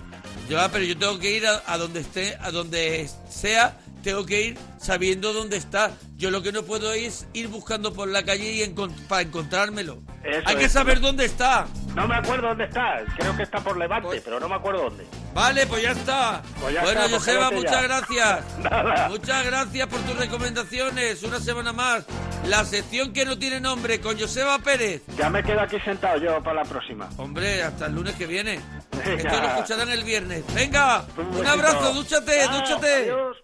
Yo, 0.49 0.59
ah, 0.59 0.69
pero 0.71 0.83
yo 0.85 0.97
tengo 0.97 1.19
que 1.19 1.31
ir 1.37 1.45
a, 1.45 1.61
a 1.67 1.77
donde 1.77 1.99
esté, 1.99 2.35
a 2.41 2.49
donde 2.51 3.07
sea, 3.29 3.77
tengo 4.03 4.25
que 4.25 4.41
ir 4.41 4.57
sabiendo 4.79 5.33
dónde 5.33 5.57
está. 5.57 5.91
Yo 6.17 6.29
lo 6.31 6.41
que 6.43 6.51
no 6.51 6.63
puedo 6.63 6.91
es 6.93 7.27
ir 7.33 7.47
buscando 7.47 7.93
por 7.93 8.07
la 8.07 8.23
calle 8.23 8.51
y 8.51 8.61
encon- 8.61 8.93
para 9.07 9.23
encontrármelo. 9.23 9.99
Eso 10.23 10.41
Hay 10.47 10.55
que 10.55 10.69
saber 10.69 10.99
dónde 11.01 11.25
está. 11.25 11.65
No 11.95 12.07
me 12.07 12.15
acuerdo 12.15 12.49
dónde 12.49 12.65
está, 12.65 13.03
creo 13.17 13.35
que 13.35 13.43
está 13.43 13.59
por 13.59 13.75
Levante, 13.77 14.07
Pues- 14.07 14.21
pero 14.23 14.39
no 14.39 14.47
me 14.47 14.55
acuerdo 14.55 14.83
dónde. 14.83 15.05
Vale, 15.33 15.65
pues 15.65 15.81
ya 15.81 15.91
está. 15.91 16.41
Pues 16.61 16.73
ya 16.75 16.83
bueno, 16.83 16.99
está, 17.01 17.09
pues 17.11 17.23
Joseba, 17.25 17.51
muchas 17.51 17.71
ya. 17.71 17.81
gracias. 17.81 18.57
Nada. 18.59 19.09
Muchas 19.09 19.45
gracias 19.45 19.87
por 19.87 19.99
tus 20.01 20.17
recomendaciones. 20.17 21.23
Una 21.23 21.39
semana 21.39 21.73
más. 21.73 22.05
La 22.47 22.65
sección 22.65 23.13
que 23.13 23.23
no 23.25 23.37
tiene 23.37 23.59
nombre 23.59 23.99
con 24.01 24.19
Joseba 24.19 24.57
Pérez. 24.59 25.01
Ya 25.17 25.29
me 25.29 25.43
quedo 25.43 25.61
aquí 25.61 25.79
sentado 25.79 26.17
yo 26.17 26.41
para 26.43 26.63
la 26.63 26.65
próxima. 26.69 27.09
Hombre, 27.17 27.63
hasta 27.63 27.85
el 27.87 27.93
lunes 27.95 28.15
que 28.15 28.25
viene. 28.27 28.59
Venga. 29.05 29.13
Esto 29.17 29.41
lo 29.41 29.47
escucharán 29.47 29.89
el 29.89 30.03
viernes. 30.03 30.43
Venga, 30.53 31.05
Un 31.17 31.47
abrazo, 31.47 31.93
dúchate, 31.93 32.43
dúchate. 32.47 32.93
adiós. 33.11 33.37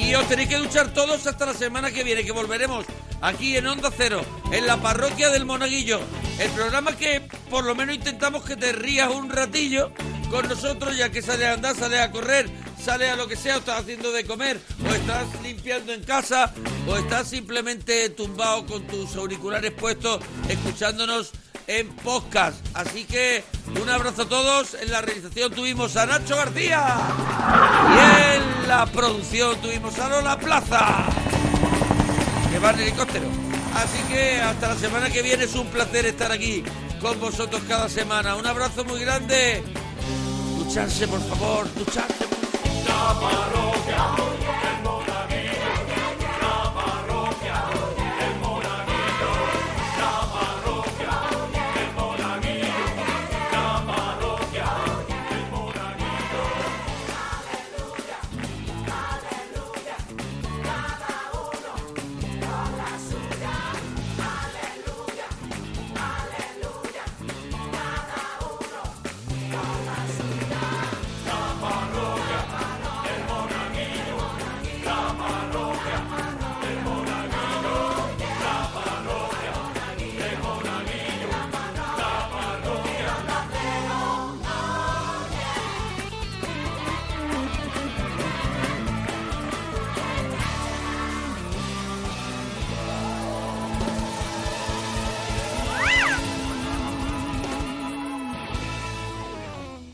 Y 0.00 0.14
os 0.14 0.26
tenéis 0.28 0.48
que 0.48 0.56
duchar 0.56 0.94
todos 0.94 1.26
hasta 1.26 1.44
la 1.44 1.54
semana 1.54 1.90
que 1.90 2.02
viene, 2.02 2.24
que 2.24 2.32
volveremos 2.32 2.86
aquí 3.20 3.56
en 3.56 3.66
Onda 3.66 3.90
Cero, 3.94 4.22
en 4.50 4.66
la 4.66 4.78
parroquia 4.78 5.28
del 5.28 5.44
Monaguillo. 5.44 6.00
El 6.38 6.50
programa 6.52 6.96
que 6.96 7.20
por 7.50 7.64
lo 7.64 7.74
menos 7.74 7.94
intentamos 7.94 8.42
que 8.44 8.56
te 8.56 8.72
rías 8.72 9.10
un 9.10 9.28
ratillo 9.28 9.92
con 10.30 10.48
nosotros, 10.48 10.96
ya 10.96 11.10
que 11.10 11.20
sale 11.20 11.46
a 11.46 11.52
andar, 11.52 11.76
sale 11.76 12.00
a 12.00 12.10
correr, 12.10 12.48
sale 12.82 13.10
a 13.10 13.16
lo 13.16 13.28
que 13.28 13.36
sea, 13.36 13.56
o 13.56 13.58
estás 13.58 13.80
haciendo 13.82 14.10
de 14.10 14.24
comer, 14.24 14.58
o 14.88 14.94
estás 14.94 15.26
limpiando 15.42 15.92
en 15.92 16.02
casa, 16.02 16.54
o 16.88 16.96
estás 16.96 17.28
simplemente 17.28 18.08
tumbado 18.08 18.64
con 18.66 18.86
tus 18.86 19.14
auriculares 19.16 19.72
puestos, 19.72 20.20
escuchándonos 20.48 21.32
en 21.66 21.88
podcast. 21.88 22.56
Así 22.74 23.04
que 23.04 23.44
un 23.80 23.88
abrazo 23.88 24.22
a 24.22 24.28
todos. 24.28 24.74
En 24.74 24.90
la 24.90 25.00
realización 25.00 25.52
tuvimos 25.52 25.96
a 25.96 26.06
Nacho 26.06 26.36
García. 26.36 26.98
Y 27.88 28.34
en 28.36 28.68
la 28.68 28.86
producción 28.86 29.60
tuvimos 29.60 29.98
a 29.98 30.08
Lola 30.08 30.38
Plaza. 30.38 31.06
Que 32.50 32.58
va 32.58 32.70
en 32.70 32.80
helicóptero. 32.80 33.26
Así 33.74 33.98
que 34.12 34.40
hasta 34.40 34.68
la 34.68 34.76
semana 34.76 35.10
que 35.10 35.22
viene 35.22 35.44
es 35.44 35.54
un 35.54 35.66
placer 35.68 36.06
estar 36.06 36.32
aquí 36.32 36.64
con 37.00 37.18
vosotros 37.20 37.62
cada 37.68 37.88
semana. 37.88 38.36
Un 38.36 38.46
abrazo 38.46 38.84
muy 38.84 39.00
grande. 39.00 39.62
Ducharse, 40.58 41.08
por 41.08 41.20
favor, 41.28 41.72
ducharse. 41.74 42.24